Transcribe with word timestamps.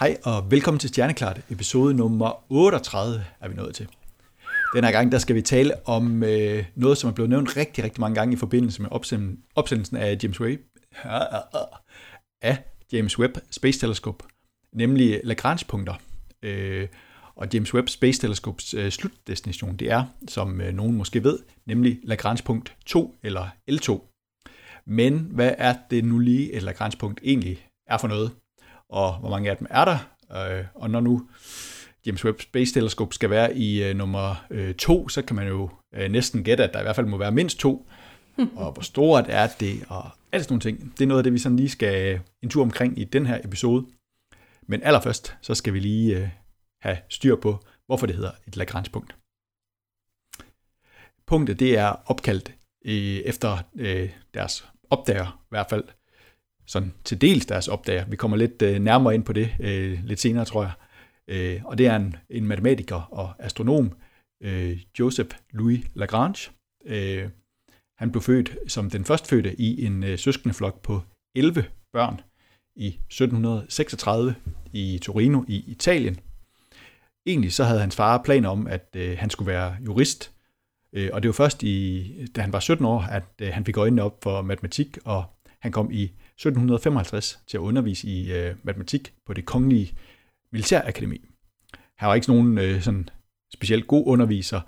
Hej 0.00 0.16
og 0.24 0.50
velkommen 0.50 0.78
til 0.78 0.88
Stjerneklart, 0.88 1.40
episode 1.50 1.94
nummer 1.94 2.44
38 2.52 3.24
er 3.40 3.48
vi 3.48 3.54
nået 3.54 3.74
til. 3.74 3.88
Den 4.74 4.84
her 4.84 4.92
gang 4.92 5.12
der 5.12 5.18
skal 5.18 5.36
vi 5.36 5.42
tale 5.42 5.86
om 5.88 6.22
øh, 6.22 6.64
noget, 6.74 6.98
som 6.98 7.10
er 7.10 7.14
blevet 7.14 7.30
nævnt 7.30 7.56
rigtig, 7.56 7.84
rigtig 7.84 8.00
mange 8.00 8.14
gange 8.14 8.32
i 8.32 8.36
forbindelse 8.36 8.82
med 8.82 8.90
opsend- 8.92 9.52
opsendelsen 9.54 9.96
af 9.96 10.18
James 10.22 10.40
Webb, 10.40 10.62
af 12.42 12.64
James 12.92 13.18
Webb 13.18 13.38
Space 13.50 13.80
Telescope, 13.80 14.24
nemlig 14.74 15.20
Lagrange-punkter. 15.24 15.94
Øh, 16.42 16.88
og 17.34 17.48
James 17.54 17.74
Webb 17.74 17.88
Space 17.88 18.20
Telescopes 18.20 18.74
øh, 18.74 18.90
slutdestination, 18.90 19.76
det 19.76 19.90
er, 19.90 20.04
som 20.28 20.60
øh, 20.60 20.74
nogen 20.74 20.96
måske 20.96 21.24
ved, 21.24 21.38
nemlig 21.66 22.00
Lagrange-punkt 22.02 22.76
2 22.86 23.14
eller 23.22 23.48
L2. 23.70 24.00
Men 24.86 25.18
hvad 25.18 25.54
er 25.58 25.74
det 25.90 26.04
nu 26.04 26.18
lige 26.18 26.52
et 26.52 26.62
Lagrange-punkt 26.62 27.20
egentlig 27.24 27.66
er 27.86 27.98
for 27.98 28.08
noget? 28.08 28.39
Og 28.90 29.18
hvor 29.18 29.30
mange 29.30 29.50
af 29.50 29.56
dem 29.56 29.66
er 29.70 29.84
der? 29.84 29.98
Øh, 30.58 30.64
og 30.74 30.90
når 30.90 31.00
nu 31.00 31.28
James 32.06 32.24
Webb 32.24 32.40
Space 32.40 32.74
Telescope 32.74 33.14
skal 33.14 33.30
være 33.30 33.56
i 33.56 33.84
øh, 33.84 33.96
nummer 33.96 34.46
øh, 34.50 34.74
to, 34.74 35.08
så 35.08 35.22
kan 35.22 35.36
man 35.36 35.48
jo 35.48 35.70
øh, 35.94 36.10
næsten 36.10 36.44
gætte, 36.44 36.64
at 36.64 36.72
der 36.72 36.80
i 36.80 36.82
hvert 36.82 36.96
fald 36.96 37.06
må 37.06 37.16
være 37.16 37.32
mindst 37.32 37.58
to. 37.58 37.86
og 38.56 38.72
hvor 38.72 38.82
stort 38.82 39.24
er 39.28 39.48
det, 39.60 39.84
og 39.88 40.10
alle 40.32 40.44
sådan 40.44 40.52
nogle 40.52 40.60
ting. 40.60 40.92
Det 40.98 41.04
er 41.04 41.08
noget 41.08 41.18
af 41.18 41.24
det, 41.24 41.32
vi 41.32 41.38
sådan 41.38 41.56
lige 41.56 41.68
skal 41.68 42.20
en 42.42 42.50
tur 42.50 42.62
omkring 42.62 42.98
i 42.98 43.04
den 43.04 43.26
her 43.26 43.38
episode. 43.44 43.86
Men 44.62 44.82
allerførst, 44.82 45.36
så 45.40 45.54
skal 45.54 45.74
vi 45.74 45.78
lige 45.78 46.16
øh, 46.16 46.28
have 46.82 46.98
styr 47.08 47.36
på, 47.36 47.58
hvorfor 47.86 48.06
det 48.06 48.16
hedder 48.16 48.30
et 48.46 48.56
Lagrange-punkt. 48.56 49.16
Punktet 51.26 51.60
det 51.60 51.78
er 51.78 51.88
opkaldt 52.06 52.54
øh, 52.84 53.16
efter 53.16 53.58
øh, 53.76 54.10
deres 54.34 54.68
opdager, 54.90 55.42
i 55.42 55.50
hvert 55.50 55.70
fald 55.70 55.84
sådan 56.70 56.92
til 57.04 57.20
dels 57.20 57.46
deres 57.46 57.68
opdager. 57.68 58.04
Vi 58.06 58.16
kommer 58.16 58.36
lidt 58.36 58.62
øh, 58.62 58.78
nærmere 58.78 59.14
ind 59.14 59.24
på 59.24 59.32
det 59.32 59.54
øh, 59.60 59.98
lidt 60.04 60.20
senere, 60.20 60.44
tror 60.44 60.62
jeg. 60.62 60.72
Øh, 61.28 61.60
og 61.64 61.78
det 61.78 61.86
er 61.86 61.96
en, 61.96 62.16
en 62.30 62.46
matematiker 62.46 63.08
og 63.10 63.32
astronom, 63.38 63.92
øh, 64.42 64.80
Joseph 64.98 65.36
Louis 65.52 65.80
Lagrange. 65.94 66.50
Øh, 66.86 67.28
han 67.98 68.10
blev 68.12 68.22
født 68.22 68.58
som 68.66 68.90
den 68.90 69.04
førstfødte 69.04 69.60
i 69.60 69.84
en 69.84 70.04
øh, 70.04 70.18
søskendeflok 70.18 70.82
på 70.82 71.02
11 71.34 71.64
børn 71.92 72.20
i 72.76 72.86
1736 72.86 74.34
i 74.72 74.98
Torino 75.02 75.42
i 75.48 75.64
Italien. 75.66 76.20
Egentlig 77.26 77.52
så 77.52 77.64
havde 77.64 77.80
hans 77.80 77.96
far 77.96 78.22
planer 78.22 78.48
om, 78.48 78.66
at 78.66 78.88
øh, 78.96 79.18
han 79.18 79.30
skulle 79.30 79.52
være 79.52 79.76
jurist, 79.86 80.32
øh, 80.92 81.10
og 81.12 81.22
det 81.22 81.28
var 81.28 81.32
først 81.32 81.62
i, 81.62 82.26
da 82.36 82.40
han 82.40 82.52
var 82.52 82.60
17 82.60 82.86
år, 82.86 83.00
at 83.00 83.24
øh, 83.42 83.48
han 83.52 83.64
fik 83.64 83.76
øjnene 83.76 84.02
op 84.02 84.22
for 84.22 84.42
matematik, 84.42 84.98
og 85.04 85.24
han 85.60 85.72
kom 85.72 85.90
i 85.92 86.12
1755 86.48 87.40
til 87.48 87.56
at 87.56 87.60
undervise 87.60 88.06
i 88.08 88.32
øh, 88.32 88.54
matematik 88.62 89.14
på 89.26 89.32
det 89.32 89.46
kongelige 89.46 89.94
militærakademi. 90.52 91.20
Han 91.98 92.08
var 92.08 92.14
ikke 92.14 92.28
nogen 92.28 92.58
øh, 92.58 92.80
sådan 92.80 93.08
specielt 93.54 93.86
god 93.86 94.04
underviser. 94.06 94.60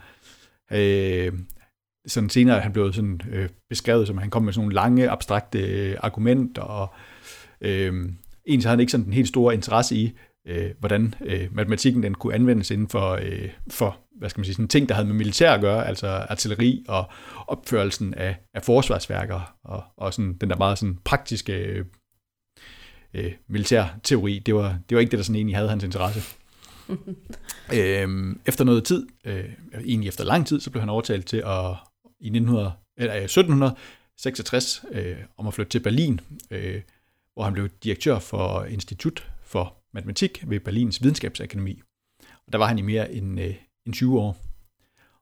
Øh, 0.73 1.33
sådan 2.07 2.31
senere 2.31 2.61
han 2.61 2.73
blev 2.73 2.93
sådan 2.93 3.21
øh, 3.31 3.49
beskrevet 3.69 4.07
som, 4.07 4.19
at 4.19 4.23
han 4.23 4.31
kom 4.31 4.43
med 4.43 4.53
sådan 4.53 4.65
nogle 4.65 4.75
lange, 4.75 5.11
abstrakte 5.11 5.59
øh, 5.59 5.97
argumenter, 6.01 6.63
og 6.63 6.95
øh, 7.61 8.09
egentlig 8.47 8.67
havde 8.67 8.77
han 8.77 8.81
ikke 8.81 8.93
sådan 8.93 9.07
en 9.07 9.13
helt 9.13 9.29
stor 9.29 9.53
interesse 9.53 9.97
i, 9.97 10.13
øh, 10.47 10.71
hvordan 10.79 11.15
øh, 11.25 11.49
matematikken 11.53 12.03
den 12.03 12.15
kunne 12.15 12.35
anvendes 12.35 12.71
inden 12.71 12.89
for, 12.89 13.11
øh, 13.23 13.49
for 13.71 13.99
hvad 14.19 14.31
skal 14.31 14.41
man 14.41 14.45
sige, 14.45 14.55
sådan 14.55 14.69
ting, 14.69 14.89
der 14.89 14.95
havde 14.95 15.07
med 15.07 15.15
militær 15.15 15.53
at 15.53 15.61
gøre, 15.61 15.87
altså 15.87 16.07
artilleri 16.07 16.85
og 16.89 17.11
opførelsen 17.47 18.15
af, 18.15 18.37
af 18.55 18.63
forsvarsværker, 18.63 19.57
og, 19.65 19.85
og 19.97 20.15
sådan 20.15 20.35
den 20.35 20.51
der 20.51 20.57
meget 20.57 20.79
sådan 20.79 20.99
praktiske 21.05 21.53
øh, 21.53 21.85
øh, 23.15 23.33
militær 23.49 23.85
teori, 24.03 24.39
det 24.39 24.55
var, 24.55 24.79
det 24.89 24.95
var 24.95 25.01
ikke 25.01 25.11
det, 25.11 25.19
der 25.19 25.25
sådan 25.25 25.37
egentlig 25.37 25.57
havde 25.57 25.69
hans 25.69 25.85
interesse. 25.85 26.21
øhm, 27.79 28.41
efter 28.47 28.65
noget 28.65 28.85
tid, 28.85 29.07
øh, 29.25 29.45
egentlig 29.85 30.09
efter 30.09 30.25
lang 30.25 30.47
tid, 30.47 30.61
så 30.61 30.71
blev 30.71 30.81
han 30.81 30.89
overtalt 30.89 31.27
til 31.27 31.37
at 31.37 31.77
i 32.21 32.27
1900, 32.27 32.73
eller, 32.97 33.15
1766 33.15 34.85
øh, 34.93 35.17
om 35.37 35.47
at 35.47 35.55
flytte 35.55 35.71
til 35.71 35.81
Berlin, 35.81 36.21
øh, 36.51 36.81
hvor 37.35 37.43
han 37.43 37.53
blev 37.53 37.69
direktør 37.69 38.19
for 38.19 38.65
Institut 38.65 39.31
for 39.43 39.82
Matematik 39.95 40.45
ved 40.47 40.61
Berlins 40.61 41.03
Videnskabsakademi. 41.03 41.81
Og 42.47 42.53
der 42.53 42.59
var 42.59 42.67
han 42.67 42.79
i 42.79 42.83
mere 42.83 43.13
end, 43.13 43.41
øh, 43.41 43.55
end 43.87 43.95
20 43.95 44.21
år. 44.21 44.37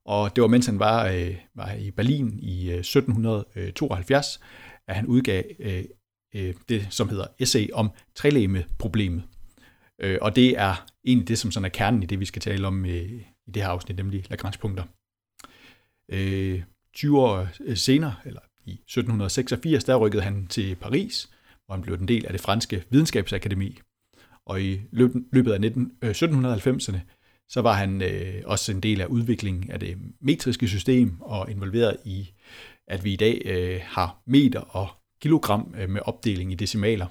Og 0.04 0.36
det 0.36 0.42
var 0.42 0.48
mens 0.48 0.66
han 0.66 0.78
var, 0.78 1.06
øh, 1.06 1.36
var 1.54 1.72
i 1.72 1.90
Berlin 1.90 2.38
i 2.42 2.70
øh, 2.70 2.78
1772, 2.78 4.40
øh, 4.40 4.46
at 4.88 4.96
han 4.96 5.06
udgav 5.06 5.44
øh, 5.58 5.84
øh, 6.34 6.54
det, 6.68 6.86
som 6.90 7.08
hedder 7.08 7.26
Essay 7.38 7.68
om 7.72 7.90
trælæme-problemet. 8.14 9.22
Øh, 9.98 10.18
og 10.20 10.36
det 10.36 10.58
er 10.58 10.86
egentlig 11.04 11.28
det, 11.28 11.38
som 11.38 11.50
sådan 11.50 11.64
er 11.64 11.68
kernen 11.68 12.02
i 12.02 12.06
det, 12.06 12.20
vi 12.20 12.24
skal 12.24 12.42
tale 12.42 12.66
om 12.66 12.84
øh, 12.84 13.12
i 13.46 13.50
det 13.54 13.62
her 13.62 13.68
afsnit, 13.68 13.96
nemlig 13.96 14.30
Lagrange-punkter. 14.30 14.84
Øh, 16.08 16.62
20 16.94 17.20
år 17.20 17.48
øh, 17.60 17.76
senere, 17.76 18.14
eller 18.24 18.40
i 18.64 18.72
1786, 18.72 19.84
der 19.84 19.96
rykkede 19.96 20.22
han 20.22 20.46
til 20.46 20.74
Paris, 20.74 21.30
hvor 21.66 21.74
han 21.74 21.82
blev 21.82 21.94
en 21.94 22.08
del 22.08 22.26
af 22.26 22.32
det 22.32 22.40
franske 22.40 22.84
videnskabsakademi. 22.90 23.78
Og 24.46 24.62
i 24.62 24.80
løbet 25.32 25.52
af 25.52 25.60
19, 25.60 25.92
øh, 26.02 26.10
1790'erne, 26.10 26.98
så 27.48 27.60
var 27.60 27.72
han 27.72 28.02
øh, 28.02 28.42
også 28.44 28.72
en 28.72 28.80
del 28.80 29.00
af 29.00 29.06
udviklingen 29.06 29.70
af 29.70 29.80
det 29.80 29.98
metriske 30.20 30.68
system 30.68 31.20
og 31.20 31.50
involveret 31.50 31.96
i, 32.04 32.30
at 32.88 33.04
vi 33.04 33.12
i 33.12 33.16
dag 33.16 33.42
øh, 33.44 33.80
har 33.84 34.22
meter 34.26 34.60
og 34.60 34.88
kilogram 35.22 35.74
øh, 35.78 35.90
med 35.90 36.00
opdeling 36.04 36.52
i 36.52 36.54
decimaler. 36.54 37.06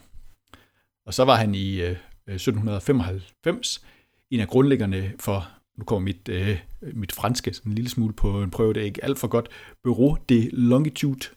Og 1.05 1.13
så 1.13 1.25
var 1.25 1.35
han 1.35 1.55
i 1.55 1.81
øh, 1.81 1.95
øh 2.27 2.35
1795 2.35 3.85
en 4.31 4.39
af 4.39 4.47
grundlæggerne 4.47 5.13
for, 5.19 5.49
nu 5.77 5.83
kommer 5.83 6.05
mit, 6.05 6.29
øh, 6.29 6.59
mit 6.81 7.11
franske 7.11 7.53
sådan 7.53 7.71
en 7.71 7.75
lille 7.75 7.89
smule 7.89 8.13
på 8.13 8.43
en 8.43 8.51
prøve, 8.51 8.73
det 8.73 8.81
er 8.81 8.85
ikke 8.85 9.03
alt 9.03 9.19
for 9.19 9.27
godt, 9.27 9.49
Bureau 9.83 10.17
de 10.29 10.49
Longitude, 10.53 11.27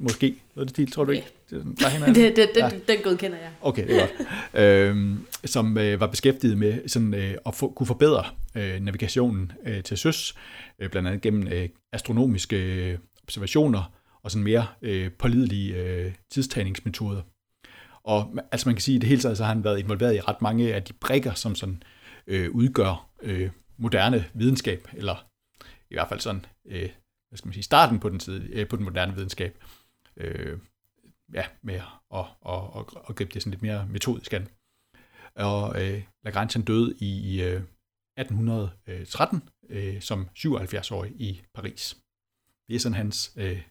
måske, 0.00 0.36
noget 0.54 0.68
det 0.68 0.76
stil, 0.76 0.90
tror 0.90 1.04
du 1.04 1.10
ikke? 1.10 1.26
Det, 1.50 1.64
det, 2.06 2.36
det, 2.36 2.50
det, 2.54 2.60
ja. 2.60 2.70
Den 2.88 3.02
godkender 3.02 3.38
jeg. 3.38 3.50
Okay, 3.60 3.86
det 3.88 3.96
er 3.96 4.06
godt. 4.52 4.90
øhm, 4.90 5.26
som 5.44 5.78
øh, 5.78 6.00
var 6.00 6.06
beskæftiget 6.06 6.58
med 6.58 6.88
sådan, 6.88 7.14
øh, 7.14 7.34
at 7.46 7.54
få, 7.54 7.72
kunne 7.72 7.86
forbedre 7.86 8.24
øh, 8.54 8.80
navigationen 8.80 9.52
øh, 9.66 9.82
til 9.82 9.98
søs, 9.98 10.34
øh, 10.78 10.90
blandt 10.90 11.08
andet 11.08 11.22
gennem 11.22 11.48
øh, 11.48 11.68
astronomiske 11.92 12.56
øh, 12.56 12.98
observationer 13.22 13.92
og 14.22 14.30
sådan 14.30 14.44
mere 14.44 14.66
øh, 14.82 15.10
pålidelige 15.12 15.76
øh, 15.76 16.12
tidstagningsmetoder. 16.30 17.22
Og 18.04 18.34
altså 18.52 18.68
man 18.68 18.74
kan 18.74 18.82
sige, 18.82 18.94
at 18.94 18.98
i 18.98 19.00
det 19.00 19.08
hele 19.08 19.20
taget 19.20 19.36
så 19.36 19.44
har 19.44 19.54
han 19.54 19.64
været 19.64 19.78
involveret 19.78 20.14
i 20.14 20.20
ret 20.20 20.42
mange 20.42 20.74
af 20.74 20.82
de 20.82 20.92
brikker, 20.92 21.34
som 21.34 21.54
sådan 21.54 21.82
øh, 22.26 22.50
udgør 22.50 23.08
øh, 23.22 23.50
moderne 23.76 24.24
videnskab, 24.34 24.88
eller 24.92 25.26
i 25.90 25.94
hvert 25.94 26.08
fald 26.08 26.20
sådan, 26.20 26.44
øh, 26.68 26.88
hvad 27.28 27.36
skal 27.36 27.48
man 27.48 27.54
sige, 27.54 27.64
starten 27.64 27.98
på 27.98 28.08
den, 28.08 28.18
tid, 28.18 28.42
øh, 28.52 28.68
på 28.68 28.76
den 28.76 28.84
moderne 28.84 29.14
videnskab. 29.14 29.56
Øh, 29.58 29.79
øh, 30.20 30.58
ja, 31.34 31.44
med 31.62 31.74
at, 31.74 31.82
at, 32.14 32.24
at, 32.46 32.62
at, 32.76 33.02
at 33.08 33.16
gribe 33.16 33.34
det 33.34 33.42
sådan 33.42 33.50
lidt 33.50 33.62
mere 33.62 33.86
metodisk 33.88 34.32
an. 34.32 34.48
Og 35.34 35.82
øh, 35.82 36.02
Lagrange 36.24 36.52
han 36.52 36.62
døde 36.62 36.94
i 36.98 37.42
øh, 37.42 37.62
1813 38.18 39.42
øh, 39.70 40.00
som 40.00 40.28
77-årig 40.38 41.12
i 41.20 41.42
Paris. 41.54 41.96
Det 42.68 42.76
er 42.76 42.80
sådan 42.80 42.96
hans, 42.96 43.32
øh, 43.36 43.62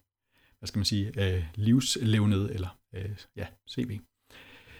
hvad 0.58 0.66
skal 0.66 0.78
man 0.78 0.84
sige, 0.84 1.12
øh, 1.16 1.44
livslevnede, 1.54 2.54
eller 2.54 2.78
øh, 2.94 3.16
ja, 3.36 3.46
CV. 3.70 4.00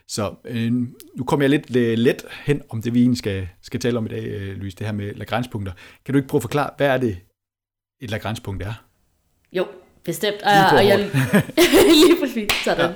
Så 0.09 0.35
øh, 0.45 0.73
nu 1.17 1.25
kommer 1.27 1.45
jeg 1.45 1.51
lidt 1.51 1.77
øh, 1.77 1.99
let 1.99 2.25
hen 2.45 2.63
om 2.69 2.83
det, 2.83 2.95
vi 2.95 3.01
egentlig 3.01 3.19
skal, 3.19 3.49
skal 3.63 3.81
tale 3.81 3.99
om 3.99 4.07
i 4.07 4.09
dag, 4.09 4.25
øh, 4.25 4.57
Louise, 4.57 4.77
det 4.77 4.87
her 4.87 4.93
med 4.93 5.15
Lagrange-punkter. 5.15 5.73
Kan 6.05 6.13
du 6.13 6.17
ikke 6.17 6.29
prøve 6.29 6.39
at 6.39 6.43
forklare, 6.43 6.71
hvad 6.77 6.87
er 6.87 6.99
det, 6.99 7.21
et 8.01 8.11
Lagrange-punkt 8.11 8.63
er? 8.63 8.87
Jo, 9.53 9.69
bestemt. 10.05 10.43
Og, 10.43 10.79
og 10.79 10.87
jeg, 10.87 10.99
lige 12.05 12.17
præcis, 12.21 12.53
sådan. 12.65 12.91
Ja. 12.91 12.93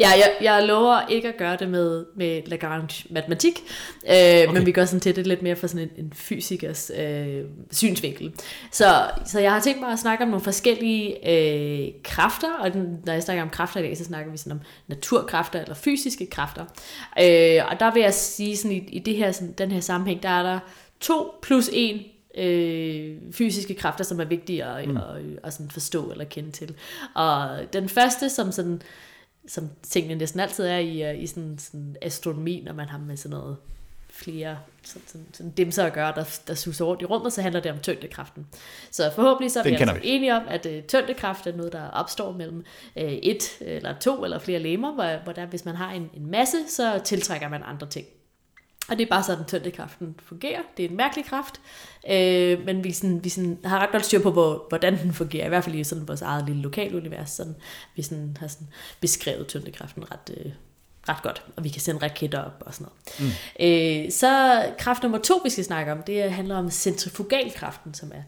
ja, 0.00 0.10
jeg, 0.10 0.32
jeg 0.40 0.66
lover 0.66 1.06
ikke 1.08 1.28
at 1.28 1.36
gøre 1.36 1.56
det 1.56 1.68
med, 1.68 2.04
med 2.16 2.42
Lagrange 2.46 3.04
matematik, 3.10 3.60
øh, 4.08 4.12
okay. 4.12 4.46
men 4.52 4.66
vi 4.66 4.72
gør 4.72 4.84
sådan 4.84 5.00
til 5.00 5.16
det 5.16 5.26
lidt 5.26 5.42
mere 5.42 5.56
fra 5.56 5.68
sådan 5.68 5.88
en, 5.96 6.04
en 6.04 6.12
fysikers 6.14 6.90
øh, 6.98 7.44
synsvinkel. 7.70 8.32
Så, 8.70 9.10
så 9.26 9.40
jeg 9.40 9.52
har 9.52 9.60
tænkt 9.60 9.80
mig 9.80 9.92
at 9.92 9.98
snakke 9.98 10.24
om 10.24 10.30
nogle 10.30 10.44
forskellige 10.44 11.30
øh, 11.30 11.88
kræfter, 12.04 12.52
og 12.60 12.72
den, 12.72 12.98
når 13.06 13.12
jeg 13.12 13.22
snakker 13.22 13.42
om 13.42 13.50
kræfter 13.50 13.80
i 13.80 13.82
dag, 13.82 13.96
så 13.96 14.04
snakker 14.04 14.32
vi 14.32 14.36
sådan 14.38 14.52
om 14.52 14.60
naturkræfter 14.86 15.60
eller 15.60 15.74
fysiske 15.74 16.26
kræfter. 16.26 16.64
Øh, 17.20 17.62
og 17.70 17.80
der 17.80 17.92
vil 17.94 18.02
jeg 18.02 18.14
sige 18.14 18.56
sådan 18.56 18.76
i, 18.76 18.88
i 18.88 18.98
det 18.98 19.16
her, 19.16 19.32
sådan, 19.32 19.54
den 19.58 19.70
her 19.70 19.80
sammenhæng, 19.80 20.22
der 20.22 20.28
er 20.28 20.42
der 20.42 20.58
to 21.00 21.34
plus 21.42 21.70
en 21.72 22.00
øh, 22.36 23.16
fysiske 23.32 23.74
kræfter, 23.74 24.04
som 24.04 24.20
er 24.20 24.24
vigtige 24.24 24.64
at, 24.64 24.88
mm. 24.88 24.96
at, 24.96 25.02
at, 25.02 25.22
at 25.42 25.52
sådan 25.52 25.70
forstå 25.70 26.10
eller 26.10 26.24
kende 26.24 26.50
til. 26.50 26.74
Og 27.14 27.58
den 27.72 27.88
første, 27.88 28.30
som 28.30 28.52
sådan 28.52 28.82
som 29.48 29.70
tingene 29.82 30.14
næsten 30.14 30.40
altid 30.40 30.64
er 30.64 30.78
i, 30.78 31.22
i 31.22 31.26
sådan, 31.26 31.58
sådan 31.58 31.96
astronomi, 32.02 32.62
når 32.66 32.72
man 32.72 32.88
har 32.88 32.98
med 32.98 33.16
sådan 33.16 33.36
noget 33.36 33.56
flere 34.10 34.58
sådan, 34.82 35.02
sådan, 35.06 35.26
sådan 35.32 35.52
dimser 35.52 35.84
at 35.84 35.92
gøre, 35.92 36.12
der, 36.14 36.38
der 36.46 36.54
suser 36.54 36.84
rundt 36.84 37.02
i 37.02 37.04
rummet, 37.04 37.32
så 37.32 37.42
handler 37.42 37.60
det 37.60 37.72
om 37.72 37.78
tyngdekraften. 37.78 38.46
Så 38.90 39.12
forhåbentlig 39.14 39.52
så 39.52 39.58
er 39.58 39.64
vi 39.64 39.70
altså 39.70 39.94
vi. 39.94 40.00
enige 40.02 40.34
om, 40.34 40.42
at 40.48 40.66
uh, 40.66 40.72
tyngdekraft 40.88 41.46
er 41.46 41.56
noget, 41.56 41.72
der 41.72 41.90
opstår 41.90 42.32
mellem 42.32 42.64
uh, 42.96 43.02
et 43.02 43.42
eller 43.60 43.94
to 43.98 44.24
eller 44.24 44.38
flere 44.38 44.58
lemmer, 44.58 44.94
hvor, 44.94 45.24
hvor 45.24 45.32
der, 45.32 45.46
hvis 45.46 45.64
man 45.64 45.76
har 45.76 45.92
en, 45.92 46.10
en 46.14 46.30
masse, 46.30 46.56
så 46.68 47.00
tiltrækker 47.04 47.48
man 47.48 47.62
andre 47.64 47.86
ting. 47.86 48.06
Og 48.88 48.98
det 48.98 49.04
er 49.04 49.08
bare 49.10 49.22
sådan, 49.22 49.44
tyndekraften 49.44 50.14
fungerer. 50.18 50.60
Det 50.76 50.84
er 50.84 50.88
en 50.88 50.96
mærkelig 50.96 51.24
kraft, 51.24 51.60
øh, 52.10 52.64
men 52.64 52.84
vi, 52.84 52.92
sådan, 52.92 53.24
vi 53.24 53.28
sådan, 53.28 53.58
har 53.64 53.78
ret 53.78 53.92
godt 53.92 54.04
styr 54.04 54.22
på, 54.22 54.30
hvor, 54.30 54.66
hvordan 54.68 54.98
den 54.98 55.12
fungerer. 55.12 55.46
I 55.46 55.48
hvert 55.48 55.64
fald 55.64 55.74
i 55.74 55.84
sådan 55.84 56.08
vores 56.08 56.22
eget 56.22 56.46
lille 56.46 56.62
lokalunivers. 56.62 57.30
Sådan, 57.30 57.56
vi 57.96 58.02
sådan, 58.02 58.36
har 58.40 58.46
sådan 58.46 58.68
beskrevet 59.00 59.46
tyndekraften 59.46 60.12
ret, 60.12 60.36
øh, 60.36 60.52
ret 61.08 61.22
godt, 61.22 61.42
og 61.56 61.64
vi 61.64 61.68
kan 61.68 61.80
sende 61.80 62.02
raketter 62.02 62.38
op 62.38 62.62
og 62.66 62.74
sådan 62.74 62.86
noget. 62.86 63.34
Mm. 63.60 64.06
Øh, 64.06 64.12
så 64.12 64.62
kraft 64.78 65.02
nummer 65.02 65.18
to, 65.18 65.40
vi 65.44 65.50
skal 65.50 65.64
snakke 65.64 65.92
om, 65.92 66.02
det 66.02 66.32
handler 66.32 66.56
om 66.56 66.70
centrifugalkraften, 66.70 67.94
som 67.94 68.12
er 68.14 68.22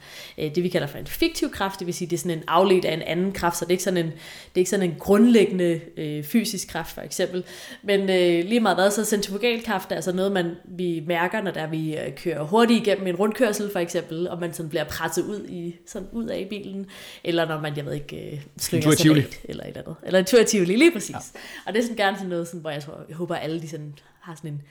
øh, 0.45 0.55
det, 0.55 0.63
vi 0.63 0.69
kalder 0.69 0.87
for 0.87 0.99
en 0.99 1.07
fiktiv 1.07 1.51
kraft, 1.51 1.79
det 1.79 1.87
vil 1.87 1.95
sige, 1.95 2.09
det 2.09 2.17
er 2.17 2.21
sådan 2.21 2.39
en 2.39 2.45
afledt 2.49 2.85
af 2.85 2.95
en 2.95 3.03
anden 3.03 3.33
kraft, 3.33 3.57
så 3.57 3.65
det 3.65 3.71
er 3.71 3.73
ikke 3.73 3.85
sådan 3.85 4.07
en, 4.07 4.07
det 4.07 4.55
er 4.55 4.59
ikke 4.59 4.71
sådan 4.71 4.91
en 4.91 4.97
grundlæggende 4.99 5.81
øh, 5.97 6.25
fysisk 6.25 6.69
kraft, 6.69 6.95
for 6.95 7.01
eksempel. 7.01 7.45
Men 7.83 8.01
øh, 8.01 8.45
lige 8.49 8.61
meget 8.61 8.77
hvad, 8.77 8.91
så 8.91 9.05
centrifugalkraft 9.05 9.93
er 9.93 9.97
altså 9.97 10.13
noget, 10.13 10.33
man, 10.33 10.55
vi 10.65 11.03
mærker, 11.07 11.43
når 11.43 11.51
der 11.51 11.67
vi 11.67 11.97
øh, 11.97 12.15
kører 12.17 12.43
hurtigt 12.43 12.87
igennem 12.87 13.07
en 13.07 13.17
rundkørsel, 13.17 13.73
for 13.73 13.79
eksempel, 13.79 14.29
og 14.29 14.41
man 14.41 14.53
sådan 14.53 14.69
bliver 14.69 14.85
presset 14.85 15.23
ud, 15.23 15.47
i, 15.49 15.77
sådan 15.87 16.09
ud 16.13 16.27
af 16.27 16.47
bilen, 16.51 16.87
eller 17.25 17.49
når 17.49 17.61
man, 17.61 17.77
jeg 17.77 17.87
ved 17.87 17.93
ikke, 17.93 18.33
øh, 18.33 18.41
slynger 18.59 18.91
sig 18.91 19.07
eller 19.09 19.23
et 19.23 19.39
eller 19.45 19.65
andet. 19.65 19.97
Eller 20.03 20.23
tur 20.23 20.65
lige 20.65 20.93
præcis. 20.93 21.11
Ja. 21.11 21.41
Og 21.67 21.73
det 21.73 21.79
er 21.79 21.83
sådan 21.83 21.97
gerne 21.97 22.17
sådan 22.17 22.31
noget, 22.31 22.47
sådan, 22.47 22.61
hvor 22.69 22.73
jeg, 22.73 22.82
tror, 22.82 23.05
jeg 23.09 23.17
håber, 23.17 23.35
at 23.35 23.43
alle 23.43 23.61
de 23.61 23.69
sådan, 23.69 23.99
har 24.20 24.35
sådan 24.35 24.50
en, 24.50 24.62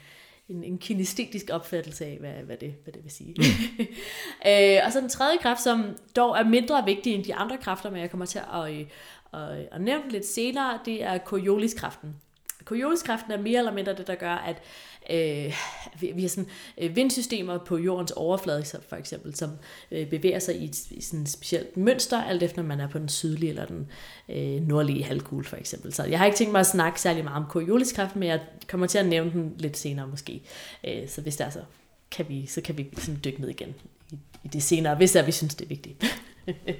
en, 0.49 0.63
en 0.63 0.77
kinestetisk 0.77 1.49
opfattelse 1.51 2.05
af, 2.05 2.17
hvad, 2.19 2.31
hvad, 2.31 2.57
det, 2.57 2.75
hvad 2.83 2.93
det 2.93 3.03
vil 3.03 3.11
sige. 3.11 3.35
Mm. 3.37 3.85
øh, 4.51 4.79
og 4.85 4.91
så 4.91 5.01
den 5.01 5.09
tredje 5.09 5.37
kraft, 5.37 5.61
som 5.61 5.97
dog 6.15 6.37
er 6.37 6.43
mindre 6.43 6.85
vigtig 6.85 7.13
end 7.13 7.23
de 7.23 7.35
andre 7.35 7.57
kræfter, 7.57 7.89
men 7.89 8.01
jeg 8.01 8.09
kommer 8.09 8.25
til 8.25 8.39
at, 8.53 8.65
at, 8.65 8.87
at, 9.33 9.67
at 9.71 9.81
nævne 9.81 10.09
lidt 10.09 10.25
senere, 10.25 10.79
det 10.85 11.03
er 11.03 11.17
Coriolis-kraften. 11.17 12.15
Coriolis-kraften 12.63 13.31
er 13.31 13.37
mere 13.37 13.59
eller 13.59 13.73
mindre 13.73 13.93
det, 13.93 14.07
der 14.07 14.15
gør, 14.15 14.35
at 14.35 14.61
øh, 15.09 15.53
vi, 15.99 16.11
vi 16.15 16.21
har 16.21 16.29
sådan 16.29 16.49
øh, 16.77 16.95
vindsystemer 16.95 17.57
på 17.57 17.77
jordens 17.77 18.11
overflade, 18.11 18.63
for 18.89 18.95
eksempel, 18.95 19.35
som 19.35 19.51
øh, 19.91 20.09
bevæger 20.09 20.39
sig 20.39 20.55
i 20.55 20.65
et, 20.65 20.91
i 20.91 21.01
sådan 21.01 21.21
et 21.21 21.29
specielt 21.29 21.77
mønster, 21.77 22.23
alt 22.23 22.43
efter 22.43 22.63
man 22.63 22.79
er 22.79 22.87
på 22.87 22.99
den 22.99 23.09
sydlige 23.09 23.49
eller 23.49 23.65
den 23.65 23.87
øh, 24.29 24.67
nordlige 24.67 25.03
halvkugle, 25.03 25.45
for 25.45 25.57
eksempel. 25.57 25.93
Så 25.93 26.03
jeg 26.03 26.19
har 26.19 26.25
ikke 26.25 26.37
tænkt 26.37 26.51
mig 26.51 26.59
at 26.59 26.65
snakke 26.65 27.01
særlig 27.01 27.23
meget 27.23 27.43
om 27.43 27.49
Corioliskraft, 27.49 28.15
men 28.15 28.29
jeg 28.29 28.39
kommer 28.67 28.87
til 28.87 28.97
at 28.97 29.05
nævne 29.05 29.31
den 29.31 29.53
lidt 29.57 29.77
senere 29.77 30.07
måske. 30.07 30.41
Øh, 30.87 31.09
så 31.09 31.21
hvis 31.21 31.35
der 31.35 31.45
er 31.45 31.49
så 31.49 31.61
kan 32.11 32.25
vi, 32.29 32.45
så 32.45 32.61
kan 32.61 32.77
vi 32.77 32.87
sådan 32.97 33.19
dykke 33.25 33.41
ned 33.41 33.49
igen 33.49 33.75
i, 34.11 34.15
i 34.43 34.47
det 34.47 34.63
senere, 34.63 34.95
hvis 34.95 35.11
der, 35.11 35.25
vi 35.25 35.31
synes, 35.31 35.55
det 35.55 35.65
er 35.65 35.69
vigtigt. 35.69 36.03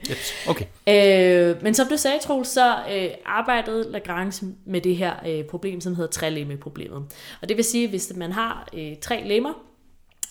yes. 0.09 0.33
okay. 0.49 0.65
Øh, 0.89 1.63
men 1.63 1.73
som 1.73 1.87
du 1.87 1.97
sagde, 1.97 2.19
Troels, 2.19 2.47
så 2.47 2.75
øh, 2.91 3.09
arbejdede 3.25 3.91
Lagrange 3.91 4.55
med 4.65 4.81
det 4.81 4.95
her 4.95 5.13
øh, 5.27 5.43
problem, 5.43 5.81
som 5.81 5.95
hedder 5.95 6.11
trelemme-problemet. 6.11 7.03
Og 7.41 7.49
det 7.49 7.57
vil 7.57 7.65
sige, 7.65 7.89
hvis 7.89 8.13
man 8.15 8.31
har 8.31 8.69
øh, 8.73 8.95
tre 9.01 9.23
lemmer, 9.27 9.53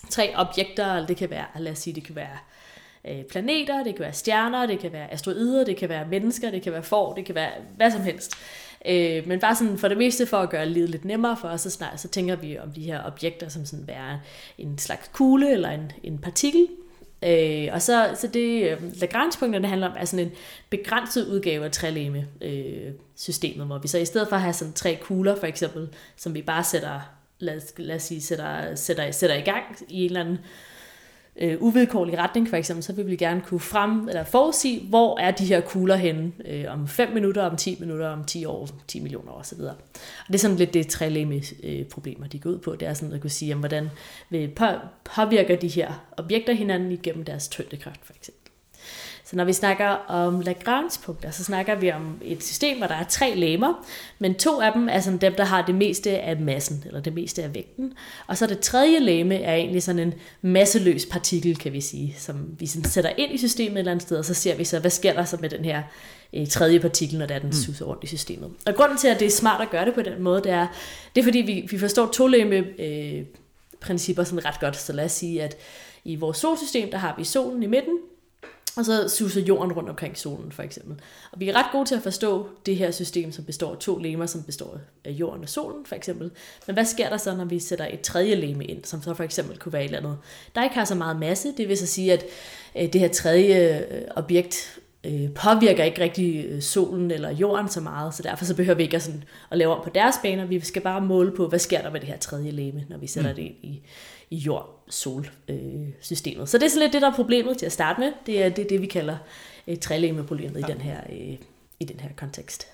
tre 0.09 0.33
objekter, 0.35 0.93
eller 0.93 1.07
det 1.07 1.17
kan 1.17 1.29
være, 1.29 1.45
lad 1.59 1.71
os 1.71 1.79
sige, 1.79 1.93
det 1.93 2.03
kan 2.03 2.15
være 2.15 2.37
øh, 3.07 3.23
planeter, 3.23 3.83
det 3.83 3.95
kan 3.95 4.03
være 4.03 4.13
stjerner, 4.13 4.65
det 4.65 4.79
kan 4.79 4.91
være 4.91 5.13
asteroider, 5.13 5.65
det 5.65 5.77
kan 5.77 5.89
være 5.89 6.07
mennesker, 6.07 6.51
det 6.51 6.61
kan 6.61 6.73
være 6.73 6.83
får, 6.83 7.13
det 7.13 7.25
kan 7.25 7.35
være 7.35 7.51
hvad 7.75 7.91
som 7.91 8.01
helst. 8.01 8.33
Øh, 8.85 9.27
men 9.27 9.39
bare 9.39 9.55
sådan 9.55 9.77
for 9.77 9.87
det 9.87 9.97
meste 9.97 10.25
for 10.25 10.37
at 10.37 10.49
gøre 10.49 10.69
livet 10.69 10.89
lidt 10.89 11.05
nemmere 11.05 11.37
for 11.37 11.47
os, 11.47 11.61
så, 11.61 11.69
snart, 11.69 12.01
så 12.01 12.07
tænker 12.07 12.35
vi 12.35 12.59
om 12.59 12.71
de 12.71 12.81
her 12.81 13.03
objekter 13.05 13.49
som 13.49 13.65
sådan 13.65 13.87
være 13.87 14.19
en 14.57 14.77
slags 14.77 15.09
kugle 15.13 15.51
eller 15.51 15.69
en, 15.69 15.91
en 16.03 16.17
partikel. 16.17 16.67
Øh, 17.23 17.67
og 17.71 17.81
så, 17.81 18.15
så 18.15 18.27
det 18.27 18.71
øh, 18.71 19.01
Lagrange-punkterne 19.01 19.67
handler 19.67 19.87
om 19.87 19.93
er 19.97 20.05
sådan 20.05 20.25
en 20.25 20.31
begrænset 20.69 21.27
udgave 21.27 21.65
af 21.65 21.71
træleme 21.71 22.27
øh, 22.41 22.91
systemet, 23.15 23.67
hvor 23.67 23.77
vi 23.77 23.87
så 23.87 23.97
i 23.97 24.05
stedet 24.05 24.27
for 24.27 24.35
at 24.35 24.41
have 24.41 24.53
sådan 24.53 24.73
tre 24.73 24.97
kugler 25.01 25.35
for 25.35 25.47
eksempel, 25.47 25.89
som 26.15 26.33
vi 26.33 26.41
bare 26.41 26.63
sætter, 26.63 26.99
lad, 27.39 27.61
lad 27.77 27.95
os 27.95 28.03
sige, 28.03 28.21
sætter, 28.21 28.75
sætter, 28.75 29.11
sætter 29.11 29.35
i 29.35 29.41
gang 29.41 29.63
i 29.89 29.99
en 30.01 30.05
eller 30.05 30.19
anden 30.19 30.39
øh, 31.37 31.57
uvilkårlig 31.61 32.17
retning 32.17 32.49
for 32.49 32.57
eksempel, 32.57 32.83
så 32.83 32.93
vil 32.93 33.07
vi 33.07 33.15
gerne 33.15 33.41
kunne 33.41 33.59
frem, 33.59 34.07
eller 34.09 34.23
forudsige, 34.23 34.87
hvor 34.89 35.19
er 35.19 35.31
de 35.31 35.45
her 35.45 35.61
kugler 35.61 35.95
henne 35.95 36.31
øh, 36.45 36.65
om 36.69 36.87
5 36.87 37.13
minutter, 37.13 37.43
om 37.43 37.57
10 37.57 37.77
minutter, 37.79 38.07
om 38.09 38.23
10 38.23 38.45
år, 38.45 38.69
10 38.87 38.99
millioner 38.99 39.31
år 39.31 39.39
osv. 39.39 39.59
Og 39.59 39.75
det 40.27 40.33
er 40.35 40.39
sådan 40.39 40.57
lidt 40.57 40.73
det 40.73 40.87
trælæme 40.87 41.41
øh, 41.63 41.85
problemer, 41.85 42.27
de 42.27 42.39
går 42.39 42.49
ud 42.49 42.57
på. 42.57 42.75
Det 42.75 42.87
er 42.87 42.93
sådan 42.93 43.13
at 43.13 43.21
kunne 43.21 43.29
sige, 43.29 43.49
jamen, 43.49 43.61
hvordan 43.61 43.89
vil 44.29 44.51
påvirker 45.15 45.55
de 45.55 45.67
her 45.67 46.05
objekter 46.17 46.53
hinanden 46.53 46.91
igennem 46.91 47.25
deres 47.25 47.47
tyngdekraft 47.47 47.99
for 48.03 48.13
eksempel. 48.13 48.36
Så 49.29 49.35
når 49.35 49.43
vi 49.43 49.53
snakker 49.53 49.87
om 50.07 50.39
Lagrange-punkter, 50.39 51.31
så 51.31 51.43
snakker 51.43 51.75
vi 51.75 51.91
om 51.91 52.17
et 52.21 52.43
system, 52.43 52.77
hvor 52.77 52.87
der 52.87 52.95
er 52.95 53.03
tre 53.03 53.35
lemmer, 53.35 53.85
men 54.19 54.35
to 54.35 54.61
af 54.61 54.71
dem 54.73 54.89
er 54.89 54.99
sådan 54.99 55.17
dem, 55.17 55.33
der 55.33 55.43
har 55.43 55.65
det 55.65 55.75
meste 55.75 56.19
af 56.19 56.39
massen, 56.39 56.83
eller 56.85 56.99
det 56.99 57.13
meste 57.13 57.43
af 57.43 57.55
vægten. 57.55 57.93
Og 58.27 58.37
så 58.37 58.47
det 58.47 58.59
tredje 58.59 58.99
leme 58.99 59.35
er 59.35 59.55
egentlig 59.55 59.83
sådan 59.83 59.99
en 59.99 60.13
masseløs 60.41 61.05
partikel, 61.05 61.57
kan 61.57 61.73
vi 61.73 61.81
sige, 61.81 62.15
som 62.17 62.55
vi 62.59 62.65
sådan 62.67 62.89
sætter 62.89 63.09
ind 63.17 63.33
i 63.33 63.37
systemet 63.37 63.73
et 63.73 63.79
eller 63.79 63.91
andet 63.91 64.03
sted, 64.03 64.17
og 64.17 64.25
så 64.25 64.33
ser 64.33 64.55
vi 64.55 64.63
så, 64.63 64.79
hvad 64.79 64.91
sker 64.91 65.13
der 65.13 65.25
så 65.25 65.37
med 65.41 65.49
den 65.49 65.65
her 65.65 65.83
øh, 66.33 66.47
tredje 66.47 66.79
partikel, 66.79 67.19
når 67.19 67.25
der 67.25 67.35
er 67.35 67.39
den 67.39 67.49
mm. 67.49 67.53
suser 67.53 67.85
rundt 67.85 68.03
i 68.03 68.07
systemet. 68.07 68.51
Og 68.65 68.75
grunden 68.75 68.97
til, 68.97 69.07
at 69.07 69.19
det 69.19 69.25
er 69.25 69.31
smart 69.31 69.61
at 69.61 69.69
gøre 69.69 69.85
det 69.85 69.93
på 69.93 70.01
den 70.01 70.21
måde, 70.21 70.41
det 70.43 70.51
er, 70.51 70.67
det 71.15 71.21
er 71.21 71.25
fordi, 71.25 71.39
vi, 71.39 71.67
vi 71.71 71.79
forstår 71.79 72.05
to 72.05 72.27
leme 72.27 72.55
øh, 72.79 73.25
principper 73.79 74.23
sådan 74.23 74.45
ret 74.45 74.59
godt. 74.59 74.77
Så 74.77 74.93
lad 74.93 75.05
os 75.05 75.11
sige, 75.11 75.43
at 75.43 75.57
i 76.05 76.15
vores 76.15 76.37
solsystem, 76.37 76.91
der 76.91 76.97
har 76.97 77.15
vi 77.17 77.23
solen 77.23 77.63
i 77.63 77.67
midten, 77.67 77.97
og 78.77 78.85
så 78.85 79.09
suser 79.09 79.41
jorden 79.41 79.73
rundt 79.73 79.89
omkring 79.89 80.17
solen, 80.17 80.51
for 80.51 80.63
eksempel. 80.63 80.95
Og 81.31 81.39
vi 81.39 81.49
er 81.49 81.53
ret 81.53 81.71
gode 81.71 81.85
til 81.85 81.95
at 81.95 82.01
forstå 82.01 82.47
det 82.65 82.75
her 82.75 82.91
system, 82.91 83.31
som 83.31 83.43
består 83.43 83.71
af 83.71 83.77
to 83.77 83.97
lemer, 83.97 84.25
som 84.25 84.43
består 84.43 84.79
af 85.05 85.11
jorden 85.11 85.43
og 85.43 85.49
solen, 85.49 85.85
for 85.85 85.95
eksempel. 85.95 86.31
Men 86.67 86.73
hvad 86.73 86.85
sker 86.85 87.09
der 87.09 87.17
så, 87.17 87.35
når 87.35 87.45
vi 87.45 87.59
sætter 87.59 87.87
et 87.93 88.01
tredje 88.01 88.35
leme 88.35 88.65
ind, 88.65 88.83
som 88.83 89.01
så 89.01 89.13
for 89.13 89.23
eksempel 89.23 89.57
kunne 89.57 89.73
være 89.73 89.81
et 89.81 89.85
eller 89.85 89.99
andet, 89.99 90.17
der 90.55 90.63
ikke 90.63 90.75
har 90.75 90.85
så 90.85 90.95
meget 90.95 91.19
masse? 91.19 91.53
Det 91.57 91.67
vil 91.67 91.77
så 91.77 91.85
sige, 91.87 92.13
at 92.13 92.25
øh, 92.77 92.93
det 92.93 93.01
her 93.01 93.07
tredje 93.07 93.85
øh, 93.91 94.01
objekt 94.15 94.79
øh, 95.03 95.33
påvirker 95.33 95.83
ikke 95.83 96.01
rigtig 96.01 96.63
solen 96.63 97.11
eller 97.11 97.31
jorden 97.31 97.69
så 97.69 97.81
meget, 97.81 98.13
så 98.13 98.23
derfor 98.23 98.45
så 98.45 98.55
behøver 98.55 98.77
vi 98.77 98.83
ikke 98.83 98.95
at, 98.95 99.03
sådan, 99.03 99.23
at 99.51 99.57
lave 99.57 99.75
om 99.75 99.83
på 99.83 99.89
deres 99.89 100.15
baner. 100.23 100.45
Vi 100.45 100.59
skal 100.59 100.81
bare 100.81 101.01
måle 101.01 101.31
på, 101.31 101.47
hvad 101.47 101.59
sker 101.59 101.81
der 101.81 101.91
med 101.91 101.99
det 101.99 102.09
her 102.09 102.17
tredje 102.17 102.51
leme, 102.51 102.85
når 102.89 102.97
vi 102.97 103.07
sætter 103.07 103.29
mm. 103.29 103.35
det 103.35 103.43
ind 103.43 103.55
i, 103.63 103.83
i 104.29 104.37
jord-sol-systemet. 104.87 106.49
så 106.49 106.57
det 106.57 106.65
er 106.65 106.69
sådan 106.69 106.83
lidt 106.83 106.93
det, 106.93 107.01
der 107.01 107.11
er 107.11 107.15
problemet 107.15 107.57
til 107.57 107.65
at 107.65 107.71
starte 107.71 107.99
med. 107.99 108.11
Det 108.25 108.43
er 108.43 108.49
det, 108.49 108.69
det 108.69 108.81
vi 108.81 108.87
kalder 108.87 109.17
øh, 109.67 109.77
træleme-problemet 109.77 110.59
ja. 110.59 110.67
i, 110.67 110.71
den 110.71 110.81
her, 110.81 110.99
øh, 111.09 111.35
i 111.79 111.85
den 111.85 111.99
her 111.99 112.09
kontekst. 112.15 112.67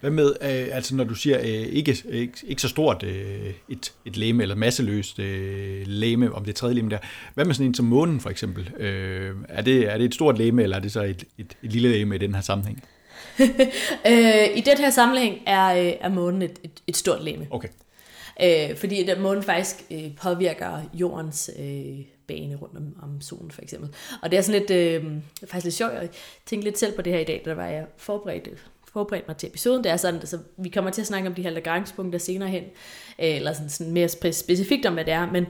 Hvad 0.00 0.10
med, 0.10 0.36
øh, 0.40 0.68
altså 0.76 0.94
når 0.94 1.04
du 1.04 1.14
siger 1.14 1.38
øh, 1.38 1.46
ikke, 1.46 1.96
ikke, 2.08 2.32
ikke 2.46 2.62
så 2.62 2.68
stort 2.68 3.02
øh, 3.02 3.54
et, 3.68 3.92
et 4.06 4.16
læme, 4.16 4.42
eller 4.42 4.54
masseløst 4.54 5.18
øh, 5.18 5.82
læme, 5.86 6.34
om 6.34 6.44
det 6.44 6.54
tredje 6.54 6.74
læme 6.74 6.90
der, 6.90 6.98
hvad 7.34 7.44
med 7.44 7.54
sådan 7.54 7.66
en 7.66 7.74
som 7.74 7.86
månen 7.86 8.20
for 8.20 8.30
eksempel? 8.30 8.70
Øh, 8.76 9.34
er, 9.48 9.62
det, 9.62 9.92
er 9.92 9.98
det 9.98 10.04
et 10.04 10.14
stort 10.14 10.38
læme, 10.38 10.62
eller 10.62 10.76
er 10.76 10.80
det 10.80 10.92
så 10.92 11.02
et, 11.02 11.24
et, 11.38 11.56
et 11.62 11.72
lille 11.72 11.88
læme 11.88 12.14
i 12.14 12.18
den 12.18 12.34
her 12.34 12.42
sammenhæng? 12.42 12.84
øh, 14.10 14.56
I 14.56 14.60
den 14.60 14.78
her 14.78 14.90
sammenhæng 14.90 15.42
er, 15.46 15.86
øh, 15.86 15.92
er 16.00 16.08
månen 16.08 16.42
et, 16.42 16.58
et, 16.64 16.70
et 16.86 16.96
stort 16.96 17.24
læme. 17.24 17.46
Okay. 17.50 17.68
Øh, 18.42 18.76
fordi 18.76 19.08
at 19.08 19.20
månen 19.20 19.42
faktisk 19.42 19.84
øh, 19.90 20.16
påvirker 20.16 20.82
jordens 20.94 21.50
øh, 21.58 21.98
bane 22.26 22.56
rundt 22.56 22.76
om, 22.76 22.96
om 23.02 23.20
solen 23.20 23.50
for 23.50 23.62
eksempel. 23.62 23.94
Og 24.22 24.30
det 24.30 24.36
er 24.36 24.42
sådan 24.42 24.60
lidt, 24.60 24.70
øh, 24.70 25.12
faktisk 25.46 25.64
lidt 25.64 25.74
sjovt, 25.74 25.92
jeg 25.92 26.08
tænkte 26.46 26.64
lidt 26.68 26.78
selv 26.78 26.96
på 26.96 27.02
det 27.02 27.12
her 27.12 27.20
i 27.20 27.24
dag, 27.24 27.42
da 27.44 27.54
var 27.54 27.66
jeg 27.66 27.86
forberedt, 27.96 28.48
forberedt 28.92 29.28
mig 29.28 29.36
til 29.36 29.46
episoden. 29.46 29.84
Det 29.84 29.92
er 29.92 29.96
sådan, 29.96 30.20
altså, 30.20 30.38
vi 30.56 30.68
kommer 30.68 30.90
til 30.90 31.00
at 31.00 31.06
snakke 31.06 31.28
om 31.28 31.34
de 31.34 31.42
her 31.42 31.50
lagrangepunkter 31.50 32.18
senere 32.18 32.48
hen, 32.48 32.64
øh, 33.18 33.36
eller 33.36 33.52
sådan, 33.52 33.68
sådan 33.68 33.92
mere 33.92 34.08
specifikt 34.32 34.86
om, 34.86 34.94
hvad 34.94 35.04
det 35.04 35.12
er, 35.12 35.32
men 35.32 35.46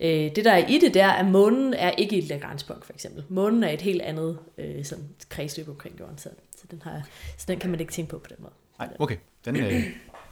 øh, 0.00 0.36
det 0.36 0.44
der 0.44 0.52
er 0.52 0.66
i 0.66 0.78
det, 0.78 0.94
der 0.94 1.04
er, 1.04 1.12
at 1.12 1.26
månen 1.26 1.74
er 1.74 1.90
ikke 1.90 2.18
et 2.18 2.24
lagrangepunkt 2.24 2.84
for 2.84 2.92
eksempel. 2.92 3.24
Månen 3.28 3.64
er 3.64 3.70
et 3.70 3.82
helt 3.82 4.02
andet 4.02 4.38
øh, 4.58 4.84
sådan, 4.84 5.04
kredsløb 5.28 5.68
omkring 5.68 6.00
jorden, 6.00 6.18
så, 6.18 6.28
så, 6.56 6.64
den 6.70 6.82
har, 6.82 7.02
så 7.38 7.44
den 7.48 7.58
kan 7.58 7.70
man 7.70 7.80
ikke 7.80 7.92
tænke 7.92 8.10
på 8.10 8.18
på 8.18 8.26
den 8.28 8.36
måde. 8.40 8.52
Nej, 8.78 8.88
okay. 8.98 9.16
Den 9.44 9.56
øh, 9.56 9.82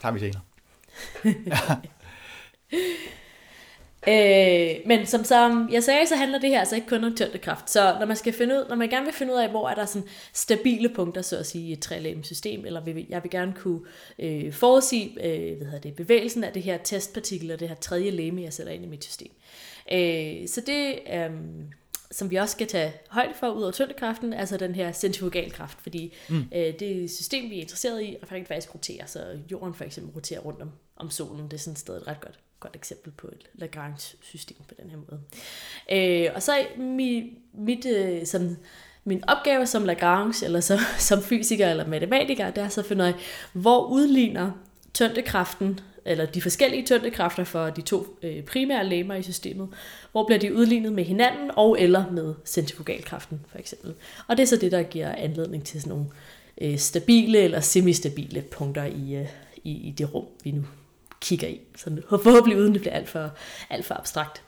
tager 0.01 0.11
vi 0.11 0.19
senere. 0.19 0.41
Øh, 4.07 4.75
men 4.85 5.05
som, 5.05 5.23
som 5.23 5.69
jeg 5.71 5.83
sagde, 5.83 6.07
så 6.07 6.15
handler 6.15 6.39
det 6.39 6.49
her 6.49 6.59
altså 6.59 6.75
ikke 6.75 6.87
kun 6.87 7.03
om 7.03 7.15
tyngdekraft. 7.15 7.69
Så 7.69 7.95
når 7.99 8.05
man, 8.05 8.15
skal 8.15 8.33
finde 8.33 8.55
ud, 8.55 8.65
når 8.69 8.75
man 8.75 8.89
gerne 8.89 9.05
vil 9.05 9.13
finde 9.13 9.33
ud 9.33 9.37
af, 9.37 9.49
hvor 9.49 9.69
er 9.69 9.75
der 9.75 9.85
sådan 9.85 10.07
stabile 10.33 10.89
punkter, 10.89 11.21
så 11.21 11.37
at 11.37 11.45
sige, 11.45 11.69
i 11.69 11.73
et 11.73 12.25
system, 12.25 12.65
eller 12.65 12.81
vil, 12.81 13.05
jeg 13.09 13.23
vil 13.23 13.31
gerne 13.31 13.53
kunne 13.53 13.79
øh, 14.19 14.53
forudsige 14.53 15.25
øh, 15.25 15.57
hvad 15.57 15.65
hedder 15.65 15.79
det, 15.79 15.95
bevægelsen 15.95 16.43
af 16.43 16.53
det 16.53 16.63
her 16.63 16.77
testpartikel, 16.77 17.51
og 17.51 17.59
det 17.59 17.67
her 17.67 17.75
tredje 17.75 18.09
leme, 18.09 18.41
jeg 18.41 18.53
sætter 18.53 18.73
ind 18.73 18.83
i 18.83 18.87
mit 18.87 19.03
system. 19.03 19.31
Øh, 19.91 20.47
så 20.47 20.61
det, 20.67 20.99
øh, 21.13 21.31
som 22.11 22.31
vi 22.31 22.35
også 22.35 22.51
skal 22.51 22.67
tage 22.67 22.93
højde 23.09 23.33
for 23.39 23.49
ud 23.49 23.61
over 23.61 23.71
tyngdekraften, 23.71 24.33
altså 24.33 24.57
den 24.57 24.75
her 24.75 24.91
centrifugalkraft, 24.91 25.81
fordi 25.81 26.13
mm. 26.29 26.45
øh, 26.55 26.73
det 26.79 27.11
system, 27.11 27.49
vi 27.49 27.57
er 27.57 27.61
interesseret 27.61 28.01
i, 28.01 28.15
er 28.21 28.25
faktisk 28.25 28.75
roterer, 28.75 29.05
så 29.05 29.39
jorden 29.51 29.73
for 29.73 29.83
eksempel 29.83 30.13
roterer 30.13 30.39
rundt 30.39 30.61
om, 30.61 30.71
om 30.95 31.09
solen. 31.09 31.45
Det 31.45 31.53
er 31.53 31.57
sådan 31.57 31.73
et 31.73 31.79
sted 31.79 31.97
et 31.97 32.07
ret 32.07 32.21
godt, 32.21 32.39
godt 32.59 32.75
eksempel 32.75 33.11
på 33.11 33.27
et 33.27 33.49
Lagrange-system 33.53 34.57
på 34.67 34.73
den 34.81 34.89
her 34.89 34.97
måde. 34.97 35.21
Øh, 35.91 36.31
og 36.35 36.43
så 36.43 36.51
mit, 36.77 37.23
mit 37.53 37.85
øh, 37.85 38.25
sådan, 38.25 38.57
min 39.03 39.23
opgave 39.29 39.65
som 39.65 39.85
Lagrange, 39.85 40.45
eller 40.45 40.59
så, 40.59 40.79
som 40.97 41.23
fysiker 41.23 41.69
eller 41.69 41.87
matematiker, 41.87 42.51
det 42.51 42.63
er 42.63 42.69
så 42.69 42.81
at 42.81 42.87
finde 42.87 43.03
ud 43.03 43.07
af, 43.07 43.13
hvor 43.53 43.85
udligner 43.85 44.51
tyngdekraften 44.93 45.79
eller 46.05 46.25
de 46.25 46.41
forskellige 46.41 46.85
tyngdekræfter 46.85 47.43
for 47.43 47.69
de 47.69 47.81
to 47.81 48.17
øh, 48.23 48.43
primære 48.43 48.85
lemmer 48.85 49.15
i 49.15 49.23
systemet, 49.23 49.69
hvor 50.11 50.25
bliver 50.25 50.39
de 50.39 50.55
udlignet 50.55 50.93
med 50.93 51.03
hinanden 51.03 51.51
og 51.55 51.81
eller 51.81 52.11
med 52.11 52.33
centrifugalkraften 52.45 53.41
for 53.47 53.57
eksempel. 53.57 53.93
Og 54.27 54.37
det 54.37 54.43
er 54.43 54.47
så 54.47 54.57
det, 54.57 54.71
der 54.71 54.83
giver 54.83 55.15
anledning 55.15 55.63
til 55.65 55.81
sådan 55.81 55.89
nogle 55.89 56.05
øh, 56.61 56.77
stabile 56.77 57.39
eller 57.39 57.59
semistabile 57.59 58.41
punkter 58.41 58.85
i, 58.85 59.15
øh, 59.15 59.27
i, 59.63 59.71
i 59.71 59.91
det 59.97 60.13
rum, 60.13 60.25
vi 60.43 60.51
nu 60.51 60.63
kigger 61.21 61.47
i. 61.47 61.59
Så 61.77 62.01
forhåbentlig 62.09 62.59
uden 62.59 62.73
det 62.73 62.81
bliver 62.81 62.93
alt 62.93 63.09
for, 63.09 63.29
alt 63.69 63.85
for 63.85 63.95
abstrakt. 63.95 64.41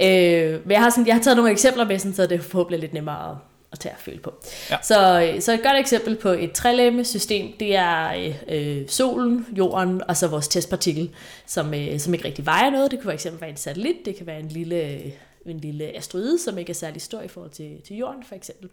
Ja. 0.00 0.06
Øh, 0.08 0.60
men 0.62 0.70
jeg 0.70 0.80
har, 0.80 0.90
sådan, 0.90 1.06
jeg 1.06 1.14
har 1.14 1.22
taget 1.22 1.36
nogle 1.36 1.50
eksempler 1.50 1.84
med, 1.84 1.98
sådan, 1.98 2.14
så 2.14 2.26
det 2.26 2.44
forhåbentlig 2.44 2.76
er 2.76 2.80
lidt 2.80 2.94
nemmere 2.94 3.30
at, 3.30 3.36
at 3.72 3.78
tage 3.78 3.92
at 3.92 4.00
føle 4.00 4.18
på. 4.18 4.34
Ja. 4.70 4.76
Så, 4.82 5.32
så 5.40 5.52
et 5.52 5.62
godt 5.62 5.78
eksempel 5.78 6.16
på 6.16 6.28
et 6.28 6.52
trælæme 6.52 7.04
system, 7.04 7.52
det 7.60 7.76
er 7.76 8.30
øh, 8.48 8.88
solen, 8.88 9.46
jorden 9.56 10.02
og 10.08 10.16
så 10.16 10.26
vores 10.26 10.48
testpartikel, 10.48 11.10
som, 11.46 11.74
øh, 11.74 11.98
som 11.98 12.14
ikke 12.14 12.26
rigtig 12.26 12.46
vejer 12.46 12.70
noget. 12.70 12.90
Det 12.90 13.00
kan 13.00 13.18
fx 13.18 13.26
være 13.40 13.50
en 13.50 13.56
satellit, 13.56 13.96
det 14.04 14.16
kan 14.16 14.26
være 14.26 14.40
en 14.40 14.48
lille, 14.48 15.00
en 15.46 15.60
lille 15.60 15.96
asteroide, 15.96 16.38
som 16.38 16.58
ikke 16.58 16.70
er 16.70 16.74
særlig 16.74 17.02
stor 17.02 17.20
i 17.20 17.28
forhold 17.28 17.50
til, 17.50 17.82
til 17.86 17.96
jorden 17.96 18.24
for 18.24 18.34
eksempel. 18.34 18.68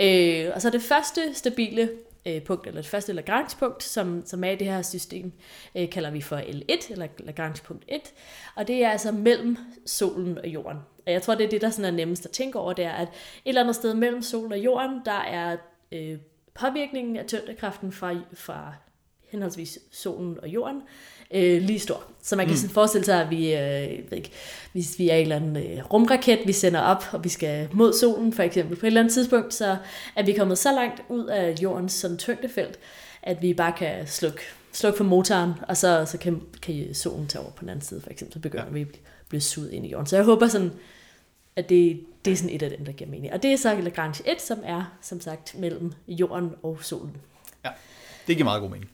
Øh, 0.00 0.50
og 0.54 0.62
så 0.62 0.70
det 0.70 0.82
første 0.82 1.20
stabile 1.34 1.88
øh, 2.26 2.42
punkt, 2.42 2.66
eller 2.66 2.80
det 2.80 2.90
første 2.90 3.12
Lagrange-punkt, 3.12 3.82
som, 3.82 4.22
som 4.26 4.44
er 4.44 4.50
i 4.50 4.56
det 4.56 4.66
her 4.66 4.82
system, 4.82 5.32
øh, 5.74 5.90
kalder 5.90 6.10
vi 6.10 6.20
for 6.20 6.36
L1, 6.36 6.92
eller 6.92 7.06
Lagrange-punkt 7.18 7.84
1, 7.88 8.00
og 8.54 8.68
det 8.68 8.84
er 8.84 8.90
altså 8.90 9.12
mellem 9.12 9.56
solen 9.86 10.38
og 10.38 10.48
jorden. 10.48 10.78
Og 11.06 11.12
jeg 11.12 11.22
tror, 11.22 11.34
det 11.34 11.46
er 11.46 11.50
det, 11.50 11.60
der 11.60 11.70
sådan 11.70 11.92
er 11.92 11.96
nemmest 11.96 12.24
at 12.24 12.30
tænke 12.30 12.58
over, 12.58 12.72
det 12.72 12.84
er, 12.84 12.92
at 12.92 13.08
et 13.08 13.12
eller 13.44 13.60
andet 13.60 13.76
sted 13.76 13.94
mellem 13.94 14.22
solen 14.22 14.52
og 14.52 14.58
jorden, 14.58 15.00
der 15.04 15.20
er 15.20 15.56
øh, 15.92 16.18
påvirkningen 16.54 17.16
af 17.16 17.26
tyngdekraften 17.26 17.92
fra, 17.92 18.14
fra 18.34 18.74
henholdsvis 19.28 19.78
solen 19.92 20.40
og 20.40 20.48
jorden, 20.48 20.82
øh, 21.30 21.62
lige 21.62 21.78
stor. 21.78 22.02
Så 22.22 22.36
man 22.36 22.46
kan 22.46 22.56
mm. 22.62 22.68
forestille 22.68 23.04
sig, 23.04 23.22
at 23.22 23.30
vi, 23.30 23.54
øh, 23.54 24.10
ved 24.10 24.12
ikke, 24.12 24.30
hvis 24.72 24.98
vi 24.98 25.08
er 25.08 25.14
en 25.14 25.22
eller 25.22 25.36
anden 25.36 25.56
øh, 25.56 25.84
rumraket, 25.92 26.38
vi 26.46 26.52
sender 26.52 26.80
op, 26.80 27.04
og 27.12 27.24
vi 27.24 27.28
skal 27.28 27.68
mod 27.72 27.92
solen 27.92 28.32
for 28.32 28.42
eksempel, 28.42 28.76
på 28.76 28.86
et 28.86 28.88
eller 28.88 29.00
andet 29.00 29.14
tidspunkt, 29.14 29.54
så 29.54 29.76
er 30.16 30.22
vi 30.22 30.32
kommet 30.32 30.58
så 30.58 30.72
langt 30.72 31.02
ud 31.08 31.26
af 31.26 31.54
jordens 31.62 31.92
sådan 31.92 32.18
tyngdefelt, 32.18 32.78
at 33.22 33.42
vi 33.42 33.54
bare 33.54 33.72
kan 33.72 34.06
slukke, 34.06 34.40
slukke 34.72 34.96
for 34.96 35.04
motoren, 35.04 35.52
og 35.68 35.76
så, 35.76 36.04
så 36.06 36.18
kan, 36.18 36.42
kan 36.62 36.94
solen 36.94 37.26
tage 37.26 37.42
over 37.42 37.50
på 37.50 37.60
den 37.60 37.68
anden 37.68 37.84
side, 37.84 38.00
for 38.00 38.10
eksempel, 38.10 38.32
så 38.32 38.38
begynder 38.38 38.64
ja. 38.64 38.72
vi 38.72 38.80
at 38.80 38.88
blive 39.28 39.40
suget 39.40 39.72
ind 39.72 39.86
i 39.86 39.90
jorden. 39.90 40.06
Så 40.06 40.16
jeg 40.16 40.24
håber 40.24 40.48
sådan, 40.48 40.72
at 41.56 41.68
det, 41.68 42.00
det 42.24 42.32
er 42.32 42.36
sådan 42.36 42.54
et 42.54 42.62
af 42.62 42.70
dem, 42.70 42.84
der 42.84 42.92
giver 42.92 43.10
mening. 43.10 43.32
Og 43.32 43.42
det 43.42 43.52
er 43.52 43.56
så 43.56 43.80
Lagrange 43.80 44.28
1, 44.30 44.42
som 44.42 44.58
er, 44.64 44.96
som 45.02 45.20
sagt, 45.20 45.58
mellem 45.58 45.92
jorden 46.08 46.50
og 46.62 46.78
solen. 46.82 47.16
Ja, 47.64 47.70
det 48.26 48.36
giver 48.36 48.44
meget 48.44 48.60
god 48.60 48.70
mening. 48.70 48.90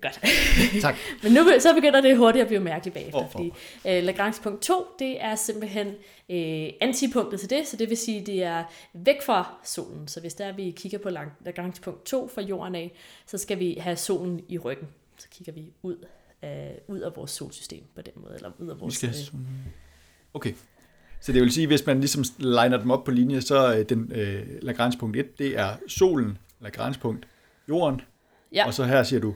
Godt. 0.00 0.20
tak. 0.80 0.96
Men 1.22 1.32
nu 1.32 1.40
så 1.60 1.74
begynder 1.74 2.00
det 2.00 2.16
hurtigt 2.16 2.42
at 2.42 2.48
blive 2.48 2.60
mærkeligt 2.60 2.94
bagefter, 2.94 3.18
oh, 3.18 3.24
oh. 3.24 3.30
fordi 3.30 3.48
uh, 3.84 4.04
Lagrange 4.04 4.42
punkt 4.42 4.62
2, 4.62 4.86
det 4.98 5.24
er 5.24 5.34
simpelthen 5.34 5.86
uh, 6.28 6.74
antipunktet 6.80 7.40
til 7.40 7.50
det, 7.50 7.66
så 7.66 7.76
det 7.76 7.88
vil 7.88 7.96
sige, 7.96 8.26
det 8.26 8.42
er 8.42 8.64
væk 8.92 9.22
fra 9.22 9.54
solen. 9.64 10.08
Så 10.08 10.20
hvis 10.20 10.34
der 10.34 10.52
vi 10.52 10.70
kigger 10.70 10.98
på 10.98 11.10
Lagrange 11.44 11.82
punkt 11.82 12.04
2 12.04 12.28
fra 12.34 12.42
jorden 12.42 12.74
af, 12.74 12.92
så 13.26 13.38
skal 13.38 13.58
vi 13.58 13.76
have 13.80 13.96
solen 13.96 14.40
i 14.48 14.58
ryggen. 14.58 14.88
Så 15.18 15.26
kigger 15.30 15.52
vi 15.52 15.72
ud 15.82 15.96
af, 16.42 16.80
ud 16.88 17.00
af 17.00 17.16
vores 17.16 17.30
solsystem 17.30 17.82
på 17.94 18.02
den 18.02 18.12
måde, 18.16 18.34
eller 18.34 18.50
ud 18.58 18.68
af 18.68 18.80
vores... 18.80 19.02
Vi 19.02 19.08
skal... 19.08 19.34
Uh, 19.34 19.40
okay. 20.34 20.52
Så 21.20 21.32
det 21.32 21.42
vil 21.42 21.52
sige, 21.52 21.66
hvis 21.66 21.86
man 21.86 22.00
ligesom 22.00 22.24
liner 22.38 22.76
dem 22.76 22.90
op 22.90 23.04
på 23.04 23.10
linje, 23.10 23.40
så 23.40 23.72
uh, 23.72 23.82
den 23.82 24.12
uh, 24.12 24.62
Lagrange 24.62 24.98
punkt 24.98 25.16
1, 25.16 25.38
det 25.38 25.58
er 25.58 25.76
solen, 25.88 26.38
Lagrange 26.60 27.00
punkt 27.00 27.28
jorden, 27.68 28.00
ja. 28.52 28.66
og 28.66 28.74
så 28.74 28.84
her 28.84 29.02
siger 29.02 29.20
du 29.20 29.34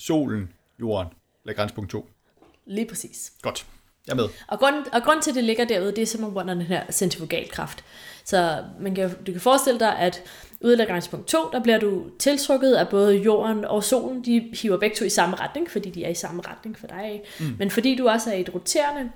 solen, 0.00 0.52
jorden, 0.80 1.08
Lagrange-punkt 1.44 1.90
2. 1.90 2.08
Lige 2.66 2.86
præcis. 2.86 3.32
Godt. 3.42 3.66
Jeg 4.06 4.12
er 4.12 4.16
med. 4.16 4.28
Og 4.48 4.58
grund, 4.58 4.74
og 4.92 5.02
grund 5.02 5.22
til, 5.22 5.30
at 5.30 5.34
det 5.34 5.44
ligger 5.44 5.64
derude, 5.64 5.90
det 5.96 6.02
er 6.02 6.06
simpelthen 6.06 6.34
på 6.34 6.50
den 6.50 6.62
her 6.62 6.90
centrifugalkraft. 6.90 7.84
Så 8.24 8.64
man 8.80 8.94
kan, 8.94 9.10
du 9.26 9.32
kan 9.32 9.40
forestille 9.40 9.80
dig, 9.80 9.98
at 9.98 10.22
ude 10.60 10.72
af 10.72 10.78
Lagrange-punkt 10.78 11.26
2, 11.26 11.38
der 11.52 11.62
bliver 11.62 11.78
du 11.78 12.04
tiltrukket 12.18 12.74
af 12.74 12.88
både 12.88 13.16
jorden 13.16 13.64
og 13.64 13.84
solen. 13.84 14.24
De 14.24 14.50
hiver 14.62 14.76
begge 14.76 14.96
to 14.96 15.04
i 15.04 15.08
samme 15.08 15.36
retning, 15.36 15.70
fordi 15.70 15.90
de 15.90 16.04
er 16.04 16.08
i 16.08 16.14
samme 16.14 16.42
retning 16.46 16.78
for 16.78 16.86
dig. 16.86 17.22
Mm. 17.40 17.46
Men 17.58 17.70
fordi 17.70 17.96
du 17.96 18.08
også 18.08 18.30
er 18.30 18.34
i 18.34 18.40
et 18.40 18.54
roterende 18.54 19.10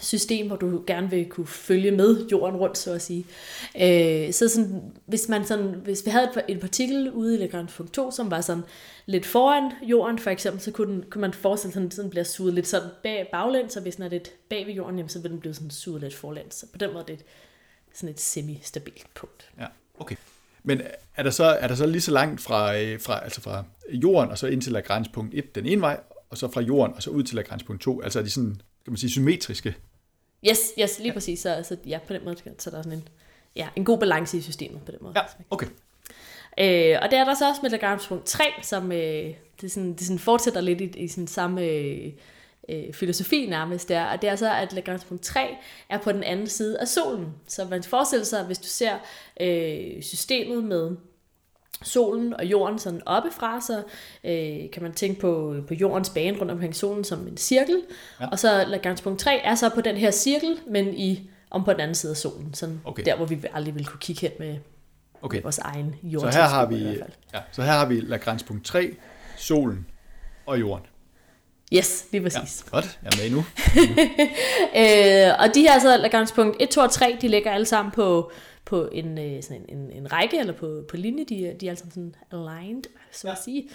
system, 0.00 0.46
hvor 0.46 0.56
du 0.56 0.82
gerne 0.86 1.10
vil 1.10 1.28
kunne 1.28 1.46
følge 1.46 1.90
med 1.90 2.26
jorden 2.28 2.56
rundt, 2.56 2.78
så 2.78 2.92
at 2.92 3.02
sige. 3.02 3.26
Øh, 3.80 4.32
så 4.32 4.48
sådan, 4.48 4.82
hvis, 5.06 5.28
man 5.28 5.46
sådan, 5.46 5.74
hvis 5.84 6.02
vi 6.04 6.10
havde 6.10 6.30
et, 6.48 6.60
partikel 6.60 7.10
ude 7.12 7.34
i 7.34 7.38
Lagrange 7.38 7.72
punkt 7.76 7.92
2, 7.92 8.10
som 8.10 8.30
var 8.30 8.40
sådan 8.40 8.62
lidt 9.06 9.26
foran 9.26 9.72
jorden 9.82 10.18
for 10.18 10.30
eksempel, 10.30 10.62
så 10.62 10.70
kunne, 10.70 10.94
den, 10.94 11.04
kunne 11.10 11.20
man 11.20 11.32
forestille 11.32 11.72
sig, 11.72 11.82
at 11.82 11.96
den 11.96 12.10
bliver 12.10 12.24
suget 12.24 12.54
lidt 12.54 12.66
sådan 12.66 12.88
bag, 13.02 13.28
baglæns, 13.32 13.72
så 13.72 13.80
hvis 13.80 13.96
den 13.96 14.04
er 14.04 14.08
lidt 14.08 14.48
bag 14.48 14.66
ved 14.66 14.74
jorden, 14.74 14.96
jamen, 14.96 15.08
så 15.08 15.18
vil 15.18 15.30
den 15.30 15.40
blive 15.40 15.54
sådan 15.54 15.70
suget 15.70 16.00
lidt 16.00 16.14
forlæns. 16.14 16.54
Så 16.54 16.66
på 16.72 16.78
den 16.78 16.92
måde 16.92 17.04
det 17.06 17.12
er 17.12 17.16
det 17.16 17.26
sådan 17.94 18.14
et 18.14 18.20
semi-stabilt 18.20 19.06
punkt. 19.14 19.50
Ja, 19.60 19.66
okay. 19.98 20.16
Men 20.62 20.80
er 21.16 21.22
der 21.22 21.30
så, 21.30 21.44
er 21.44 21.68
der 21.68 21.74
så 21.74 21.86
lige 21.86 22.00
så 22.00 22.10
langt 22.10 22.40
fra, 22.40 22.78
øh, 22.78 23.00
fra, 23.00 23.24
altså 23.24 23.40
fra 23.40 23.64
jorden 23.88 24.30
og 24.30 24.38
så 24.38 24.46
ind 24.46 24.62
til 24.62 24.72
Lagrange 24.72 25.10
punkt 25.12 25.34
1 25.34 25.54
den 25.54 25.66
ene 25.66 25.80
vej, 25.80 26.00
og 26.30 26.38
så 26.38 26.48
fra 26.48 26.60
jorden 26.60 26.94
og 26.96 27.02
så 27.02 27.10
ud 27.10 27.22
til 27.22 27.36
Lagrange 27.36 27.64
punkt 27.64 27.82
2? 27.82 28.00
Altså 28.00 28.18
er 28.18 28.22
de 28.22 28.30
sådan 28.30 28.60
kan 28.84 28.92
man 28.92 28.96
sige, 28.96 29.10
symmetriske. 29.10 29.76
Yes, 30.48 30.72
yes, 30.80 30.98
lige 30.98 31.08
ja. 31.08 31.12
præcis. 31.12 31.40
Så, 31.40 31.64
så 31.68 31.76
ja, 31.86 31.98
på 32.06 32.12
den 32.12 32.24
måde, 32.24 32.36
så 32.58 32.70
der 32.70 32.78
er 32.78 32.82
sådan 32.82 32.98
en, 32.98 33.08
ja, 33.56 33.68
en 33.76 33.84
god 33.84 33.98
balance 33.98 34.38
i 34.38 34.40
systemet 34.40 34.82
på 34.86 34.92
den 34.92 34.98
måde. 35.02 35.14
Ja, 35.16 35.22
okay. 35.50 35.66
Øh, 36.58 36.98
og 37.02 37.10
det 37.10 37.18
er 37.18 37.24
der 37.24 37.34
så 37.34 37.48
også 37.48 37.60
med 37.62 37.70
Lagrange 37.70 38.08
punkt 38.08 38.24
3, 38.24 38.44
som 38.62 38.92
øh, 38.92 39.34
det, 39.60 39.72
sådan, 39.72 39.92
det 39.92 40.00
sådan 40.00 40.18
fortsætter 40.18 40.60
lidt 40.60 40.80
i, 40.80 40.84
i 40.84 41.08
sådan 41.08 41.26
samme 41.26 41.62
øh, 41.62 42.12
øh, 42.68 42.92
filosofi 42.92 43.46
nærmest 43.46 43.88
der. 43.88 44.04
Og 44.04 44.22
det 44.22 44.30
er 44.30 44.36
så, 44.36 44.54
at 44.54 44.72
Lagrange 44.72 45.06
punkt 45.06 45.22
3 45.22 45.56
er 45.88 45.98
på 45.98 46.12
den 46.12 46.22
anden 46.22 46.46
side 46.46 46.80
af 46.80 46.88
solen. 46.88 47.26
Så 47.46 47.64
man 47.64 47.82
forestiller 47.82 48.24
sig, 48.24 48.44
hvis 48.44 48.58
du 48.58 48.66
ser 48.66 48.98
øh, 49.40 50.02
systemet 50.02 50.64
med 50.64 50.96
solen 51.82 52.34
og 52.34 52.44
jorden 52.44 52.78
sådan 52.78 53.02
oppefra, 53.06 53.60
så 53.60 53.82
øh, 54.24 54.70
kan 54.70 54.82
man 54.82 54.92
tænke 54.92 55.20
på, 55.20 55.56
på 55.68 55.74
jordens 55.74 56.10
bane 56.10 56.38
rundt 56.38 56.52
omkring 56.52 56.76
solen 56.76 57.04
som 57.04 57.28
en 57.28 57.36
cirkel. 57.36 57.82
Ja. 58.20 58.28
Og 58.28 58.38
så 58.38 58.64
Lagrange-punkt 58.68 59.20
3 59.20 59.38
er 59.38 59.54
så 59.54 59.70
på 59.74 59.80
den 59.80 59.96
her 59.96 60.10
cirkel, 60.10 60.58
men 60.70 60.94
i 60.94 61.30
om 61.50 61.64
på 61.64 61.72
den 61.72 61.80
anden 61.80 61.94
side 61.94 62.10
af 62.10 62.16
solen. 62.16 62.54
Sådan 62.54 62.80
okay. 62.84 63.04
der, 63.04 63.16
hvor 63.16 63.26
vi 63.26 63.44
aldrig 63.52 63.74
vil 63.74 63.86
kunne 63.86 64.00
kigge 64.00 64.20
hen 64.20 64.30
med, 64.38 64.56
okay. 65.22 65.36
med 65.36 65.42
vores 65.42 65.58
egen 65.58 65.94
jord. 66.02 66.32
Så 66.32 66.38
her 66.38 66.48
har 66.48 66.66
vi, 66.66 67.02
ja, 67.34 67.40
så 67.52 67.62
her 67.62 67.72
har 67.72 67.86
vi 67.86 68.00
Lagrange-punkt 68.00 68.64
3, 68.64 68.96
solen 69.36 69.86
og 70.46 70.60
jorden. 70.60 70.86
Yes, 71.72 72.06
lige 72.12 72.22
præcis. 72.22 72.64
Ja, 72.66 72.70
godt, 72.70 72.98
jeg 73.02 73.10
er 73.12 73.22
med 73.22 73.30
nu. 73.30 73.38
øh, 74.80 75.46
og 75.48 75.54
de 75.54 75.60
her 75.60 75.80
så 75.80 75.96
Lagrange-punkt 75.96 76.56
1, 76.60 76.68
2 76.68 76.80
og 76.80 76.90
3, 76.90 77.18
de 77.20 77.28
ligger 77.28 77.50
alle 77.50 77.66
sammen 77.66 77.92
på 77.92 78.32
på 78.64 78.88
en, 78.92 79.18
øh, 79.18 79.42
sådan 79.42 79.64
en, 79.68 79.78
en, 79.78 79.90
en 79.92 80.12
række, 80.12 80.38
eller 80.38 80.52
på, 80.52 80.84
på 80.88 80.96
linje, 80.96 81.24
de, 81.24 81.56
de 81.60 81.66
er 81.66 81.70
altså 81.70 81.84
sådan 81.88 82.14
aligned, 82.32 82.82
så 83.12 83.28
at 83.28 83.38
sige. 83.44 83.68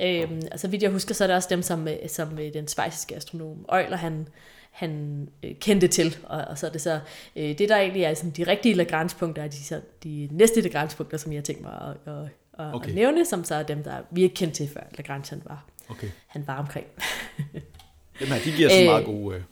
Øhm, 0.00 0.42
altså 0.50 0.68
vidt 0.68 0.82
jeg 0.82 0.90
husker, 0.90 1.14
så 1.14 1.24
er 1.24 1.28
det 1.28 1.36
også 1.36 1.48
dem, 1.50 1.62
som, 1.62 1.88
øh, 1.88 2.08
som 2.08 2.38
øh, 2.38 2.54
den 2.54 2.68
svejsiske 2.68 3.16
astronom 3.16 3.66
Euler, 3.72 3.96
han, 3.96 4.28
han 4.70 5.28
øh, 5.42 5.54
kendte 5.60 5.88
til, 5.88 6.16
og, 6.22 6.44
og 6.44 6.58
så 6.58 6.66
er 6.66 6.70
det 6.70 6.80
så, 6.80 7.00
øh, 7.36 7.58
det 7.58 7.68
der 7.68 7.76
egentlig 7.76 8.02
er 8.02 8.14
sådan, 8.14 8.30
de 8.30 8.42
rigtige 8.42 8.74
Lagrange-punkter, 8.74 9.42
er 9.42 9.48
de, 9.48 9.64
så, 9.64 9.80
de 10.04 10.28
næste 10.32 10.60
Lagrange-punkter, 10.60 11.18
som 11.18 11.32
jeg 11.32 11.38
har 11.38 11.44
tænkt 11.44 11.62
mig 11.62 11.72
at, 11.72 12.12
at, 12.12 12.28
at, 12.66 12.74
okay. 12.74 12.88
at 12.88 12.94
nævne, 12.94 13.24
som 13.24 13.44
så 13.44 13.54
er 13.54 13.62
dem, 13.62 13.82
der 13.82 13.96
vi 14.10 14.22
ikke 14.22 14.34
kendte 14.34 14.56
til 14.56 14.68
før 14.68 14.82
Lagrange 14.96 15.30
han 15.30 15.42
var, 15.44 15.66
okay. 15.90 16.08
han 16.26 16.46
var 16.46 16.58
omkring. 16.58 16.86
Dem 18.20 18.28
her, 18.28 18.38
de 18.44 18.52
giver 18.56 18.68
så 18.68 18.84
meget 18.84 19.04
gode... 19.04 19.36
Øh... 19.36 19.42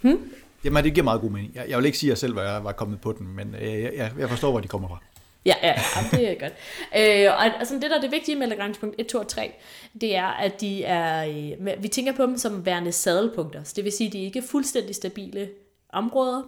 Hmm? 0.00 0.32
Jamen, 0.64 0.84
det 0.84 0.94
giver 0.94 1.04
meget 1.04 1.20
god 1.20 1.30
mening. 1.30 1.54
Jeg, 1.54 1.64
jeg 1.68 1.78
vil 1.78 1.86
ikke 1.86 1.98
sige, 1.98 2.08
at 2.08 2.10
jeg 2.10 2.18
selv 2.18 2.36
var, 2.36 2.60
var 2.60 2.72
kommet 2.72 3.00
på 3.00 3.12
den, 3.12 3.36
men 3.36 3.54
øh, 3.60 3.82
jeg, 3.82 4.12
jeg 4.18 4.28
forstår, 4.28 4.50
hvor 4.50 4.60
de 4.60 4.68
kommer 4.68 4.88
fra. 4.88 4.98
Ja, 5.46 5.54
ja, 5.62 5.68
ja 5.68 6.18
det 6.18 6.30
er 6.30 6.34
godt. 6.40 6.52
Øh, 6.96 7.32
og 7.32 7.58
altså, 7.58 7.74
det, 7.74 7.82
der 7.82 7.96
er 7.96 8.00
det 8.00 8.12
vigtige 8.12 8.36
med 8.36 8.46
Lagrange-punkt 8.46 8.94
1, 8.98 9.06
2 9.06 9.18
og 9.18 9.28
3, 9.28 9.52
det 10.00 10.16
er, 10.16 10.26
at 10.26 10.60
de 10.60 10.84
er, 10.84 11.26
øh, 11.26 11.82
vi 11.82 11.88
tænker 11.88 12.12
på 12.12 12.22
dem 12.22 12.38
som 12.38 12.66
værende 12.66 12.92
sadelpunkter. 12.92 13.62
Så 13.64 13.72
det 13.76 13.84
vil 13.84 13.92
sige, 13.92 14.06
at 14.06 14.12
de 14.12 14.20
er 14.20 14.24
ikke 14.24 14.42
fuldstændig 14.42 14.94
stabile 14.94 15.48
områder, 15.92 16.42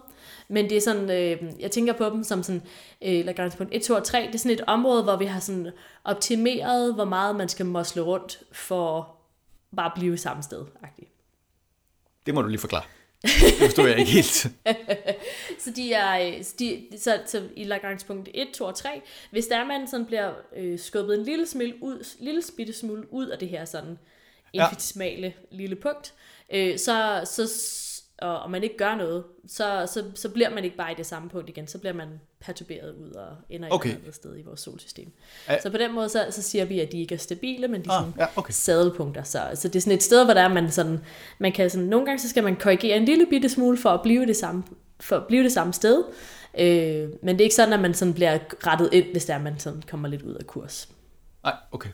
men 0.47 0.69
det 0.69 0.77
er 0.77 0.81
sådan, 0.81 1.09
øh, 1.09 1.53
jeg 1.59 1.71
tænker 1.71 1.93
på 1.93 2.09
dem 2.09 2.23
som 2.23 2.43
sådan, 2.43 2.61
øh, 3.01 3.25
Lagrange-punkt 3.25 3.75
1, 3.75 3.81
2 3.81 3.93
og 3.93 4.03
3, 4.03 4.21
det 4.27 4.35
er 4.35 4.39
sådan 4.39 4.51
et 4.51 4.63
område, 4.67 5.03
hvor 5.03 5.15
vi 5.15 5.25
har 5.25 5.39
sådan 5.39 5.71
optimeret, 6.03 6.93
hvor 6.93 7.05
meget 7.05 7.35
man 7.35 7.49
skal 7.49 7.65
mosle 7.65 8.01
rundt 8.01 8.43
for 8.51 9.15
bare 9.75 9.85
at 9.85 9.91
blive 9.95 10.17
samme 10.17 10.43
sted. 10.43 10.65
-agtigt. 10.83 11.13
Det 12.25 12.33
må 12.33 12.41
du 12.41 12.47
lige 12.47 12.59
forklare. 12.59 12.83
Det 13.21 13.53
forstår 13.59 13.87
jeg 13.87 13.99
ikke 13.99 14.11
helt. 14.11 14.47
så 15.63 15.71
de 15.75 15.93
er, 15.93 16.43
de, 16.59 16.87
så, 16.97 17.19
så 17.25 17.43
i 17.55 17.63
Lagrange-punkt 17.63 18.29
1, 18.33 18.47
2 18.53 18.65
og 18.65 18.75
3, 18.75 19.01
hvis 19.31 19.47
der 19.47 19.65
man 19.65 19.87
sådan 19.87 20.05
bliver 20.05 20.33
øh, 20.55 20.79
skubbet 20.79 21.17
en 21.17 21.23
lille, 21.23 21.47
smil 21.47 21.75
ud, 21.81 22.15
lille 22.19 22.41
bitte 22.57 22.73
smule 22.73 23.13
ud 23.13 23.27
af 23.27 23.39
det 23.39 23.49
her 23.49 23.65
sådan 23.65 23.99
infinitesimale 24.53 25.27
ja. 25.51 25.57
lille 25.57 25.75
punkt, 25.75 26.13
øh, 26.53 26.77
så, 26.77 27.21
så 27.25 27.47
og, 28.21 28.39
og 28.39 28.51
man 28.51 28.63
ikke 28.63 28.77
gør 28.77 28.95
noget, 28.95 29.23
så, 29.47 29.89
så, 29.93 30.03
så 30.15 30.29
bliver 30.29 30.49
man 30.49 30.63
ikke 30.63 30.77
bare 30.77 30.91
i 30.91 30.95
det 30.95 31.05
samme 31.05 31.29
punkt 31.29 31.49
igen, 31.49 31.67
så 31.67 31.77
bliver 31.77 31.93
man 31.93 32.07
perturberet 32.39 32.95
ud 32.95 33.11
og 33.11 33.27
ender 33.49 33.69
okay. 33.71 33.89
et 33.89 33.95
andet 33.95 34.15
sted 34.15 34.39
i 34.39 34.41
vores 34.41 34.59
solsystem. 34.59 35.11
Ja. 35.49 35.61
Så 35.61 35.69
på 35.69 35.77
den 35.77 35.93
måde, 35.93 36.09
så, 36.09 36.25
så 36.29 36.41
siger 36.41 36.65
vi, 36.65 36.79
at 36.79 36.91
de 36.91 37.01
ikke 37.01 37.15
er 37.15 37.19
stabile, 37.19 37.67
men 37.67 37.81
de 37.81 37.89
er 37.89 37.93
ah, 37.93 37.99
sådan 37.99 38.13
ja, 38.19 38.25
okay. 38.35 38.51
sadelpunkter. 38.51 39.23
Så, 39.23 39.41
så 39.55 39.67
det 39.67 39.75
er 39.75 39.79
sådan 39.79 39.97
et 39.97 40.03
sted, 40.03 40.25
hvor 40.25 40.33
der 40.33 40.41
er, 40.41 40.47
man 40.47 40.71
sådan, 40.71 40.99
man 41.39 41.51
kan 41.51 41.69
sådan, 41.69 41.87
nogle 41.87 42.05
gange 42.05 42.19
så 42.19 42.29
skal 42.29 42.43
man 42.43 42.55
korrigere 42.55 42.97
en 42.97 43.05
lille 43.05 43.25
bitte 43.25 43.49
smule 43.49 43.77
for 43.77 43.89
at 43.89 44.01
blive 44.01 44.25
det 44.25 44.35
samme, 44.35 44.63
for 44.99 45.15
at 45.15 45.27
blive 45.27 45.43
det 45.43 45.51
samme 45.51 45.73
sted, 45.73 46.03
øh, 46.59 47.09
men 47.21 47.35
det 47.35 47.41
er 47.41 47.45
ikke 47.45 47.55
sådan, 47.55 47.73
at 47.73 47.79
man 47.79 47.93
sådan 47.93 48.13
bliver 48.13 48.39
rettet 48.67 48.89
ind, 48.93 49.05
hvis 49.11 49.25
der 49.25 49.33
er, 49.33 49.41
man 49.41 49.59
sådan 49.59 49.83
kommer 49.89 50.07
lidt 50.07 50.21
ud 50.21 50.33
af 50.33 50.47
kurs. 50.47 50.89
Nej, 51.43 51.55
okay 51.71 51.89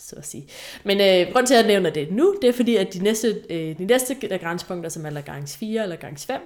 så 0.00 0.16
at 0.16 0.26
sige. 0.26 0.46
Men 0.84 1.00
øh, 1.00 1.32
grund 1.32 1.46
til, 1.46 1.54
at 1.54 1.60
jeg 1.60 1.66
nævner 1.66 1.90
det 1.90 2.12
nu, 2.12 2.36
det 2.42 2.48
er 2.48 2.52
fordi, 2.52 2.76
at 2.76 2.94
de 2.94 2.98
næste, 2.98 3.42
øh, 3.50 3.78
de 3.78 3.84
næste 3.84 4.14
grænspunkter, 4.38 4.90
som 4.90 5.06
er 5.06 5.10
Lagrange 5.10 5.58
4 5.58 5.82
eller 5.82 5.86
Lagrange 5.86 6.26
5, 6.26 6.40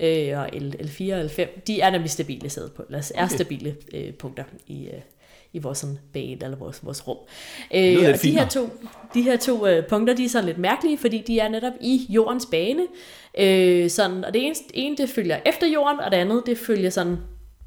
øh, 0.00 0.38
og 0.38 0.50
L, 0.52 0.74
L4 0.80 1.14
og 1.14 1.24
L5, 1.24 1.60
de 1.66 1.80
er 1.80 1.90
nemlig 1.90 2.10
stabile 2.10 2.50
sæde 2.50 2.70
på, 2.76 2.82
eller 2.82 3.12
er 3.14 3.28
stabile 3.28 3.76
øh, 3.94 4.12
punkter 4.12 4.44
i, 4.66 4.86
øh, 4.86 5.00
i 5.52 5.58
vores 5.58 5.78
sådan, 5.78 5.98
bane 6.12 6.44
eller 6.44 6.56
vores, 6.56 6.84
vores 6.84 7.08
rum. 7.08 7.16
Øh, 7.74 8.08
og 8.14 8.22
de 8.22 8.30
her 8.30 8.48
to, 8.48 8.70
de 9.14 9.22
her 9.22 9.36
to 9.36 9.66
øh, 9.66 9.86
punkter, 9.86 10.14
de 10.14 10.24
er 10.24 10.28
sådan 10.28 10.46
lidt 10.46 10.58
mærkelige, 10.58 10.98
fordi 10.98 11.22
de 11.26 11.38
er 11.38 11.48
netop 11.48 11.72
i 11.80 12.06
jordens 12.08 12.46
bane. 12.50 12.82
Øh, 13.38 13.90
sådan, 13.90 14.24
og 14.24 14.34
det 14.34 14.46
ene, 14.46 14.54
ene, 14.74 14.96
det 14.96 15.10
følger 15.10 15.40
efter 15.46 15.66
jorden, 15.66 16.00
og 16.00 16.10
det 16.10 16.16
andet, 16.16 16.42
det 16.46 16.58
følger 16.58 16.90
sådan 16.90 17.16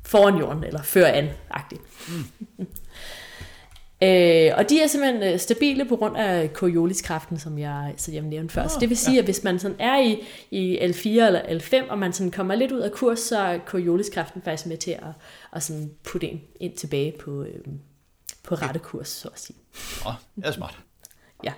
foran 0.05 0.39
jorden, 0.39 0.63
eller 0.63 0.81
før 0.81 1.05
an-agtigt. 1.05 1.81
Mm. 2.07 2.67
Øh, 4.03 4.51
og 4.57 4.69
de 4.69 4.81
er 4.81 4.87
simpelthen 4.87 5.23
øh, 5.23 5.39
stabile 5.39 5.85
på 5.85 5.95
grund 5.95 6.17
af 6.17 6.49
Corioliskraften, 6.53 7.39
som 7.39 7.59
jeg, 7.59 7.93
så 7.97 8.11
jeg 8.11 8.21
nævnte 8.21 8.53
før. 8.53 8.63
Oh, 8.63 8.69
så 8.69 8.77
det 8.79 8.89
vil 8.89 8.97
sige, 8.97 9.13
ja. 9.13 9.19
at 9.19 9.25
hvis 9.25 9.43
man 9.43 9.59
sådan 9.59 9.77
er 9.79 9.99
i, 9.99 10.23
i 10.51 10.77
L4 10.77 11.09
eller 11.09 11.41
L5, 11.41 11.91
og 11.91 11.99
man 11.99 12.13
sådan 12.13 12.31
kommer 12.31 12.55
lidt 12.55 12.71
ud 12.71 12.79
af 12.79 12.91
kurs, 12.91 13.19
så 13.19 13.39
er 13.39 13.59
Corioliskraften 13.65 14.41
faktisk 14.41 14.67
med 14.67 14.77
til 14.77 14.91
at, 14.91 15.13
at 15.53 15.63
sådan 15.63 15.91
putte 16.03 16.27
en 16.27 16.41
ind 16.59 16.73
tilbage 16.73 17.13
på, 17.19 17.43
øh, 17.43 17.61
på 18.43 18.55
rette 18.55 18.79
kurs, 18.79 19.07
så 19.07 19.27
at 19.27 19.39
sige. 19.39 19.57
Åh, 20.05 20.07
oh, 20.07 20.13
det 20.35 20.45
er 20.45 20.51
smart. 20.51 20.79
Ja, 21.43 21.53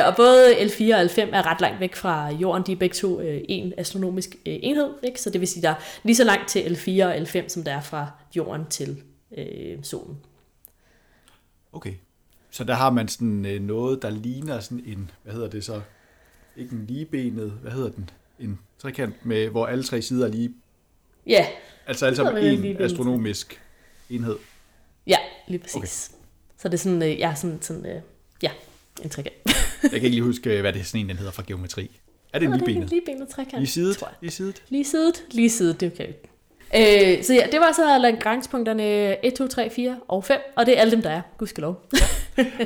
øh, 0.00 0.06
og 0.06 0.16
både 0.16 0.54
L4 0.54 0.94
og 0.94 1.02
L5 1.02 1.20
er 1.20 1.46
ret 1.46 1.60
langt 1.60 1.80
væk 1.80 1.94
fra 1.94 2.30
jorden. 2.30 2.62
De 2.66 2.72
er 2.72 2.76
begge 2.76 2.94
to 2.94 3.20
øh, 3.20 3.40
en 3.48 3.72
astronomisk 3.76 4.36
øh, 4.46 4.58
enhed, 4.62 4.90
ikke? 5.02 5.20
så 5.20 5.30
det 5.30 5.40
vil 5.40 5.48
sige, 5.48 5.62
der 5.62 5.70
er 5.70 5.74
lige 6.02 6.16
så 6.16 6.24
langt 6.24 6.48
til 6.48 6.60
L4 6.60 7.04
og 7.04 7.16
L5, 7.16 7.48
som 7.48 7.64
der 7.64 7.72
er 7.72 7.80
fra 7.80 8.06
jorden 8.36 8.66
til 8.66 9.02
øh, 9.38 9.78
solen. 9.82 10.16
Okay. 11.72 11.94
Så 12.50 12.64
der 12.64 12.74
har 12.74 12.90
man 12.90 13.08
sådan 13.08 13.46
øh, 13.46 13.62
noget, 13.62 14.02
der 14.02 14.10
ligner 14.10 14.60
sådan 14.60 14.84
en, 14.86 15.10
hvad 15.22 15.32
hedder 15.32 15.48
det 15.48 15.64
så, 15.64 15.80
ikke 16.56 16.72
en 16.72 16.86
ligebenet, 16.86 17.50
hvad 17.50 17.72
hedder 17.72 17.90
den? 17.90 18.10
En 18.38 18.58
trekant, 18.78 19.26
med, 19.26 19.48
hvor 19.48 19.66
alle 19.66 19.84
tre 19.84 20.02
sider 20.02 20.26
er 20.26 20.30
lige. 20.30 20.54
Ja. 21.26 21.46
Altså 21.86 22.06
alle 22.06 22.16
sammen 22.16 22.44
en 22.66 22.82
astronomisk 22.82 23.60
enhed. 24.10 24.36
Ja, 25.06 25.18
lige 25.48 25.58
præcis. 25.58 25.76
Okay. 25.76 25.86
Så 26.58 26.68
det 26.68 26.74
er 26.74 26.78
sådan, 26.78 27.02
øh, 27.02 27.18
ja, 27.18 27.34
sådan, 27.34 27.62
sådan 27.62 27.86
øh, 27.86 28.02
ja, 28.42 28.50
en 29.02 29.10
trekant. 29.10 29.34
jeg 29.82 29.90
kan 29.90 30.02
ikke 30.02 30.08
lige 30.08 30.22
huske, 30.22 30.60
hvad 30.60 30.72
det 30.72 30.80
er 30.80 30.84
sådan 30.84 31.00
en, 31.00 31.08
den 31.08 31.16
hedder 31.16 31.32
fra 31.32 31.42
geometri. 31.46 32.00
Er 32.32 32.38
det 32.38 32.46
en 32.46 32.52
ligebenet? 32.52 32.74
Det 32.74 32.78
er 32.78 32.82
en 32.82 32.88
ligebenet 32.88 33.28
trekant. 33.28 33.58
Lige 33.58 33.66
sidet? 33.66 34.04
Lige 34.20 34.30
sidet? 34.30 34.62
Lige 34.68 34.84
sidet, 34.84 35.24
lige 35.30 35.50
sidet, 35.50 35.80
det 35.80 35.94
kan 35.94 36.06
jeg 36.06 36.14
Øh, 36.74 37.24
så 37.24 37.34
ja, 37.34 37.46
det 37.52 37.60
var 37.60 37.72
så 37.72 37.98
Lagrange-punkterne 37.98 39.26
1, 39.26 39.34
2, 39.34 39.48
3, 39.48 39.70
4 39.70 40.00
og 40.08 40.24
5, 40.24 40.40
og 40.56 40.66
det 40.66 40.76
er 40.76 40.80
alle 40.80 40.90
dem, 40.90 41.02
der 41.02 41.10
er, 41.10 41.22
gudskelov. 41.38 41.82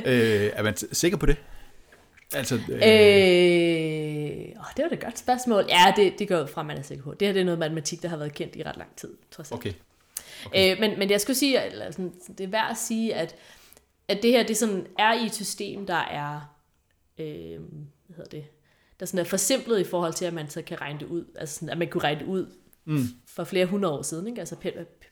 Øh, 0.05 0.51
er 0.53 0.63
man 0.63 0.75
sikker 0.77 1.17
på 1.17 1.25
det? 1.25 1.35
Altså, 2.33 2.55
øh... 2.55 2.61
Øh, 2.69 2.79
åh, 4.59 4.65
det 4.77 4.85
var 4.85 4.89
et 4.91 4.99
godt 4.99 5.19
spørgsmål. 5.19 5.65
Ja, 5.69 5.93
det, 5.95 6.19
det 6.19 6.27
går 6.27 6.41
ud 6.41 6.47
fra, 6.47 6.63
man 6.63 6.77
er 6.77 6.81
sikker 6.81 7.03
på. 7.03 7.13
Det 7.13 7.27
her 7.27 7.33
det 7.33 7.39
er 7.39 7.45
noget 7.45 7.59
matematik, 7.59 8.01
der 8.01 8.09
har 8.09 8.17
været 8.17 8.33
kendt 8.33 8.55
i 8.55 8.63
ret 8.63 8.77
lang 8.77 8.95
tid, 8.95 9.13
trods 9.31 9.51
alt. 9.51 9.59
Okay. 9.59 9.73
okay. 10.45 10.71
Øh, 10.71 10.79
men, 10.79 10.99
men 10.99 11.09
jeg 11.09 11.21
skulle 11.21 11.37
sige, 11.37 11.65
eller 11.65 11.91
sådan, 11.91 12.13
det 12.37 12.43
er 12.43 12.47
værd 12.47 12.71
at 12.71 12.77
sige, 12.77 13.15
at, 13.15 13.35
at 14.07 14.23
det 14.23 14.31
her 14.31 14.43
det 14.43 14.57
sådan 14.57 14.87
er 14.99 15.13
i 15.13 15.25
et 15.25 15.35
system, 15.35 15.85
der 15.85 15.95
er, 15.95 16.55
øh, 17.17 17.59
hvad 18.07 18.15
hedder 18.15 18.29
det, 18.29 18.45
der 18.99 19.05
sådan 19.05 19.19
er 19.19 19.23
forsimplet 19.23 19.79
i 19.79 19.83
forhold 19.83 20.13
til, 20.13 20.25
at 20.25 20.33
man 20.33 20.49
så 20.49 20.61
kan 20.61 20.81
regne 20.81 20.99
det 20.99 21.05
ud. 21.05 21.25
Altså 21.35 21.55
sådan, 21.55 21.69
at 21.69 21.77
man 21.77 21.87
kunne 21.87 22.03
regne 22.03 22.19
det 22.19 22.25
ud 22.25 22.47
mm. 22.85 23.07
for 23.27 23.43
flere 23.43 23.65
hundrede 23.65 23.93
år 23.93 24.01
siden, 24.01 24.27
ikke? 24.27 24.39
altså 24.39 24.55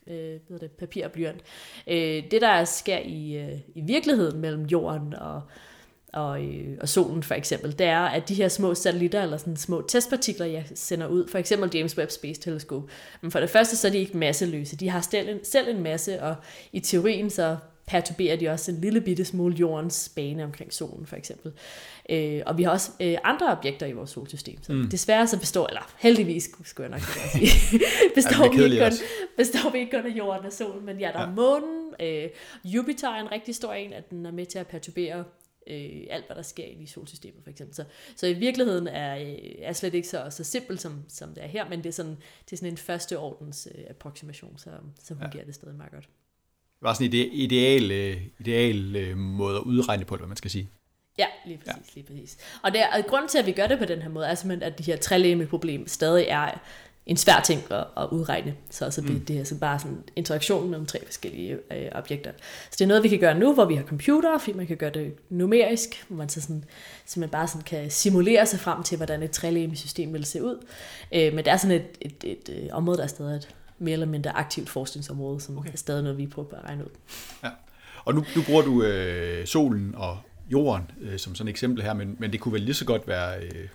øh, 0.07 0.39
hvad 0.47 0.59
det, 0.59 0.71
papir 0.71 1.05
og 1.05 1.11
blyant. 1.11 1.41
Øh, 1.87 2.23
det, 2.31 2.41
der 2.41 2.63
sker 2.65 2.97
i, 2.97 3.37
øh, 3.37 3.59
i 3.75 3.81
virkeligheden 3.81 4.39
mellem 4.39 4.65
jorden 4.65 5.13
og, 5.13 5.41
og, 6.13 6.43
øh, 6.43 6.77
og 6.81 6.89
solen 6.89 7.23
for 7.23 7.33
eksempel, 7.33 7.79
det 7.79 7.87
er, 7.87 8.01
at 8.01 8.29
de 8.29 8.33
her 8.33 8.47
små 8.47 8.75
satellitter, 8.75 9.23
eller 9.23 9.37
sådan 9.37 9.57
små 9.57 9.81
testpartikler, 9.87 10.45
jeg 10.45 10.65
sender 10.75 11.07
ud, 11.07 11.27
for 11.27 11.37
eksempel 11.37 11.69
James 11.73 11.97
Webb 11.97 12.11
Space 12.11 12.41
Telescope, 12.41 12.91
men 13.21 13.31
for 13.31 13.39
det 13.39 13.49
første, 13.49 13.77
så 13.77 13.87
er 13.87 13.91
de 13.91 13.97
ikke 13.97 14.17
masseløse. 14.17 14.77
De 14.77 14.89
har 14.89 15.01
selv 15.01 15.29
en, 15.29 15.39
selv 15.43 15.69
en 15.69 15.83
masse, 15.83 16.23
og 16.23 16.35
i 16.71 16.79
teorien 16.79 17.29
så 17.29 17.57
perturberer 17.91 18.35
de 18.35 18.49
også 18.49 18.71
en 18.71 18.81
lille 18.81 19.01
bitte 19.01 19.25
smule 19.25 19.55
jordens 19.55 20.11
bane 20.15 20.43
omkring 20.43 20.73
solen, 20.73 21.05
for 21.05 21.15
eksempel. 21.15 21.51
Øh, 22.09 22.41
og 22.45 22.57
vi 22.57 22.63
har 22.63 22.71
også 22.71 22.91
øh, 22.99 23.17
andre 23.23 23.51
objekter 23.51 23.85
i 23.85 23.91
vores 23.91 24.09
solsystem. 24.09 24.63
Så 24.63 24.73
mm. 24.73 24.89
desværre 24.89 25.27
så 25.27 25.39
består, 25.39 25.67
eller 25.67 25.93
heldigvis 25.99 26.49
skulle 26.63 26.89
jeg 26.89 26.99
nok 26.99 27.07
sige, 27.35 27.79
består, 28.15 28.43
ja, 28.43 28.49
vi 28.49 28.63
ikke 28.63 28.79
kun, 28.79 28.97
består 29.37 29.71
vi 29.71 29.79
ikke 29.79 29.97
kun 29.97 30.11
af 30.11 30.17
jorden 30.17 30.45
og 30.45 30.53
solen, 30.53 30.85
men 30.85 30.99
ja, 30.99 31.11
der 31.13 31.21
ja. 31.21 31.27
er 31.27 31.31
månen. 31.31 31.93
Øh, 31.99 32.29
Jupiter 32.63 33.09
er 33.09 33.21
en 33.21 33.31
rigtig 33.31 33.55
stor 33.55 33.73
en, 33.73 33.93
at 33.93 34.09
den 34.09 34.25
er 34.25 34.31
med 34.31 34.45
til 34.45 34.59
at 34.59 34.67
perturbere 34.67 35.23
øh, 35.67 36.03
alt, 36.09 36.25
hvad 36.25 36.35
der 36.35 36.41
sker 36.41 36.65
i 36.65 36.85
solsystemet, 36.85 37.43
for 37.43 37.49
eksempel. 37.49 37.75
Så, 37.75 37.83
så 38.15 38.27
i 38.27 38.33
virkeligheden 38.33 38.87
er, 38.87 39.15
øh, 39.15 39.37
er 39.59 39.73
slet 39.73 39.93
ikke 39.93 40.07
så, 40.07 40.27
så 40.29 40.43
simpelt, 40.43 40.81
som, 40.81 41.03
som 41.07 41.33
det 41.33 41.43
er 41.43 41.47
her, 41.47 41.69
men 41.69 41.79
det 41.79 41.85
er 41.85 41.93
sådan, 41.93 42.17
det 42.45 42.53
er 42.53 42.57
sådan 42.57 42.73
en 42.73 42.77
første 42.77 43.17
ordens 43.17 43.67
øh, 43.75 43.83
approximation, 43.89 44.57
så, 44.57 44.69
så 45.03 45.15
fungerer 45.15 45.43
ja. 45.43 45.47
det 45.47 45.55
stadig 45.55 45.75
meget 45.75 45.91
godt. 45.91 46.09
Det 46.81 46.87
var 46.87 46.93
sådan 46.93 47.13
en 47.13 47.31
ideal, 47.31 47.91
øh, 47.91 48.17
ideal 48.39 48.95
øh, 48.95 49.17
måde 49.17 49.57
at 49.57 49.61
udregne 49.61 50.05
på, 50.05 50.15
hvad 50.15 50.27
man 50.27 50.37
skal 50.37 50.51
sige. 50.51 50.69
Ja, 51.17 51.25
lige 51.45 51.57
præcis, 51.57 51.95
ja. 51.95 52.01
lige 52.01 52.07
præcis. 52.07 52.37
Og, 52.63 52.71
det 52.71 52.81
er, 52.81 53.01
grund 53.01 53.29
til, 53.29 53.37
at 53.37 53.45
vi 53.45 53.51
gør 53.51 53.67
det 53.67 53.79
på 53.79 53.85
den 53.85 54.01
her 54.01 54.09
måde, 54.09 54.25
er 54.27 54.35
simpelthen, 54.35 54.73
at 54.73 54.79
de 54.79 54.83
her 54.83 54.97
trelæme 54.97 55.45
problem 55.45 55.87
stadig 55.87 56.25
er 56.27 56.59
en 57.05 57.17
svær 57.17 57.41
ting 57.45 57.71
at, 57.71 57.85
at 57.97 58.07
udregne. 58.11 58.55
Så, 58.69 58.91
så 58.91 59.01
det, 59.01 59.09
mm. 59.09 59.25
det 59.25 59.39
er 59.39 59.43
så 59.43 59.59
bare 59.59 59.79
sådan 59.79 60.03
interaktion 60.15 60.69
mellem 60.69 60.85
tre 60.85 61.05
forskellige 61.05 61.57
øh, 61.71 61.89
objekter. 61.91 62.31
Så 62.69 62.75
det 62.79 62.81
er 62.81 62.87
noget, 62.87 63.03
vi 63.03 63.09
kan 63.09 63.19
gøre 63.19 63.39
nu, 63.39 63.53
hvor 63.53 63.65
vi 63.65 63.75
har 63.75 63.83
computer, 63.83 64.37
fordi 64.37 64.57
man 64.57 64.67
kan 64.67 64.77
gøre 64.77 64.89
det 64.89 65.13
numerisk, 65.29 66.05
hvor 66.07 66.17
man 66.17 66.29
så, 66.29 66.41
sådan, 66.41 66.63
så 67.05 67.19
man 67.19 67.29
bare 67.29 67.47
sådan 67.47 67.61
kan 67.61 67.91
simulere 67.91 68.45
sig 68.45 68.59
frem 68.59 68.83
til, 68.83 68.97
hvordan 68.97 69.23
et 69.23 69.31
trelæme 69.31 69.75
system 69.75 70.13
vil 70.13 70.25
se 70.25 70.43
ud. 70.43 70.65
Øh, 71.11 71.33
men 71.33 71.45
det 71.45 71.47
er 71.47 71.57
sådan 71.57 71.75
et, 71.75 71.85
et, 72.01 72.23
et, 72.23 72.49
et 72.49 72.71
område, 72.71 72.97
der 72.97 73.03
er 73.03 73.07
stadig 73.07 73.35
et 73.35 73.49
mere 73.81 73.93
eller 73.93 74.05
mindre 74.05 74.31
aktivt 74.31 74.69
forskningsområde, 74.69 75.41
som 75.41 75.57
okay. 75.57 75.73
er 75.73 75.77
stadig 75.77 76.03
noget, 76.03 76.17
vi 76.17 76.27
prøver 76.27 76.53
at 76.53 76.63
regne 76.63 76.83
ud. 76.83 76.89
Ja. 77.43 77.49
Og 78.05 78.13
nu, 78.13 78.25
nu 78.35 78.41
bruger 78.45 78.61
du 78.61 78.83
øh, 78.83 79.47
solen 79.47 79.95
og 79.95 80.17
jorden 80.51 80.91
øh, 81.01 81.19
som 81.19 81.35
sådan 81.35 81.47
et 81.47 81.51
eksempel 81.51 81.83
her, 81.83 81.93
men, 81.93 82.15
men 82.19 82.31
det 82.31 82.39
kunne 82.39 82.53
vel 82.53 82.61
lige 82.61 82.73
så 82.73 82.85
godt 82.85 83.07
være 83.07 83.43
øh, 83.43 83.67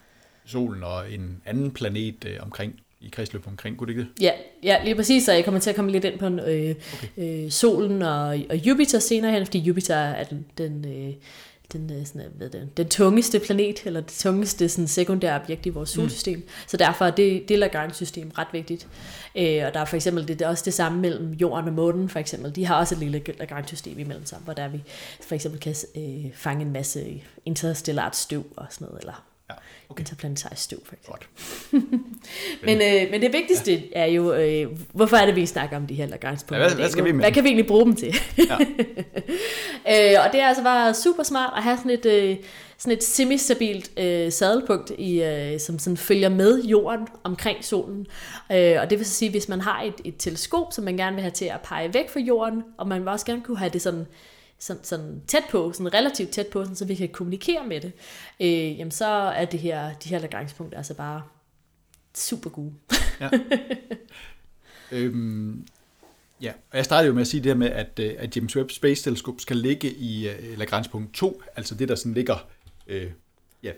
solen 0.45 0.83
og 0.83 1.13
en 1.13 1.43
anden 1.47 1.71
planet 1.71 2.25
øh, 2.25 2.37
omkring 2.41 2.81
i 3.01 3.09
kredsløb 3.09 3.47
omkring, 3.47 3.77
kunne 3.77 3.95
det 3.95 3.99
ikke 3.99 4.11
Ja, 4.21 4.31
ja, 4.63 4.85
lige 4.85 4.95
præcis, 4.95 5.25
så 5.25 5.33
jeg 5.33 5.45
kommer 5.45 5.61
til 5.61 5.71
at 5.71 5.77
komme 5.77 5.91
lidt 5.91 6.05
ind 6.05 6.19
på 6.19 6.27
øh, 6.27 6.31
okay. 6.35 6.75
øh, 7.45 7.51
solen 7.51 8.03
og, 8.03 8.39
og 8.51 8.57
Jupiter 8.57 8.99
senere 8.99 9.33
hen, 9.33 9.47
fordi 9.47 9.59
Jupiter 9.59 9.97
er 9.97 10.25
den, 10.25 10.47
den 10.59 10.85
øh, 10.85 11.15
den, 11.73 11.93
øh, 11.93 12.07
sådan, 12.07 12.23
hvad 12.37 12.51
det, 12.51 12.77
den 12.77 12.89
tungeste 12.89 13.39
planet, 13.39 13.83
eller 13.85 14.01
det 14.01 14.13
tungeste 14.13 14.69
sådan, 14.69 14.89
sekundære 14.89 15.41
objekt 15.41 15.67
i 15.67 15.69
vores 15.69 15.97
mm. 15.97 16.03
solsystem. 16.03 16.39
Mm. 16.39 16.49
Så 16.67 16.77
derfor 16.77 17.05
er 17.05 17.11
det, 17.11 17.49
det 17.49 17.59
Lagrange-system 17.59 18.31
ret 18.39 18.49
vigtigt. 18.53 18.89
Øh, 19.37 19.63
og 19.67 19.75
der 19.75 19.81
er 19.81 19.85
for 19.85 19.97
eksempel 19.97 20.29
det, 20.29 20.39
det 20.39 20.45
er 20.45 20.49
også 20.49 20.65
det 20.65 20.75
samme 20.75 21.01
mellem 21.01 21.33
jorden 21.33 21.69
og 21.69 21.75
månen, 21.75 22.09
for 22.09 22.19
eksempel. 22.19 22.57
De 22.57 22.67
har 22.67 22.79
også 22.79 22.95
et 22.95 22.99
lille 22.99 23.23
Lagrange-system 23.39 23.99
imellem 23.99 24.27
sig, 24.27 24.39
hvor 24.45 24.53
der 24.53 24.69
vi 24.69 24.83
for 25.21 25.35
eksempel 25.35 25.61
kan 25.61 25.75
øh, 25.97 26.33
fange 26.35 26.65
en 26.65 26.73
masse 26.73 27.23
interstellart 27.45 28.17
støv 28.17 28.47
og 28.57 28.67
sådan 28.71 28.87
noget, 28.89 29.01
eller 29.01 29.25
okay. 29.89 30.01
Interplanetarisk 30.01 30.63
støv, 30.63 30.79
for 30.85 30.95
eksempel. 30.95 31.27
men, 32.67 32.77
øh, 32.77 33.11
men 33.11 33.23
det 33.23 33.33
vigtigste 33.33 33.73
ja. 33.73 33.81
er 33.93 34.07
jo, 34.07 34.33
øh, 34.33 34.67
hvorfor 34.93 35.17
er 35.17 35.27
det, 35.27 35.37
vi 35.37 35.47
snakker 35.47 35.77
om 35.77 35.87
de 35.87 35.95
her 35.95 36.07
Lagrange-punkter? 36.07 36.57
Ja, 36.57 36.69
hvad, 36.69 36.77
hvad, 36.77 36.91
skal 36.91 37.05
vi 37.05 37.13
med? 37.13 37.25
hvad 37.25 37.33
kan 37.33 37.45
vi 37.45 37.49
egentlig 37.49 37.67
bruge 37.67 37.85
dem 37.85 37.97
til? 37.97 38.17
Ja. 38.39 38.57
øh, 40.19 40.25
og 40.27 40.33
det 40.33 40.41
er 40.41 40.47
altså 40.47 40.63
bare 40.63 40.95
super 40.95 41.23
smart 41.23 41.53
at 41.57 41.63
have 41.63 41.77
sådan 41.77 41.91
et, 41.91 42.07
øh, 42.07 42.37
sådan 42.79 42.97
et 42.97 43.05
semistabilt 43.05 43.91
øh, 43.99 44.33
sadelpunkt, 44.33 44.93
i, 44.99 45.23
øh, 45.23 45.61
som 45.61 45.79
sådan 45.79 45.97
følger 45.97 46.29
med 46.29 46.65
jorden 46.65 47.09
omkring 47.25 47.65
solen. 47.65 48.07
Øh, 48.53 48.77
og 48.81 48.91
det 48.91 48.99
vil 48.99 49.07
så 49.07 49.13
sige, 49.13 49.31
hvis 49.31 49.49
man 49.49 49.61
har 49.61 49.83
et, 49.83 49.95
et 50.05 50.15
teleskop, 50.19 50.73
som 50.73 50.85
man 50.85 50.97
gerne 50.97 51.15
vil 51.15 51.23
have 51.23 51.33
til 51.33 51.45
at 51.45 51.61
pege 51.65 51.95
væk 51.95 52.11
fra 52.11 52.21
jorden, 52.21 52.63
og 52.79 52.89
man 52.89 53.01
vil 53.01 53.09
også 53.09 53.27
gerne 53.27 53.43
kunne 53.43 53.59
have 53.59 53.71
det 53.71 53.83
sådan 53.83 54.07
sådan, 54.59 54.85
sådan 54.85 55.23
tæt 55.27 55.43
på, 55.51 55.73
sådan 55.73 55.95
relativt 55.95 56.31
tæt 56.31 56.47
på, 56.47 56.63
sådan, 56.63 56.77
så 56.77 56.85
vi 56.85 56.95
kan 56.95 57.09
kommunikere 57.09 57.67
med 57.67 57.81
det, 57.81 57.93
øh, 58.41 58.79
jamen 58.79 58.91
så 58.91 59.07
er 59.07 59.45
det 59.45 59.61
her, 59.61 59.95
de 59.95 60.09
her 60.09 60.19
lagrangepunkter 60.19 60.79
altså 60.79 60.95
bare 60.95 61.23
super 62.15 62.51
gode. 62.51 62.73
ja. 63.21 63.31
øhm, 64.93 65.67
ja, 66.41 66.53
og 66.71 66.77
jeg 66.77 66.85
startede 66.85 67.07
jo 67.07 67.15
med 67.15 67.21
at 67.21 67.27
sige 67.27 67.43
det 67.43 67.51
her 67.51 67.57
med, 67.57 67.71
at, 67.71 67.99
øh, 67.99 68.15
at 68.19 68.37
James 68.37 68.57
Webb 68.57 68.71
Space 68.71 69.05
Telescope 69.05 69.41
skal 69.41 69.57
ligge 69.57 69.93
i 69.93 70.29
uh, 70.29 70.59
Lagrange 70.59 70.91
punkt 70.91 71.15
2, 71.15 71.43
altså 71.57 71.75
det, 71.75 71.89
der 71.89 71.95
sådan 71.95 72.15
ligger 72.15 72.49
øh, 72.87 73.11
ja, 73.63 73.73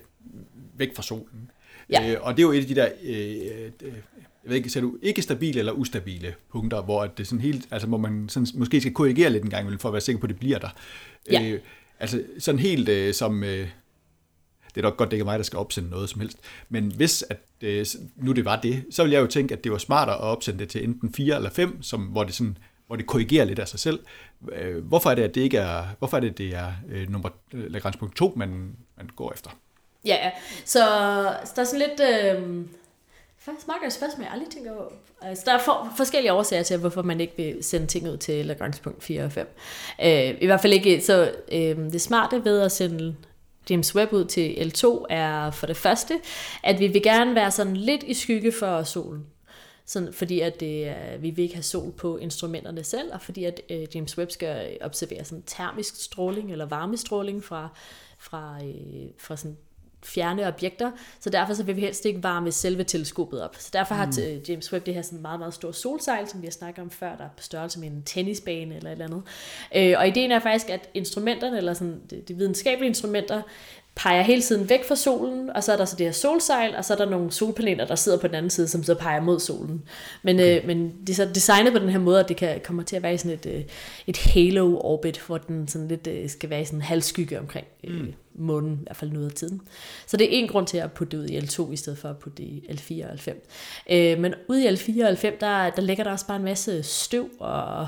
væk 0.73 0.95
fra 0.95 1.03
solen. 1.03 1.51
Ja. 1.89 2.11
Øh, 2.11 2.17
og 2.21 2.37
det 2.37 2.43
er 2.43 2.47
jo 2.47 2.51
et 2.51 2.61
af 2.61 2.67
de 2.67 2.75
der, 2.75 2.89
øh, 3.03 3.71
øh 3.81 3.93
jeg 4.43 4.49
ved 4.49 4.57
ikke, 4.57 4.69
ser 4.69 4.81
du 4.81 4.97
ikke 5.01 5.21
stabile 5.21 5.59
eller 5.59 5.71
ustabile 5.71 6.35
punkter, 6.51 6.81
hvor 6.81 7.07
det 7.07 7.27
sådan 7.27 7.41
helt, 7.41 7.67
altså 7.71 7.87
hvor 7.87 7.97
man 7.97 8.29
sådan, 8.29 8.47
måske 8.53 8.81
skal 8.81 8.93
korrigere 8.93 9.29
lidt 9.29 9.43
en 9.43 9.49
gang, 9.49 9.81
for 9.81 9.89
at 9.89 9.93
være 9.93 10.01
sikker 10.01 10.19
på, 10.19 10.25
at 10.25 10.29
det 10.29 10.39
bliver 10.39 10.59
der. 10.59 10.69
Ja. 11.31 11.43
Øh, 11.43 11.59
altså 11.99 12.23
sådan 12.39 12.59
helt 12.59 12.89
øh, 12.89 13.13
som, 13.13 13.43
øh, 13.43 13.67
det 14.75 14.77
er 14.77 14.81
nok 14.81 14.97
godt, 14.97 15.11
det 15.11 15.17
ikke 15.17 15.21
er 15.21 15.25
mig, 15.25 15.39
der 15.39 15.43
skal 15.43 15.59
opsende 15.59 15.89
noget 15.89 16.09
som 16.09 16.21
helst, 16.21 16.37
men 16.69 16.91
hvis 16.95 17.23
at, 17.29 17.39
øh, 17.61 17.85
nu 18.15 18.31
det 18.31 18.45
var 18.45 18.61
det, 18.61 18.85
så 18.91 19.03
ville 19.03 19.13
jeg 19.13 19.21
jo 19.21 19.27
tænke, 19.27 19.53
at 19.53 19.63
det 19.63 19.71
var 19.71 19.77
smartere 19.77 20.15
at 20.15 20.21
opsende 20.21 20.59
det 20.59 20.69
til 20.69 20.83
enten 20.83 21.13
4 21.13 21.35
eller 21.35 21.49
5, 21.49 21.83
som, 21.83 22.01
hvor 22.01 22.23
det 22.23 22.33
sådan 22.33 22.57
hvor 22.89 22.95
det 22.95 23.07
korrigerer 23.07 23.45
lidt 23.45 23.59
af 23.59 23.67
sig 23.67 23.79
selv. 23.79 23.99
Øh, 24.51 24.85
hvorfor 24.85 25.09
er 25.09 25.15
det, 25.15 25.23
at 25.23 25.35
det 25.35 25.41
ikke 25.41 25.57
er, 25.57 25.83
hvorfor 25.99 26.17
er 26.17 26.21
det, 26.21 26.37
det 26.37 26.55
er 26.55 26.71
øh, 26.89 27.09
nummer, 27.09 27.29
Lagrange 27.51 28.09
2, 28.15 28.33
man, 28.35 28.75
man 28.97 29.09
går 29.15 29.33
efter? 29.33 29.49
Ja, 30.05 30.31
så, 30.65 30.79
så 31.45 31.51
der 31.55 31.61
er 31.61 31.65
sådan 31.65 31.79
lidt, 31.79 31.99
øh, 31.99 32.65
faktisk 33.39 33.67
meget 33.67 33.81
godt 33.81 33.93
spørgsmål, 33.93 34.23
jeg 34.23 34.33
aldrig 34.33 34.49
tænker 34.49 34.71
over. 34.71 34.89
Altså, 35.21 35.43
der 35.47 35.53
er 35.53 35.59
for, 35.59 35.93
forskellige 35.97 36.33
årsager 36.33 36.63
til, 36.63 36.77
hvorfor 36.77 37.01
man 37.01 37.21
ikke 37.21 37.33
vil 37.37 37.63
sende 37.63 37.87
ting 37.87 38.09
ud 38.09 38.17
til 38.17 38.45
Lagrange-punkt 38.45 39.03
4 39.03 39.23
og 39.23 39.31
5. 39.31 39.55
Øh, 40.01 40.35
I 40.41 40.45
hvert 40.45 40.61
fald 40.61 40.73
ikke, 40.73 41.01
så 41.01 41.31
øh, 41.51 41.77
det 41.77 42.01
smarte 42.01 42.45
ved 42.45 42.61
at 42.61 42.71
sende 42.71 43.15
James 43.69 43.95
Webb 43.95 44.13
ud 44.13 44.25
til 44.25 44.49
L2 44.49 45.05
er 45.09 45.51
for 45.51 45.67
det 45.67 45.77
første, 45.77 46.19
at 46.63 46.79
vi 46.79 46.87
vil 46.87 47.03
gerne 47.03 47.35
være 47.35 47.51
sådan 47.51 47.77
lidt 47.77 48.03
i 48.03 48.13
skygge 48.13 48.51
for 48.51 48.83
solen. 48.83 49.25
Sådan, 49.85 50.13
fordi 50.13 50.39
at 50.39 50.59
det, 50.59 50.95
vi 51.19 51.29
vil 51.29 51.43
ikke 51.43 51.55
have 51.55 51.63
sol 51.63 51.91
på 51.91 52.17
instrumenterne 52.17 52.83
selv, 52.83 53.13
og 53.13 53.21
fordi 53.21 53.43
at 53.43 53.61
øh, 53.69 53.87
James 53.95 54.17
Webb 54.17 54.31
skal 54.31 54.77
observere 54.81 55.25
sådan 55.25 55.43
termisk 55.47 56.03
stråling 56.03 56.51
eller 56.51 56.65
varmestråling 56.65 57.43
fra, 57.43 57.69
fra, 58.19 58.59
øh, 58.63 59.09
fra 59.17 59.37
sådan 59.37 59.57
fjerne 60.03 60.47
objekter, 60.47 60.91
så 61.19 61.29
derfor 61.29 61.53
så 61.53 61.63
vil 61.63 61.75
vi 61.75 61.81
helst 61.81 62.05
ikke 62.05 62.23
varme 62.23 62.51
selve 62.51 62.83
teleskopet 62.83 63.41
op. 63.41 63.55
Så 63.59 63.69
derfor 63.73 63.95
har 63.95 64.05
mm. 64.05 64.43
James 64.49 64.73
Webb 64.73 64.85
det 64.85 64.93
her 64.93 65.01
sådan 65.01 65.21
meget, 65.21 65.39
meget 65.39 65.53
store 65.53 65.73
solsejl, 65.73 66.27
som 66.27 66.41
vi 66.41 66.45
har 66.47 66.51
snakket 66.51 66.81
om 66.81 66.91
før, 66.91 67.15
der 67.15 67.23
er 67.23 67.29
på 67.37 67.43
størrelse 67.43 67.79
med 67.79 67.87
en 67.87 68.03
tennisbane 68.05 68.75
eller 68.75 68.89
et 68.89 68.91
eller 68.91 69.05
andet. 69.05 69.21
Øh, 69.75 69.99
og 69.99 70.07
ideen 70.07 70.31
er 70.31 70.39
faktisk, 70.39 70.69
at 70.69 70.89
instrumenterne, 70.93 71.57
eller 71.57 71.73
sådan 71.73 72.01
de, 72.09 72.21
de 72.27 72.33
videnskabelige 72.33 72.87
instrumenter, 72.87 73.41
peger 73.99 74.21
hele 74.21 74.41
tiden 74.41 74.69
væk 74.69 74.87
fra 74.87 74.95
solen, 74.95 75.49
og 75.49 75.63
så 75.63 75.73
er 75.73 75.77
der 75.77 75.85
så 75.85 75.95
det 75.95 76.05
her 76.05 76.11
solsejl, 76.11 76.75
og 76.75 76.85
så 76.85 76.93
er 76.93 76.97
der 76.97 77.09
nogle 77.09 77.31
solpaneler, 77.31 77.85
der 77.85 77.95
sidder 77.95 78.17
på 78.17 78.27
den 78.27 78.35
anden 78.35 78.49
side, 78.49 78.67
som 78.67 78.83
så 78.83 78.95
peger 78.95 79.21
mod 79.21 79.39
solen. 79.39 79.83
Men, 80.23 80.35
okay. 80.35 80.61
øh, 80.61 80.67
men 80.67 80.93
det 81.01 81.09
er 81.09 81.13
så 81.13 81.29
designet 81.35 81.73
på 81.73 81.79
den 81.79 81.89
her 81.89 81.99
måde, 81.99 82.19
at 82.19 82.29
det 82.29 82.37
kan 82.37 82.61
komme 82.63 82.83
til 82.83 82.95
at 82.95 83.03
være 83.03 83.13
i 83.13 83.17
sådan 83.17 83.31
et, 83.31 83.45
øh, 83.45 83.63
et 84.07 84.17
halo-orbit, 84.17 85.21
hvor 85.27 85.37
den 85.37 85.67
sådan 85.67 85.87
lidt 85.87 86.07
øh, 86.07 86.29
skal 86.29 86.49
være 86.49 86.61
i 86.61 86.65
sådan 86.65 86.79
en 86.79 86.83
halvskygge 86.83 87.39
omkring 87.39 87.67
øh, 87.83 88.01
mm. 88.01 88.13
månen, 88.35 88.73
i 88.73 88.83
hvert 88.83 88.97
fald 88.97 89.11
noget 89.11 89.25
af 89.25 89.33
tiden. 89.33 89.61
Så 90.07 90.17
det 90.17 90.25
er 90.25 90.29
en 90.31 90.47
grund 90.47 90.67
til 90.67 90.77
at 90.77 90.91
putte 90.91 91.17
det 91.17 91.23
ud 91.23 91.29
i 91.29 91.37
L2, 91.37 91.71
i 91.71 91.75
stedet 91.75 91.99
for 91.99 92.09
at 92.09 92.17
putte 92.17 92.43
det 92.43 92.49
i 92.49 92.63
L4 92.69 93.07
og 93.07 93.13
L5. 93.13 93.31
Øh, 93.93 94.19
men 94.19 94.33
ude 94.47 94.63
i 94.63 94.67
L4 94.67 95.05
og 95.05 95.11
L5, 95.11 95.39
der, 95.39 95.69
der 95.69 95.81
ligger 95.81 96.03
der 96.03 96.11
også 96.11 96.27
bare 96.27 96.37
en 96.37 96.43
masse 96.43 96.83
støv 96.83 97.29
og 97.39 97.87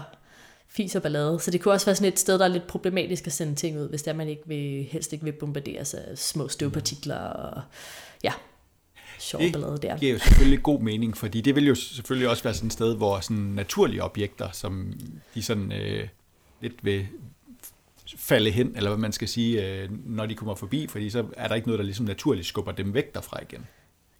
fis 0.71 0.95
og 0.95 1.01
ballade. 1.01 1.39
Så 1.39 1.51
det 1.51 1.61
kunne 1.61 1.73
også 1.73 1.85
være 1.85 1.95
sådan 1.95 2.13
et 2.13 2.19
sted, 2.19 2.39
der 2.39 2.45
er 2.45 2.49
lidt 2.49 2.67
problematisk 2.67 3.27
at 3.27 3.33
sende 3.33 3.55
ting 3.55 3.79
ud, 3.79 3.89
hvis 3.89 4.03
der 4.03 4.13
man 4.13 4.27
ikke 4.27 4.43
vil, 4.45 4.87
helst 4.91 5.13
ikke 5.13 5.25
vil 5.25 5.31
bombarderes 5.31 5.93
af 5.93 6.17
små 6.17 6.47
støvpartikler 6.47 7.15
og 7.15 7.61
ja, 8.23 8.33
sjov 9.19 9.41
ballade 9.53 9.77
der. 9.81 9.91
Det 9.91 9.99
giver 9.99 10.13
jo 10.13 10.19
selvfølgelig 10.19 10.63
god 10.63 10.81
mening, 10.81 11.17
fordi 11.17 11.41
det 11.41 11.55
vil 11.55 11.67
jo 11.67 11.75
selvfølgelig 11.75 12.29
også 12.29 12.43
være 12.43 12.53
sådan 12.53 12.67
et 12.67 12.73
sted, 12.73 12.95
hvor 12.95 13.19
sådan 13.19 13.37
naturlige 13.37 14.03
objekter, 14.03 14.51
som 14.51 14.93
de 15.35 15.43
sådan 15.43 15.71
øh, 15.71 16.07
lidt 16.61 16.85
vil 16.85 17.07
falde 18.17 18.51
hen, 18.51 18.73
eller 18.75 18.89
hvad 18.89 18.99
man 18.99 19.11
skal 19.11 19.27
sige, 19.27 19.67
øh, 19.67 19.89
når 20.05 20.25
de 20.25 20.35
kommer 20.35 20.55
forbi, 20.55 20.87
fordi 20.87 21.09
så 21.09 21.25
er 21.37 21.47
der 21.47 21.55
ikke 21.55 21.67
noget, 21.67 21.79
der 21.79 21.85
ligesom 21.85 22.05
naturligt 22.05 22.47
skubber 22.47 22.71
dem 22.71 22.93
væk 22.93 23.13
derfra 23.13 23.41
igen. 23.41 23.67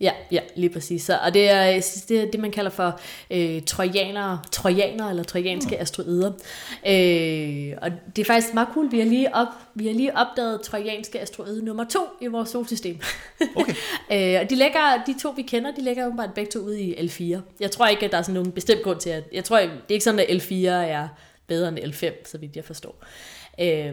Ja, 0.01 0.11
ja, 0.31 0.39
lige 0.55 0.69
præcis. 0.69 1.03
Så, 1.03 1.19
og 1.25 1.33
det 1.33 1.49
er, 1.49 1.63
det 2.09 2.21
er 2.21 2.31
det, 2.31 2.39
man 2.39 2.51
kalder 2.51 2.71
for 2.71 2.99
øh, 3.31 3.61
trojanere, 3.61 4.39
trojaner 4.51 5.09
eller 5.09 5.23
trojanske 5.23 5.75
mm. 5.75 5.81
asteroider. 5.81 6.31
Øh, 6.87 7.77
og 7.81 7.91
det 8.15 8.21
er 8.21 8.25
faktisk 8.25 8.53
meget 8.53 8.69
cool. 8.73 8.91
Vi 8.91 8.99
har 8.99 9.05
lige, 9.05 9.35
op, 9.35 9.47
vi 9.75 9.87
har 9.87 9.93
lige 9.93 10.17
opdaget 10.17 10.61
trojanske 10.61 11.19
asteroide 11.19 11.65
nummer 11.65 11.83
to 11.83 11.99
i 12.21 12.27
vores 12.27 12.49
solsystem. 12.49 12.99
Okay. 13.55 13.73
øh, 14.13 14.41
og 14.41 14.49
de, 14.49 14.55
ligger, 14.55 15.03
de 15.07 15.15
to, 15.21 15.29
vi 15.29 15.41
kender, 15.41 15.71
de 15.71 15.81
ligger 15.81 16.05
åbenbart 16.05 16.33
begge 16.33 16.51
to 16.51 16.59
ude 16.59 16.81
i 16.81 16.93
L4. 16.93 17.39
Jeg 17.59 17.71
tror 17.71 17.87
ikke, 17.87 18.05
at 18.05 18.11
der 18.11 18.17
er 18.17 18.21
sådan 18.21 18.33
nogen 18.33 18.51
bestemt 18.51 18.83
grund 18.83 18.99
til, 18.99 19.09
at... 19.09 19.23
Jeg 19.33 19.43
tror, 19.43 19.57
det 19.59 19.69
er 19.69 19.93
ikke 19.93 20.03
sådan, 20.03 20.19
at 20.19 20.25
L4 20.29 20.67
er 20.67 21.07
bedre 21.47 21.67
end 21.67 21.77
L5, 21.79 22.31
så 22.31 22.37
vidt 22.37 22.55
jeg 22.55 22.65
forstår. 22.65 23.03
Øh, 23.61 23.87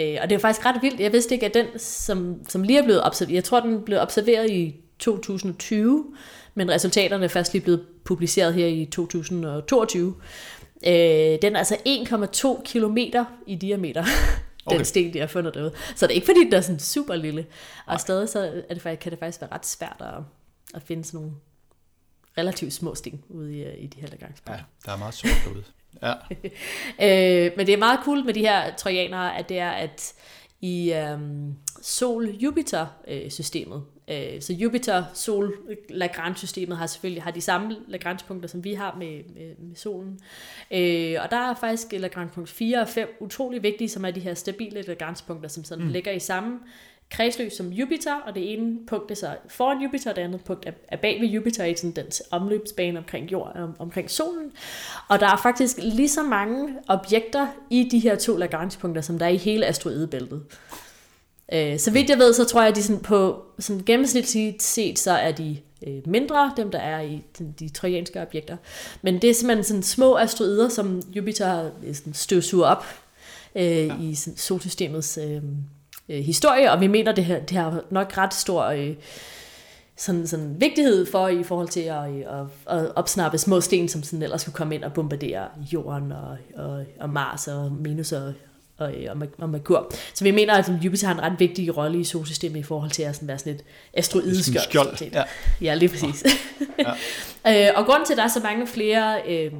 øh, 0.00 0.18
og 0.22 0.30
det 0.30 0.32
er 0.32 0.38
faktisk 0.38 0.66
ret 0.66 0.82
vildt. 0.82 1.00
Jeg 1.00 1.12
vidste 1.12 1.34
ikke, 1.34 1.46
at 1.46 1.54
den, 1.54 1.66
som, 1.78 2.36
som 2.48 2.62
lige 2.62 2.78
er 2.78 2.84
blevet 2.84 3.06
observeret, 3.06 3.34
jeg 3.34 3.44
tror, 3.44 3.60
den 3.60 3.82
blev 3.82 3.98
observeret 3.98 4.50
i 4.50 4.81
2020, 5.02 6.14
men 6.54 6.70
resultaterne 6.70 7.24
er 7.24 7.28
først 7.28 7.52
lige 7.52 7.62
blevet 7.62 7.86
publiceret 8.04 8.54
her 8.54 8.66
i 8.66 8.84
2022. 8.84 10.14
Øh, 10.86 10.92
den 11.42 11.56
er 11.56 11.58
altså 11.58 11.76
1,2 11.86 12.62
km 12.64 12.96
i 13.46 13.54
diameter, 13.54 14.04
den 14.70 14.74
okay. 14.74 14.84
sten, 14.84 15.12
de 15.12 15.18
har 15.18 15.26
fundet 15.26 15.54
derude. 15.54 15.72
Så 15.96 16.06
det 16.06 16.12
er 16.12 16.14
ikke 16.14 16.26
fordi, 16.26 16.44
den 16.44 16.52
er 16.52 16.60
sådan 16.60 16.80
super 16.80 17.14
lille. 17.14 17.46
Og 17.86 18.00
stadig 18.00 18.28
så 18.28 18.62
er 18.68 18.74
det, 18.74 18.98
kan 18.98 19.12
det 19.12 19.18
faktisk 19.18 19.40
være 19.40 19.52
ret 19.52 19.66
svært 19.66 19.96
at, 20.00 20.22
at 20.74 20.82
finde 20.82 21.04
sådan 21.04 21.20
nogle 21.20 21.32
relativt 22.38 22.72
små 22.72 22.94
sten 22.94 23.22
ude 23.28 23.56
i, 23.56 23.84
i 23.84 23.86
de 23.86 24.00
her. 24.00 24.08
Ja, 24.48 24.54
der 24.86 24.92
er 24.92 24.96
meget 24.96 25.14
sort 25.14 25.32
derude. 25.44 25.64
Ja. 26.02 26.12
øh, 27.46 27.52
men 27.56 27.66
det 27.66 27.72
er 27.72 27.78
meget 27.78 28.00
cool 28.04 28.24
med 28.24 28.34
de 28.34 28.40
her 28.40 28.76
trojanere, 28.76 29.36
at 29.36 29.48
det 29.48 29.58
er, 29.58 29.70
at 29.70 30.14
i 30.62 30.92
øhm, 30.92 31.54
Sol-Jupiter-systemet. 31.82 33.82
Øh, 34.10 34.40
så 34.40 34.52
Jupiter, 34.52 35.04
Sol, 35.14 35.54
Lagrange-systemet 35.88 36.78
har 36.78 36.86
selvfølgelig 36.86 37.22
har 37.22 37.30
de 37.30 37.40
samme 37.40 37.76
Lagrange-punkter, 37.88 38.48
som 38.48 38.64
vi 38.64 38.74
har 38.74 38.96
med, 38.98 39.22
med, 39.34 39.54
med 39.58 39.76
solen. 39.76 40.20
Øh, 40.70 41.16
og 41.24 41.30
der 41.30 41.50
er 41.50 41.54
faktisk 41.60 41.92
Lagrange-punkt 41.92 42.48
4 42.48 42.80
og 42.80 42.88
5 42.88 43.08
utrolig 43.20 43.62
vigtige, 43.62 43.88
som 43.88 44.04
er 44.04 44.10
de 44.10 44.20
her 44.20 44.34
stabile 44.34 44.82
Lagrange-punkter, 44.82 45.48
som 45.48 45.64
sådan 45.64 45.84
mm. 45.84 45.90
ligger 45.90 46.12
i 46.12 46.18
samme 46.18 46.58
kredsløb 47.12 47.52
som 47.52 47.68
Jupiter, 47.68 48.14
og 48.14 48.34
det 48.34 48.52
ene 48.52 48.78
punkt 48.86 49.10
er 49.10 49.14
så 49.14 49.36
foran 49.48 49.82
Jupiter, 49.82 50.10
og 50.10 50.16
det 50.16 50.22
andet 50.22 50.40
punkt 50.44 50.68
er 50.88 50.96
bag 50.96 51.20
ved 51.20 51.28
Jupiter 51.28 51.64
i 51.64 51.74
sådan 51.76 51.90
dens 51.90 52.22
omløbsbane 52.30 52.98
omkring 52.98 53.32
jord, 53.32 53.52
om, 53.56 53.74
omkring 53.78 54.10
solen. 54.10 54.52
Og 55.08 55.20
der 55.20 55.26
er 55.26 55.36
faktisk 55.36 55.78
lige 55.78 56.08
så 56.08 56.22
mange 56.22 56.68
objekter 56.88 57.46
i 57.70 57.88
de 57.90 57.98
her 57.98 58.16
to 58.16 58.36
Lagrange-punkter, 58.36 59.02
som 59.02 59.18
der 59.18 59.26
er 59.26 59.30
i 59.30 59.36
hele 59.36 59.66
asteroidebæltet. 59.66 60.42
Øh, 61.52 61.78
så 61.78 61.90
vidt 61.90 62.10
jeg 62.10 62.18
ved, 62.18 62.32
så 62.32 62.44
tror 62.44 62.60
jeg, 62.60 62.70
at 62.70 62.76
de 62.76 62.82
sådan 62.82 63.02
på 63.02 63.42
sådan 63.58 63.82
gennemsnitligt 63.86 64.62
set, 64.62 64.98
så 64.98 65.10
er 65.10 65.32
de 65.32 65.56
øh, 65.86 66.08
mindre, 66.08 66.52
dem 66.56 66.70
der 66.70 66.78
er 66.78 67.00
i 67.00 67.22
de, 67.38 67.54
de 67.58 67.68
trojanske 67.68 68.22
objekter. 68.22 68.56
Men 69.02 69.22
det 69.22 69.30
er 69.30 69.34
simpelthen 69.34 69.64
sådan 69.64 69.82
små 69.82 70.16
asteroider, 70.16 70.68
som 70.68 71.02
Jupiter 71.16 71.70
sådan 71.92 72.14
støvsuger 72.14 72.66
op 72.66 72.84
øh, 73.56 73.64
ja. 73.64 74.00
i 74.00 74.14
sådan, 74.14 74.36
solsystemets 74.36 75.18
øh, 75.18 75.42
øh, 76.12 76.24
historie, 76.24 76.72
og 76.72 76.80
vi 76.80 76.86
mener, 76.86 77.12
det 77.12 77.24
her, 77.24 77.40
det 77.40 77.56
har 77.56 77.80
nok 77.90 78.18
ret 78.18 78.34
stor 78.34 78.64
øh, 78.64 78.94
sådan, 79.96 80.26
sådan 80.26 80.56
vigtighed 80.60 81.06
for 81.06 81.28
i 81.28 81.42
forhold 81.42 81.68
til 81.68 81.80
at, 81.80 82.04
at, 82.06 82.78
at 82.78 82.92
opsnappe 82.96 83.38
små 83.38 83.60
sten, 83.60 83.88
som 83.88 84.02
sådan 84.02 84.22
ellers 84.22 84.40
skulle 84.42 84.54
komme 84.54 84.74
ind 84.74 84.84
og 84.84 84.92
bombardere 84.92 85.48
jorden 85.72 86.12
og, 86.12 86.36
og, 86.64 86.84
og 87.00 87.10
Mars 87.10 87.48
og 87.48 87.72
Venus 87.80 88.12
og, 88.12 88.32
og, 88.78 88.92
og, 89.10 89.28
og 89.38 89.48
Merkur. 89.48 89.92
Så 90.14 90.24
vi 90.24 90.30
mener, 90.30 90.54
at 90.54 90.70
Jupiter 90.84 91.06
har 91.06 91.14
en 91.14 91.20
ret 91.20 91.40
vigtig 91.40 91.76
rolle 91.76 92.00
i 92.00 92.04
solsystemet 92.04 92.60
i 92.60 92.62
forhold 92.62 92.90
til 92.90 93.02
at 93.02 93.14
sådan 93.14 93.28
være 93.28 93.38
sådan 93.38 93.52
et 93.52 93.64
asteroideskjold. 93.94 94.64
Skjold, 94.64 95.12
ja. 95.12 95.22
ja, 95.60 95.74
lige 95.74 95.88
præcis. 95.88 96.24
Ja. 97.46 97.68
øh, 97.70 97.78
og 97.78 97.86
grunden 97.86 98.06
til, 98.06 98.12
at 98.12 98.16
der 98.16 98.24
er 98.24 98.28
så 98.28 98.40
mange 98.40 98.66
flere 98.66 99.20
øh, 99.28 99.52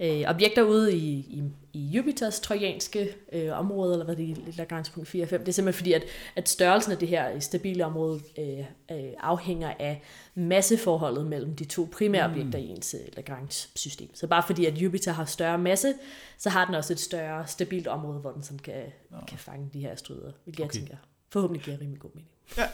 øh, 0.00 0.22
objekter 0.26 0.62
ude 0.62 0.96
i, 0.96 1.08
i, 1.18 1.42
i 1.72 1.86
Jupiters 1.86 2.40
trojanske 2.40 3.14
øh, 3.32 3.58
område, 3.58 3.92
eller 3.92 4.04
hvad 4.04 4.16
det 4.16 4.30
er, 4.30 4.34
Lagrange.4 4.56 5.04
4 5.04 5.24
og 5.24 5.28
5. 5.28 5.40
Det 5.40 5.48
er 5.48 5.52
simpelthen 5.52 5.78
fordi, 5.78 5.92
at, 5.92 6.02
at 6.36 6.48
størrelsen 6.48 6.92
af 6.92 6.98
det 6.98 7.08
her 7.08 7.40
stabile 7.40 7.84
område 7.84 8.20
øh, 8.38 8.58
øh, 8.90 9.12
afhænger 9.20 9.74
af 9.78 10.02
masseforholdet 10.34 11.26
mellem 11.26 11.56
de 11.56 11.64
to 11.64 11.88
primære 11.92 12.28
mm. 12.28 12.34
objekter 12.34 12.58
i 12.58 12.68
ens 12.68 12.94
øh, 12.94 13.16
Lagrange-system. 13.16 14.14
Så 14.14 14.26
bare 14.26 14.42
fordi, 14.46 14.66
at 14.66 14.74
Jupiter 14.74 15.12
har 15.12 15.24
større 15.24 15.58
masse, 15.58 15.94
så 16.38 16.50
har 16.50 16.64
den 16.64 16.74
også 16.74 16.92
et 16.92 17.00
større 17.00 17.46
stabilt 17.46 17.86
område, 17.86 18.18
hvor 18.18 18.30
den 18.30 18.42
sådan 18.42 18.58
kan, 18.58 18.74
ja. 18.74 19.24
kan 19.28 19.38
fange 19.38 19.70
de 19.72 19.80
her 19.80 19.92
asteroider, 19.92 20.32
hvilket 20.44 20.64
okay. 20.64 20.74
jeg 20.74 20.80
tænker 20.80 20.96
forhåbentlig 21.28 21.64
giver 21.64 21.80
rimelig 21.80 22.00
god 22.00 22.10
mening. 22.14 22.28
Ja. 22.58 22.66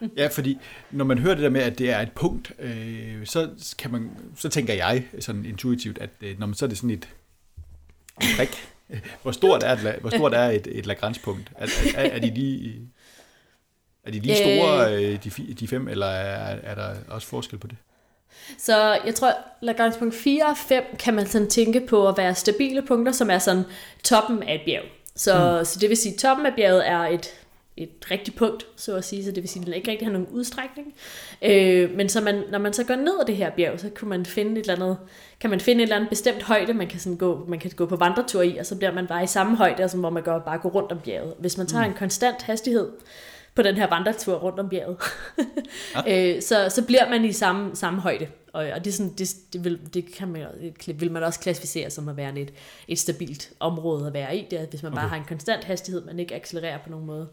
Ja, 0.16 0.26
fordi 0.26 0.58
når 0.90 1.04
man 1.04 1.18
hører 1.18 1.34
det 1.34 1.42
der 1.42 1.50
med, 1.50 1.60
at 1.60 1.78
det 1.78 1.90
er 1.90 2.00
et 2.00 2.12
punkt, 2.12 2.52
øh, 2.58 3.26
så, 3.26 3.74
kan 3.78 3.92
man, 3.92 4.10
så 4.36 4.48
tænker 4.48 4.74
jeg 4.74 5.04
sådan 5.20 5.44
intuitivt, 5.44 5.98
at 5.98 6.10
øh, 6.20 6.38
når 6.38 6.46
man, 6.46 6.54
så 6.54 6.64
er 6.64 6.68
det 6.68 6.78
sådan 6.78 6.90
et 6.90 7.08
prik. 8.36 8.68
Hvor 9.22 9.32
stort 9.32 9.62
er, 9.62 9.72
et, 9.72 10.00
hvor 10.00 10.10
stort 10.10 10.34
er 10.34 10.44
et, 10.50 10.66
et 10.70 10.86
Lagrange-punkt? 10.86 11.52
Er, 11.58 11.66
er, 11.96 12.02
er 12.02 12.18
de 12.18 12.34
lige... 12.34 12.88
Er 14.04 14.10
de 14.10 14.20
lige 14.20 14.36
store, 14.36 14.94
øh, 14.94 15.24
de, 15.24 15.54
de 15.54 15.68
fem, 15.68 15.88
eller 15.88 16.06
er, 16.06 16.58
er 16.62 16.74
der 16.74 16.94
også 17.08 17.28
forskel 17.28 17.58
på 17.58 17.66
det? 17.66 17.76
Så 18.58 19.00
jeg 19.06 19.14
tror, 19.14 19.32
Lagrange 19.60 19.98
punkt 19.98 20.14
4 20.14 20.46
og 20.46 20.56
5 20.56 20.84
kan 20.98 21.14
man 21.14 21.26
sådan 21.26 21.50
tænke 21.50 21.80
på 21.80 22.08
at 22.08 22.16
være 22.16 22.34
stabile 22.34 22.82
punkter, 22.82 23.12
som 23.12 23.30
er 23.30 23.38
sådan 23.38 23.64
toppen 24.02 24.42
af 24.42 24.54
et 24.54 24.60
bjerg. 24.66 24.84
Så, 25.16 25.58
mm. 25.58 25.64
så 25.64 25.78
det 25.80 25.88
vil 25.88 25.96
sige, 25.96 26.12
at 26.12 26.20
toppen 26.20 26.46
af 26.46 26.52
bjerget 26.56 26.88
er 26.88 26.98
et 26.98 27.26
et 27.76 28.10
rigtigt 28.10 28.36
punkt, 28.36 28.66
så 28.76 28.96
at 28.96 29.04
sige, 29.04 29.24
så 29.24 29.30
det 29.30 29.42
vil 29.42 29.48
sige, 29.48 29.60
at 29.60 29.66
den 29.66 29.74
ikke 29.74 29.90
rigtig 29.90 30.06
har 30.06 30.12
nogen 30.12 30.28
udstrækning. 30.30 30.94
Øh, 31.42 31.96
men 31.96 32.08
så 32.08 32.20
man, 32.20 32.42
når 32.50 32.58
man 32.58 32.72
så 32.72 32.84
går 32.84 32.96
ned 32.96 33.20
ad 33.20 33.26
det 33.26 33.36
her 33.36 33.50
bjerg, 33.50 33.80
så 33.80 33.90
kan 33.90 34.08
man 34.08 34.26
finde 34.26 34.52
et 34.52 34.58
eller 34.58 34.74
andet, 34.74 34.98
kan 35.40 35.50
man 35.50 35.60
finde 35.60 35.82
et 35.82 35.82
eller 35.82 35.96
andet 35.96 36.10
bestemt 36.10 36.42
højde, 36.42 36.74
man 36.74 36.86
kan, 36.86 37.00
sådan 37.00 37.16
gå, 37.16 37.44
man 37.48 37.58
kan 37.58 37.70
gå 37.76 37.86
på 37.86 37.96
vandretur 37.96 38.42
i, 38.42 38.56
og 38.56 38.66
så 38.66 38.76
bliver 38.76 38.92
man 38.92 39.06
bare 39.06 39.24
i 39.24 39.26
samme 39.26 39.56
højde, 39.56 39.82
altså, 39.82 39.96
hvor 39.96 40.10
man 40.10 40.22
går, 40.22 40.38
bare 40.38 40.58
går 40.58 40.68
rundt 40.68 40.92
om 40.92 40.98
bjerget. 41.04 41.34
Hvis 41.38 41.58
man 41.58 41.66
tager 41.66 41.84
mm. 41.84 41.90
en 41.90 41.96
konstant 41.98 42.42
hastighed, 42.42 42.88
på 43.54 43.62
den 43.62 43.74
her 43.74 43.86
vandretur 43.86 44.34
rundt 44.34 44.60
om 44.60 44.68
bjerget, 44.68 44.96
ja. 46.06 46.34
øh, 46.36 46.42
så, 46.42 46.68
så 46.68 46.86
bliver 46.86 47.10
man 47.10 47.24
i 47.24 47.32
samme, 47.32 47.76
samme 47.76 48.00
højde. 48.00 48.26
Og, 48.52 48.66
og 48.74 48.84
det, 48.84 48.90
er 48.90 48.94
sådan, 48.94 49.12
det, 49.12 49.36
det, 49.52 49.64
vil, 49.64 49.94
det 49.94 50.14
kan 50.14 50.28
man, 50.28 50.46
det 50.86 51.00
vil 51.00 51.12
man 51.12 51.22
også 51.22 51.40
klassificere 51.40 51.90
som 51.90 52.08
at 52.08 52.16
være 52.16 52.38
et, 52.38 52.52
et 52.88 52.98
stabilt 52.98 53.52
område 53.60 54.06
at 54.06 54.14
være 54.14 54.36
i. 54.36 54.46
Det 54.50 54.60
er, 54.60 54.66
hvis 54.66 54.82
man 54.82 54.92
okay. 54.92 55.00
bare 55.00 55.08
har 55.08 55.16
en 55.16 55.24
konstant 55.28 55.64
hastighed, 55.64 56.04
man 56.04 56.18
ikke 56.18 56.34
accelererer 56.34 56.78
på 56.78 56.90
nogen 56.90 57.06
måde, 57.06 57.28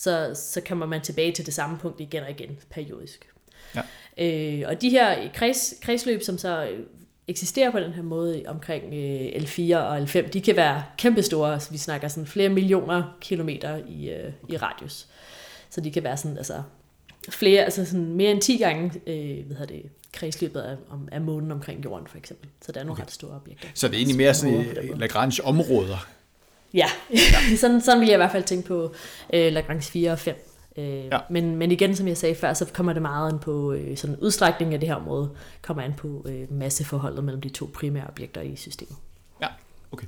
så, 0.00 0.30
så 0.34 0.60
kommer 0.68 0.86
man 0.86 1.00
tilbage 1.00 1.32
til 1.32 1.46
det 1.46 1.54
samme 1.54 1.78
punkt 1.78 2.00
igen 2.00 2.22
og 2.22 2.30
igen, 2.30 2.58
periodisk. 2.70 3.28
Ja. 3.74 3.82
Øh, 4.18 4.68
og 4.68 4.82
de 4.82 4.90
her 4.90 5.32
kreds, 5.34 5.74
kredsløb, 5.82 6.22
som 6.22 6.38
så 6.38 6.68
eksisterer 7.28 7.70
på 7.70 7.80
den 7.80 7.92
her 7.92 8.02
måde 8.02 8.42
omkring 8.46 8.84
øh, 8.84 9.42
L4 9.42 9.76
og 9.76 9.98
L5, 9.98 10.28
de 10.28 10.40
kan 10.40 10.56
være 10.56 10.82
kæmpestore. 10.98 11.52
Altså, 11.52 11.70
vi 11.70 11.78
snakker 11.78 12.08
sådan 12.08 12.26
flere 12.26 12.48
millioner 12.48 13.16
kilometer 13.20 13.80
i, 13.88 14.10
øh, 14.10 14.32
i 14.48 14.56
radius. 14.56 15.06
Så 15.70 15.80
de 15.80 15.90
kan 15.90 16.04
være 16.04 16.16
sådan, 16.16 16.36
altså, 16.36 16.62
flere, 17.28 17.64
altså 17.64 17.84
sådan 17.84 18.14
mere 18.14 18.30
end 18.30 18.40
10 18.40 18.56
gange, 18.56 18.92
øh, 19.06 19.46
hvad 19.46 19.66
det, 19.66 19.82
kredsløbet 20.12 20.60
af, 20.60 20.76
om, 20.90 21.08
af 21.12 21.20
månen 21.20 21.52
omkring 21.52 21.84
jorden, 21.84 22.06
for 22.06 22.18
eksempel. 22.18 22.48
Så 22.62 22.72
der 22.72 22.80
er 22.80 22.84
nogle 22.84 22.96
okay. 22.96 23.02
ret 23.02 23.10
store 23.10 23.36
objekter. 23.36 23.68
Så 23.74 23.88
det 23.88 23.94
er 23.94 23.98
egentlig 23.98 24.16
mere 24.16 24.34
sådan 24.34 24.66
Lagrange 24.96 25.44
områder? 26.74 26.86
Ja, 27.50 27.56
sådan, 27.56 27.80
sådan 27.80 28.00
vil 28.00 28.08
jeg 28.08 28.14
i 28.14 28.16
hvert 28.16 28.32
fald 28.32 28.44
tænke 28.44 28.68
på 28.68 28.94
øh, 29.32 29.52
Lagrange 29.52 29.82
4 29.82 30.12
og 30.12 30.18
5. 30.18 30.46
Øh, 30.76 31.04
ja. 31.04 31.18
men, 31.30 31.56
men 31.56 31.72
igen, 31.72 31.96
som 31.96 32.08
jeg 32.08 32.16
sagde 32.16 32.34
før, 32.34 32.54
så 32.54 32.64
kommer 32.72 32.92
det 32.92 33.02
meget 33.02 33.32
an 33.32 33.38
på 33.38 33.72
øh, 33.72 33.96
sådan 33.96 34.16
udstrækning 34.16 34.74
af 34.74 34.80
det 34.80 34.88
her 34.88 34.96
område, 34.96 35.30
kommer 35.62 35.82
an 35.82 35.94
på 35.94 36.26
øh, 36.28 36.52
masseforholdet 36.52 37.24
mellem 37.24 37.40
de 37.40 37.48
to 37.48 37.70
primære 37.74 38.06
objekter 38.08 38.40
i 38.40 38.56
systemet. 38.56 38.96
Ja, 39.42 39.46
okay. 39.92 40.06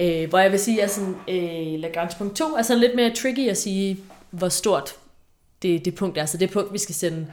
Øh, 0.00 0.28
hvor 0.28 0.38
jeg 0.38 0.50
vil 0.50 0.60
sige, 0.60 0.82
at 0.82 0.90
sådan, 0.90 1.16
øh, 1.28 1.80
Lagrange 1.80 2.14
punkt 2.18 2.36
2 2.36 2.44
er 2.44 2.62
sådan 2.62 2.80
lidt 2.80 2.96
mere 2.96 3.14
tricky 3.14 3.48
at 3.48 3.56
sige, 3.56 4.00
hvor 4.30 4.48
stort 4.48 4.94
det, 5.62 5.84
det 5.84 5.94
punkt 5.94 6.18
er. 6.18 6.26
Så 6.26 6.36
det 6.36 6.50
punkt, 6.50 6.72
vi 6.72 6.78
skal 6.78 6.94
sende 6.94 7.26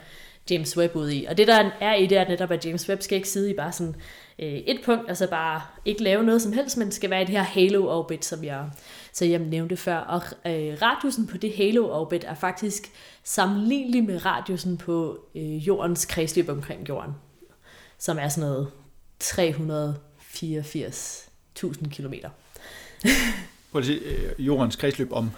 James 0.49 0.77
Webb 0.77 0.95
ud 0.95 1.09
i. 1.09 1.25
Og 1.25 1.37
det 1.37 1.47
der 1.47 1.71
er 1.81 1.95
i 1.95 2.07
det 2.07 2.17
er 2.17 2.27
netop, 2.27 2.51
at 2.51 2.65
James 2.65 2.89
Webb 2.89 3.01
skal 3.01 3.15
ikke 3.15 3.29
sidde 3.29 3.51
i 3.51 3.53
bare 3.53 3.71
sådan 3.71 3.95
øh, 4.39 4.53
et 4.53 4.81
punkt, 4.85 5.09
altså 5.09 5.27
bare 5.27 5.61
ikke 5.85 6.03
lave 6.03 6.23
noget 6.23 6.41
som 6.41 6.53
helst, 6.53 6.77
men 6.77 6.91
skal 6.91 7.09
være 7.09 7.21
i 7.21 7.25
det 7.25 7.35
her 7.35 7.43
halo-orbit, 7.43 8.25
som 8.25 8.43
jeg, 8.43 8.69
så 9.13 9.25
jeg 9.25 9.39
nævnte 9.39 9.77
før. 9.77 9.97
Og 9.97 10.21
øh, 10.45 10.77
radiusen 10.81 11.27
på 11.27 11.37
det 11.37 11.53
halo-orbit 11.53 12.23
er 12.23 12.35
faktisk 12.35 12.91
sammenlignelig 13.23 14.03
med 14.03 14.25
radiusen 14.25 14.77
på 14.77 15.19
øh, 15.35 15.67
jordens 15.67 16.05
kredsløb 16.05 16.49
omkring 16.49 16.89
jorden, 16.89 17.11
som 17.97 18.19
er 18.19 18.29
sådan 18.29 18.49
noget 18.49 18.71
384.000 19.23 21.89
kilometer. 21.89 22.29
Prøv 23.71 23.79
at 23.79 23.85
sige, 23.85 23.99
øh, 23.99 24.45
jordens 24.45 24.75
kredsløb 24.75 25.11
om 25.11 25.31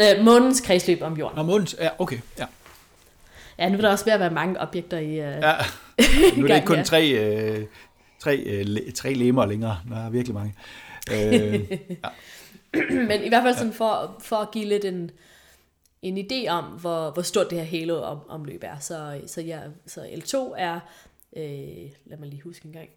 Øh, 0.00 0.24
månens 0.24 0.60
kredsløb 0.60 1.02
om 1.02 1.16
jorden. 1.16 1.36
Nå, 1.36 1.42
månens, 1.42 1.76
ja, 1.80 1.88
okay. 1.98 2.18
Ja. 2.38 2.44
Ja, 3.58 3.68
nu 3.68 3.76
vil 3.76 3.82
der 3.82 3.90
også 3.90 4.04
være, 4.04 4.14
at 4.14 4.20
være 4.20 4.30
mange 4.30 4.60
objekter 4.60 4.98
i 4.98 5.10
uh, 5.10 5.16
Ja, 5.16 5.52
nu 6.36 6.44
er 6.44 6.48
det 6.48 6.54
ikke 6.54 6.66
kun 6.66 6.84
tre, 6.84 7.58
uh, 7.58 7.64
tre, 8.18 8.62
uh, 8.62 8.92
tre 8.92 9.12
lemmer 9.12 9.46
længere. 9.46 9.78
Der 9.88 9.96
er 9.96 10.10
virkelig 10.10 10.34
mange. 10.34 10.54
Uh, 11.10 11.72
ja. 11.90 12.08
Men 12.90 13.24
i 13.24 13.28
hvert 13.28 13.42
fald 13.42 13.54
sådan 13.54 13.72
for, 13.72 14.16
for 14.20 14.36
at 14.36 14.50
give 14.50 14.64
lidt 14.64 14.84
en, 14.84 15.10
en 16.02 16.18
idé 16.18 16.48
om, 16.48 16.64
hvor, 16.64 17.10
hvor 17.10 17.22
stort 17.22 17.50
det 17.50 17.58
her 17.58 17.78
halo-omløb 17.78 18.64
er. 18.64 18.78
Så, 18.78 19.20
så, 19.26 19.40
ja, 19.40 19.60
så 19.86 20.00
L2 20.00 20.54
er, 20.58 20.80
øh, 21.36 21.90
lad 22.06 22.18
mig 22.18 22.28
lige 22.28 22.42
huske 22.42 22.66
en 22.66 22.72
gang, 22.72 22.88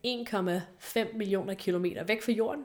1,5 0.81 1.17
millioner 1.17 1.53
kilometer 1.53 2.03
væk 2.03 2.21
fra 2.21 2.31
jorden. 2.31 2.63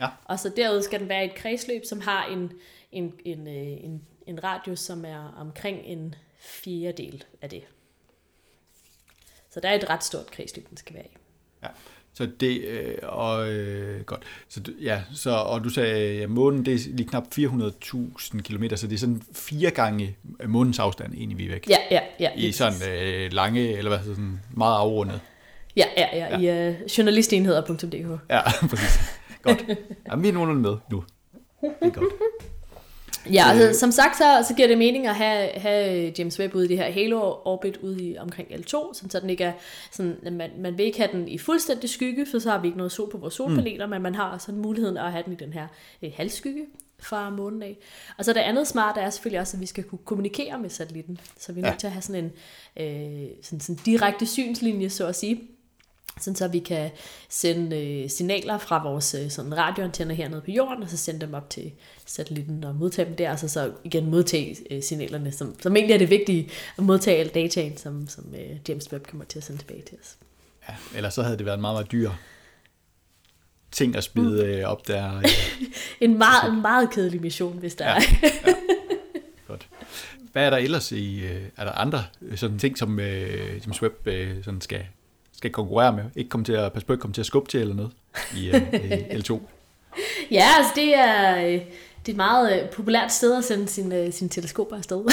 Ja. 0.00 0.08
Og 0.24 0.38
så 0.38 0.52
derud 0.56 0.82
skal 0.82 1.00
den 1.00 1.08
være 1.08 1.24
et 1.24 1.34
kredsløb, 1.34 1.84
som 1.84 2.00
har 2.00 2.26
en, 2.26 2.52
en, 2.92 3.12
en, 3.24 3.46
øh, 3.46 3.84
en, 3.84 4.02
en 4.26 4.44
radius, 4.44 4.80
som 4.80 5.04
er 5.04 5.34
omkring 5.38 5.78
en 5.84 6.14
fjerdedel 6.44 7.24
af 7.42 7.50
det. 7.50 7.62
Så 9.50 9.60
der 9.60 9.68
er 9.68 9.74
et 9.74 9.90
ret 9.90 10.04
stort 10.04 10.30
kredsløb, 10.30 10.68
den 10.68 10.76
skal 10.76 10.94
være 10.94 11.06
i. 11.06 11.16
Ja. 11.62 11.68
Så 12.14 12.28
det, 12.40 12.64
øh, 12.64 12.94
og 13.02 13.52
øh, 13.52 14.04
godt. 14.04 14.22
Så, 14.48 14.60
ja, 14.80 15.00
så, 15.14 15.30
og 15.30 15.64
du 15.64 15.68
sagde, 15.68 16.22
at 16.22 16.30
månen 16.30 16.64
det 16.64 16.74
er 16.74 16.78
lige 16.92 17.08
knap 17.08 17.24
400.000 17.38 18.42
km, 18.42 18.64
så 18.76 18.86
det 18.86 18.94
er 18.94 18.98
sådan 18.98 19.22
fire 19.32 19.70
gange 19.70 20.16
månens 20.46 20.78
afstand, 20.78 21.14
egentlig 21.14 21.38
vi 21.38 21.46
er 21.46 21.50
væk. 21.50 21.68
Ja, 21.70 21.76
ja, 21.90 22.00
ja. 22.20 22.30
I 22.36 22.52
sådan 22.52 22.88
øh, 22.88 23.32
lange, 23.32 23.76
eller 23.76 23.90
hvad 23.90 23.98
sådan 23.98 24.40
meget 24.50 24.78
afrundet. 24.78 25.20
Ja, 25.76 25.84
ja, 25.96 26.16
ja, 26.16 26.38
ja. 26.38 26.68
i 26.68 26.70
uh, 26.70 26.82
journalistenheder.dk. 26.98 28.20
Ja, 28.30 28.40
præcis. 28.70 29.00
Godt. 29.42 29.64
Jamen, 30.10 30.22
vi 30.22 30.28
er 30.28 30.32
nogenlunde 30.32 30.62
med 30.62 30.76
nu. 30.90 31.04
Det 31.60 31.72
er 31.80 31.90
godt. 31.90 32.12
Ja, 33.32 33.50
altså, 33.50 33.80
som 33.80 33.92
sagt, 33.92 34.16
så, 34.16 34.44
så 34.48 34.54
giver 34.54 34.68
det 34.68 34.78
mening 34.78 35.06
at 35.06 35.14
have, 35.14 35.48
have 35.56 36.12
James 36.18 36.40
Webb 36.40 36.54
ude 36.54 36.64
i 36.64 36.68
det 36.68 36.76
her 36.76 36.90
halo-orbit 36.90 37.76
ude 37.76 38.04
i 38.04 38.18
omkring 38.18 38.48
L2, 38.48 38.68
så 38.94 39.18
den 39.22 39.30
ikke 39.30 39.44
er 39.44 39.52
sådan, 39.90 40.16
man, 40.32 40.50
man 40.58 40.78
vil 40.78 40.86
ikke 40.86 40.98
have 40.98 41.12
den 41.12 41.28
i 41.28 41.38
fuldstændig 41.38 41.90
skygge, 41.90 42.26
for 42.30 42.38
så 42.38 42.50
har 42.50 42.58
vi 42.58 42.66
ikke 42.66 42.78
noget 42.78 42.92
sol 42.92 43.10
på 43.10 43.18
vores 43.18 43.34
solpaneler, 43.34 43.86
mm. 43.86 43.90
men 43.90 44.02
man 44.02 44.14
har 44.14 44.38
sådan 44.38 44.60
muligheden 44.60 44.96
at 44.96 45.12
have 45.12 45.24
den 45.24 45.32
i 45.32 45.36
den 45.36 45.52
her 45.52 45.66
øh, 46.02 46.10
halvskygge 46.16 46.66
fra 46.98 47.30
månen 47.30 47.62
af. 47.62 47.78
Og 48.18 48.24
så 48.24 48.32
det 48.32 48.40
andet 48.40 48.66
smarte 48.66 49.00
er 49.00 49.10
selvfølgelig 49.10 49.40
også, 49.40 49.56
at 49.56 49.60
vi 49.60 49.66
skal 49.66 49.84
kunne 49.84 49.98
kommunikere 50.04 50.58
med 50.58 50.70
satellitten, 50.70 51.18
så 51.38 51.52
vi 51.52 51.60
er 51.60 51.64
ja. 51.64 51.70
nødt 51.70 51.80
til 51.80 51.86
at 51.86 51.92
have 51.92 52.02
sådan 52.02 52.24
en 52.24 52.32
øh, 52.84 53.28
sådan, 53.42 53.60
sådan 53.60 53.80
direkte 53.84 54.26
synslinje, 54.26 54.90
så 54.90 55.06
at 55.06 55.16
sige, 55.16 55.40
sådan 56.20 56.36
så 56.36 56.48
vi 56.48 56.58
kan 56.58 56.90
sende 57.28 57.76
øh, 57.76 58.10
signaler 58.10 58.58
fra 58.58 58.82
vores 58.82 59.14
øh, 59.14 59.30
sådan 59.30 59.56
radioantenner 59.56 60.14
hernede 60.14 60.40
på 60.40 60.50
jorden, 60.50 60.82
og 60.82 60.88
så 60.88 60.96
sende 60.96 61.20
dem 61.20 61.34
op 61.34 61.50
til 61.50 61.72
satellitten 62.06 62.64
og 62.64 62.74
modtage 62.74 63.08
dem 63.08 63.16
der, 63.16 63.30
og 63.32 63.38
så, 63.38 63.48
så 63.48 63.72
igen 63.84 64.10
modtage 64.10 64.56
øh, 64.70 64.82
signalerne, 64.82 65.32
som, 65.32 65.60
som 65.60 65.76
egentlig 65.76 65.94
er 65.94 65.98
det 65.98 66.10
vigtige, 66.10 66.50
at 66.78 66.84
modtage 66.84 67.16
al 67.16 67.28
dataen, 67.28 67.76
som, 67.76 68.08
som 68.08 68.24
øh, 68.34 68.56
James 68.68 68.92
Webb 68.92 69.06
kommer 69.06 69.24
til 69.24 69.38
at 69.38 69.44
sende 69.44 69.60
tilbage 69.60 69.82
til 69.82 69.98
os. 70.02 70.16
Ja, 70.68 70.74
ellers 70.96 71.14
så 71.14 71.22
havde 71.22 71.38
det 71.38 71.46
været 71.46 71.56
en 71.56 71.60
meget, 71.60 71.74
meget 71.74 71.92
dyr 71.92 72.10
ting 73.70 73.96
at 73.96 74.04
spide 74.04 74.44
mm. 74.44 74.50
øh, 74.50 74.64
op 74.64 74.88
der. 74.88 75.16
Øh. 75.18 75.24
en, 76.00 76.18
meget, 76.18 76.52
en 76.52 76.62
meget 76.62 76.90
kedelig 76.90 77.20
mission, 77.20 77.58
hvis 77.58 77.74
der 77.74 77.84
ja, 77.84 77.96
er. 77.96 78.00
ja. 78.22 78.54
Godt. 79.48 79.68
Hvad 80.32 80.46
er 80.46 80.50
der 80.50 80.56
ellers 80.56 80.92
i, 80.92 81.20
øh, 81.24 81.42
er 81.56 81.64
der 81.64 81.72
andre 81.72 82.04
sådan 82.36 82.58
ting, 82.58 82.78
som 82.78 83.00
øh, 83.00 83.60
James 83.64 83.82
Webb 83.82 84.06
øh, 84.06 84.44
sådan 84.44 84.60
skal 84.60 84.86
skal 85.44 85.52
konkurrere 85.52 85.92
med. 85.92 86.04
Ikke 86.16 86.30
komme 86.30 86.44
til 86.44 86.52
at 86.52 86.72
passe 86.72 86.86
på, 86.86 86.92
ikke 86.92 87.00
komme 87.00 87.14
til 87.14 87.22
at 87.22 87.26
skubbe 87.26 87.48
til 87.48 87.60
eller 87.60 87.74
noget 87.74 87.90
i, 88.36 88.48
øh, 88.48 88.62
L2. 89.10 89.38
Ja, 90.30 90.44
altså 90.58 90.72
det 90.74 90.94
er, 90.98 91.36
øh, 91.36 91.52
det 91.52 92.08
er 92.08 92.10
et 92.10 92.16
meget 92.16 92.62
øh, 92.62 92.70
populært 92.70 93.12
sted 93.12 93.38
at 93.38 93.44
sende 93.44 93.68
sine, 93.68 94.12
sine 94.12 94.30
teleskoper 94.30 94.76
afsted. 94.76 95.04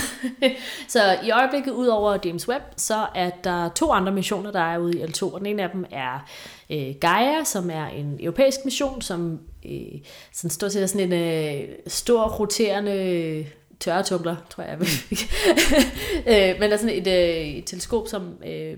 så 0.88 1.00
i 1.24 1.32
øjeblikket, 1.32 1.72
ud 1.72 1.88
over 1.88 2.18
James 2.26 2.50
Webb, 2.50 2.64
så 2.78 3.08
er 3.16 3.30
der 3.44 3.70
to 3.70 3.92
andre 3.92 4.12
missioner, 4.12 4.52
der 4.52 4.60
er 4.60 4.78
ude 4.78 5.00
i 5.00 5.04
L2. 5.04 5.34
Og 5.34 5.40
den 5.40 5.48
ene 5.48 5.64
af 5.64 5.70
dem 5.70 5.86
er 5.92 6.30
øh, 6.70 6.96
Gaia, 7.02 7.44
som 7.44 7.70
er 7.70 7.86
en 7.86 8.18
europæisk 8.20 8.60
mission, 8.66 9.02
som 9.02 9.40
øh, 9.66 10.00
sådan 10.34 10.50
stort 10.50 10.72
set 10.72 10.84
er 10.84 10.88
sådan 10.88 11.14
en 11.14 11.60
øh, 11.60 11.70
stor 11.88 12.30
roterende 12.30 13.46
tørretumbler, 13.80 14.36
tror 14.50 14.64
jeg. 14.64 14.78
øh, 16.32 16.60
men 16.60 16.70
der 16.70 16.76
er 16.76 16.78
sådan 16.78 16.96
et, 16.96 17.08
øh, 17.08 17.58
et 17.58 17.66
teleskop, 17.66 18.08
som 18.08 18.38
øh, 18.46 18.78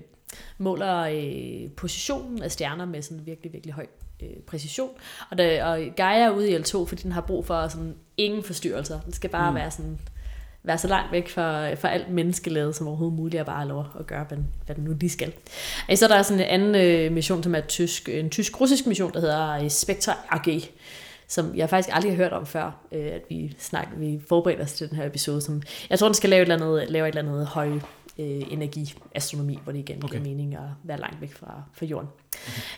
måler 0.58 0.98
øh, 1.00 1.70
positionen 1.70 2.42
af 2.42 2.50
stjerner 2.50 2.84
med 2.84 3.02
sådan 3.02 3.26
virkelig, 3.26 3.52
virkelig 3.52 3.74
høj 3.74 3.86
øh, 4.22 4.36
præcision. 4.46 4.90
Og, 5.30 5.38
det, 5.38 5.62
og 5.62 5.78
Gaia 5.96 6.24
er 6.24 6.30
ude 6.30 6.50
i 6.50 6.56
L2, 6.56 6.84
fordi 6.84 7.02
den 7.02 7.12
har 7.12 7.20
brug 7.20 7.46
for 7.46 7.68
sådan 7.68 7.94
ingen 8.16 8.42
forstyrrelser. 8.42 9.00
Den 9.00 9.12
skal 9.12 9.30
bare 9.30 9.50
mm. 9.50 9.56
være 9.56 9.70
sådan 9.70 9.98
være 10.64 10.78
så 10.78 10.88
langt 10.88 11.12
væk 11.12 11.28
fra, 11.28 11.74
fra 11.74 11.88
alt 11.88 12.10
menneskelavet 12.10 12.76
som 12.76 12.88
overhovedet 12.88 13.16
muligt, 13.16 13.40
og 13.40 13.46
bare 13.46 13.68
lov 13.68 13.86
at 13.98 14.06
gøre, 14.06 14.24
hvad, 14.28 14.38
hvad 14.66 14.76
den 14.76 14.84
nu 14.84 14.96
lige 15.00 15.10
skal. 15.10 15.32
Og 15.88 15.98
så 15.98 16.04
er 16.04 16.08
der 16.08 16.22
sådan 16.22 16.40
en 16.40 16.46
anden 16.46 16.74
øh, 16.74 17.12
mission, 17.12 17.42
som 17.42 17.54
er 17.54 17.60
tysk, 17.60 18.08
en 18.08 18.30
tysk-russisk 18.30 18.86
mission, 18.86 19.12
der 19.12 19.20
hedder 19.20 19.50
øh, 19.50 19.70
Spectre 19.70 20.12
AG, 20.30 20.62
som 21.28 21.56
jeg 21.56 21.70
faktisk 21.70 21.94
aldrig 21.96 22.12
har 22.12 22.16
hørt 22.16 22.32
om 22.32 22.46
før, 22.46 22.80
øh, 22.92 23.06
at 23.06 23.22
vi 23.28 23.56
snakker, 23.58 23.96
vi 23.96 24.20
forbereder 24.28 24.64
os 24.64 24.72
til 24.72 24.88
den 24.88 24.96
her 24.96 25.06
episode. 25.06 25.40
Som, 25.40 25.62
jeg 25.90 25.98
tror, 25.98 26.08
den 26.08 26.14
skal 26.14 26.30
lave 26.30 26.42
et 26.42 26.52
eller 26.52 26.66
andet, 26.66 26.90
lave 26.90 27.08
et 27.08 27.16
eller 27.16 27.32
andet 27.32 27.46
høj 27.46 27.70
øh, 28.18 28.52
energiastronomi, 28.52 29.58
hvor 29.64 29.72
det 29.72 29.78
igen 29.78 30.04
okay. 30.04 30.08
giver 30.08 30.22
mening 30.30 30.54
at 30.54 30.60
være 30.84 31.00
langt 31.00 31.20
væk 31.20 31.34
fra, 31.34 31.62
fra 31.72 31.86
jorden. 31.86 32.08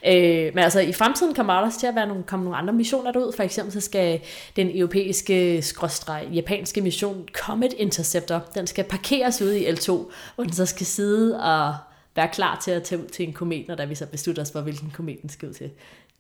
Okay. 0.03 0.46
Øh, 0.46 0.55
men 0.55 0.64
altså 0.64 0.81
i 0.81 0.92
fremtiden 0.92 1.35
kommer 1.35 1.53
der 1.53 1.61
også 1.61 1.81
til 1.81 1.87
at 1.87 1.94
være 1.94 2.07
nogle, 2.07 2.22
komme 2.22 2.44
nogle 2.44 2.59
andre 2.59 2.75
missioner 2.75 3.12
derud. 3.12 3.33
For 3.33 3.42
eksempel 3.42 3.72
så 3.72 3.81
skal 3.81 4.20
den 4.57 4.79
europæiske, 4.79 5.62
skråstreg, 5.62 6.29
japanske 6.33 6.81
mission 6.81 7.29
Comet 7.33 7.72
Interceptor, 7.72 8.42
den 8.55 8.66
skal 8.66 8.85
parkeres 8.85 9.42
ude 9.42 9.61
i 9.61 9.68
L2, 9.68 9.92
hvor 10.35 10.44
den 10.44 10.53
så 10.53 10.66
skal 10.66 10.87
sidde 10.87 11.40
og 11.40 11.75
være 12.16 12.29
klar 12.33 12.61
til 12.64 12.70
at 12.70 12.83
tage 12.83 13.03
ud 13.03 13.07
til 13.07 13.27
en 13.27 13.33
komet, 13.33 13.68
når 13.68 13.75
der 13.75 13.87
vi 13.87 13.94
så 13.94 14.07
beslutter 14.07 14.42
os 14.42 14.53
for, 14.53 14.61
hvilken 14.61 14.90
komet 14.90 15.22
den 15.22 15.31
skal 15.31 15.49
ud 15.49 15.55
til. 15.55 15.70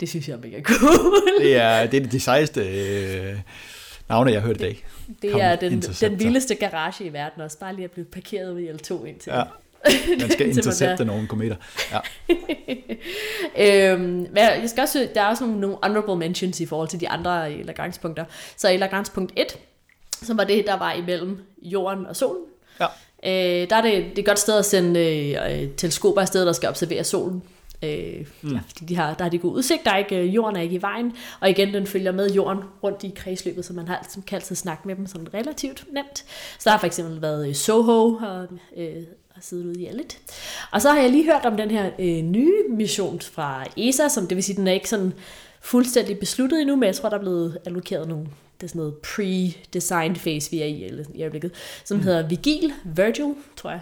Det 0.00 0.08
synes 0.08 0.28
jeg 0.28 0.34
er 0.34 0.40
mega 0.40 0.62
cool. 0.62 1.22
det 1.40 1.56
er 1.56 1.86
det, 1.86 2.02
er 2.02 2.06
det 2.06 2.22
sejeste... 2.22 2.60
Øh 2.60 3.36
navne, 4.08 4.32
jeg 4.32 4.40
har 4.40 4.46
hørt 4.46 4.56
i 4.56 4.58
dag. 4.58 4.84
Det 5.22 5.42
er 5.42 5.56
den, 5.56 5.80
den 5.80 6.18
vildeste 6.18 6.54
garage 6.54 7.04
i 7.04 7.12
verden 7.12 7.42
også, 7.42 7.58
bare 7.58 7.74
lige 7.74 7.84
at 7.84 7.90
blive 7.90 8.04
parkeret 8.04 8.60
i 8.60 8.68
L2 8.68 9.04
indtil. 9.04 9.32
Ja. 9.32 9.42
Man 10.20 10.30
skal 10.30 10.48
intercepte 10.48 11.04
nogle 11.04 11.26
kometer. 11.26 11.56
Ja. 11.92 12.00
øhm, 13.92 14.02
men 14.02 14.36
jeg 14.36 14.62
skal 14.66 14.82
også, 14.82 15.08
der 15.14 15.20
er 15.20 15.26
også 15.26 15.44
nogle, 15.44 15.60
nogle 15.60 15.76
honorable 15.82 16.16
mentions 16.16 16.60
i 16.60 16.66
forhold 16.66 16.88
til 16.88 17.00
de 17.00 17.08
andre 17.08 17.52
øh, 17.52 17.66
Lagrange-punkter. 17.66 18.24
Så 18.56 18.68
i 18.68 18.76
Lagrange-punkt 18.76 19.32
1, 19.36 19.58
som 20.22 20.38
var 20.38 20.44
det, 20.44 20.66
der 20.66 20.78
var 20.78 20.92
imellem 20.92 21.38
jorden 21.62 22.06
og 22.06 22.16
solen, 22.16 22.42
ja. 22.80 22.86
øh, 23.24 23.70
der 23.70 23.76
er 23.76 23.82
det, 23.82 23.92
det 23.92 24.18
er 24.18 24.18
et 24.18 24.26
godt 24.26 24.38
sted 24.38 24.58
at 24.58 24.64
sende 24.64 25.00
øh, 25.00 25.68
teleskoper 25.76 26.20
afsted, 26.20 26.46
der 26.46 26.52
skal 26.52 26.68
observere 26.68 27.04
solen. 27.04 27.42
Øh, 27.82 28.26
mm. 28.42 28.52
ja, 28.52 28.60
fordi 28.66 28.84
de 28.84 28.96
har, 28.96 29.14
der 29.14 29.24
har 29.24 29.30
de 29.30 29.38
gode 29.38 29.54
udsigt, 29.54 29.84
der 29.84 29.90
er 29.90 29.96
ikke, 29.96 30.16
øh, 30.16 30.34
jorden 30.34 30.56
er 30.56 30.60
ikke 30.60 30.74
i 30.74 30.82
vejen, 30.82 31.12
og 31.40 31.50
igen, 31.50 31.74
den 31.74 31.86
følger 31.86 32.12
med 32.12 32.30
jorden 32.30 32.62
rundt 32.82 33.04
i 33.04 33.12
kredsløbet, 33.16 33.64
så 33.64 33.72
man 33.72 33.88
har, 33.88 34.06
som 34.10 34.22
kan 34.22 34.36
altid 34.36 34.56
snakke 34.56 34.88
med 34.88 34.96
dem 34.96 35.06
sådan 35.06 35.34
relativt 35.34 35.84
nemt. 35.92 36.18
Så 36.58 36.62
der 36.64 36.70
har 36.70 36.78
for 36.78 36.86
eksempel 36.86 37.22
været 37.22 37.48
øh, 37.48 37.54
Soho, 37.54 38.14
og, 38.14 38.48
øh, 38.76 39.02
har 39.36 39.42
siddet 39.42 39.64
ude 39.64 39.82
i 39.82 39.88
lidt. 39.92 40.18
Og 40.70 40.82
så 40.82 40.90
har 40.90 41.00
jeg 41.00 41.10
lige 41.10 41.24
hørt 41.24 41.44
om 41.44 41.56
den 41.56 41.70
her 41.70 41.90
øh, 41.98 42.22
nye 42.22 42.54
mission 42.70 43.20
fra 43.20 43.64
ESA, 43.76 44.08
som 44.08 44.26
det 44.26 44.36
vil 44.36 44.44
sige, 44.44 44.56
den 44.56 44.68
er 44.68 44.72
ikke 44.72 44.88
sådan 44.88 45.12
fuldstændig 45.66 46.18
besluttet 46.18 46.60
endnu, 46.60 46.76
men 46.76 46.86
jeg 46.86 46.94
tror, 46.94 47.08
der 47.08 47.16
er 47.16 47.20
blevet 47.20 47.58
allokeret 47.66 48.08
nogle 48.08 48.26
det 48.60 48.66
er 48.66 48.68
sådan 48.68 48.78
noget 48.78 48.94
pre-designed 49.06 50.18
phase, 50.18 50.50
vi 50.50 50.60
er 50.60 50.66
i, 50.66 51.04
i 51.14 51.22
øjeblikket, 51.22 51.52
som 51.84 51.96
mm. 51.96 52.02
hedder 52.02 52.28
Vigil, 52.28 52.72
Virgil, 52.84 53.34
tror 53.56 53.70
jeg. 53.70 53.80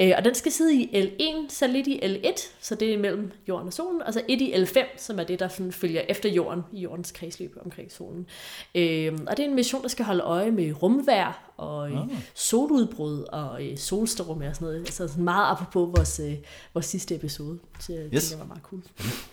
Øh, 0.00 0.12
og 0.16 0.24
den 0.24 0.34
skal 0.34 0.52
sidde 0.52 0.74
i 0.74 1.04
L1, 1.04 1.48
så 1.48 1.66
lidt 1.66 1.86
i 1.86 2.00
L1, 2.02 2.48
så 2.60 2.74
det 2.74 2.94
er 2.94 2.98
mellem 2.98 3.32
jorden 3.48 3.66
og 3.66 3.72
solen, 3.72 4.02
og 4.02 4.12
så 4.12 4.22
et 4.28 4.40
i 4.40 4.54
L5, 4.54 4.78
som 4.96 5.18
er 5.18 5.24
det, 5.24 5.38
der 5.38 5.48
sådan 5.48 5.72
følger 5.72 6.00
efter 6.08 6.28
jorden, 6.28 6.62
i 6.72 6.80
jordens 6.80 7.12
kredsløb 7.12 7.56
omkring 7.64 7.92
solen. 7.92 8.26
Øh, 8.74 9.12
og 9.26 9.36
det 9.36 9.44
er 9.44 9.48
en 9.48 9.54
mission, 9.54 9.82
der 9.82 9.88
skal 9.88 10.04
holde 10.04 10.22
øje 10.22 10.50
med 10.50 10.82
rumvær, 10.82 11.52
og 11.56 11.90
øh, 11.90 12.00
ah. 12.00 12.08
soludbrud, 12.34 13.24
og 13.32 13.64
øh, 13.64 13.78
solstorme 13.78 14.48
og 14.48 14.54
sådan 14.54 14.66
noget. 14.66 14.78
Altså 14.78 15.08
sådan 15.08 15.24
meget 15.24 15.50
apropos 15.50 15.98
vores, 15.98 16.20
øh, 16.20 16.34
vores 16.74 16.86
sidste 16.86 17.14
episode. 17.14 17.58
Så 17.80 17.92
det 17.92 18.10
yes. 18.14 18.36
var 18.38 18.44
meget 18.44 18.62
cool. 18.62 18.82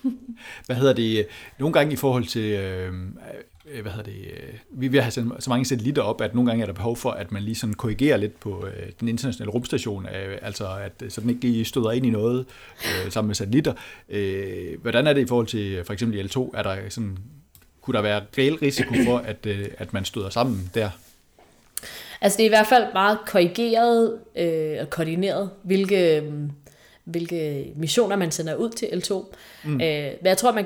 hvad 0.65 0.75
hedder 0.75 0.93
det? 0.93 1.27
Nogle 1.59 1.73
gange 1.73 1.93
i 1.93 1.95
forhold 1.95 2.25
til... 2.25 2.51
Øh, 2.51 2.93
Øh, 3.65 3.81
hvad 3.81 3.91
hedder 3.91 4.11
det, 4.11 4.25
øh, 4.25 4.53
vi 4.69 4.87
vil 4.87 5.01
have 5.01 5.11
så 5.11 5.45
mange 5.49 5.65
satellitter 5.65 6.01
op, 6.01 6.21
at 6.21 6.35
nogle 6.35 6.49
gange 6.49 6.61
er 6.61 6.65
der 6.65 6.73
behov 6.73 6.97
for, 6.97 7.11
at 7.11 7.31
man 7.31 7.43
lige 7.43 7.55
sådan 7.55 7.73
korrigerer 7.73 8.17
lidt 8.17 8.39
på 8.39 8.65
øh, 8.67 8.91
den 8.99 9.07
internationale 9.07 9.51
rumstation, 9.51 10.07
altså 10.41 10.67
at 10.67 11.13
så 11.13 11.21
den 11.21 11.29
ikke 11.29 11.41
lige 11.41 11.65
støder 11.65 11.91
ind 11.91 12.05
i 12.05 12.09
noget 12.09 12.45
sammen 13.09 13.27
med 13.27 13.35
satellitter. 13.35 13.73
hvordan 14.81 15.07
er 15.07 15.13
det 15.13 15.21
i 15.21 15.27
forhold 15.27 15.47
til 15.47 15.83
for 15.85 15.93
eksempel 15.93 16.29
L2? 16.29 16.49
Er 16.53 16.63
der 16.63 16.75
sådan, 16.89 17.17
kunne 17.81 17.95
der 17.95 18.01
være 18.01 18.21
reel 18.37 18.55
risiko 18.55 18.93
for, 19.05 19.17
at, 19.17 19.47
at 19.77 19.93
man 19.93 20.05
støder 20.05 20.29
sammen 20.29 20.71
der? 20.73 20.89
Altså 22.21 22.37
det 22.37 22.43
er 22.43 22.47
i 22.47 22.49
hvert 22.49 22.67
fald 22.67 22.93
meget 22.93 23.17
korrigeret 23.27 24.19
øh, 24.35 24.77
og 24.81 24.89
koordineret, 24.89 25.49
hvilke... 25.63 26.23
Hvilke 27.05 27.71
missioner 27.75 28.15
man 28.15 28.31
sender 28.31 28.55
ud 28.55 28.69
til 28.69 28.85
L2. 28.85 29.35
Mm. 29.63 29.73
Øh, 29.73 30.11
men 30.21 30.25
jeg 30.25 30.37
tror, 30.37 30.51
man, 30.51 30.65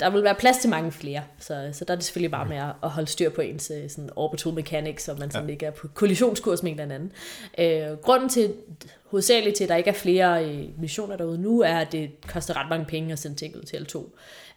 der 0.00 0.10
vil 0.10 0.22
være 0.22 0.34
plads 0.34 0.58
til 0.58 0.70
mange 0.70 0.92
flere, 0.92 1.22
så, 1.38 1.70
så 1.72 1.84
der 1.84 1.92
er 1.92 1.96
det 1.96 2.04
selvfølgelig 2.04 2.30
bare 2.30 2.48
med 2.48 2.56
at 2.56 2.90
holde 2.90 3.08
styr 3.08 3.30
på 3.30 3.40
ens 3.40 3.72
øh, 3.74 3.90
sådan 3.90 4.10
orbital 4.16 4.52
mechanics, 4.52 5.04
så 5.04 5.14
man 5.14 5.30
sådan 5.30 5.48
ja. 5.48 5.52
ikke 5.52 5.66
er 5.66 5.70
på 5.70 5.88
kollisionskurs 5.88 6.62
med 6.62 6.72
en 6.72 6.80
eller 6.80 6.94
anden. 6.94 7.12
Øh, 7.58 7.98
grunden 7.98 8.28
til, 8.28 8.54
hovedsageligt 9.10 9.56
til, 9.56 9.64
at 9.64 9.68
der 9.68 9.76
ikke 9.76 9.90
er 9.90 9.94
flere 9.94 10.44
øh, 10.44 10.80
missioner 10.80 11.16
derude 11.16 11.38
nu, 11.38 11.60
er, 11.60 11.78
at 11.78 11.92
det 11.92 12.10
koster 12.28 12.56
ret 12.56 12.70
mange 12.70 12.86
penge 12.86 13.12
at 13.12 13.18
sende 13.18 13.36
ting 13.36 13.56
ud 13.56 13.62
til 13.62 13.76
L2. 13.76 13.98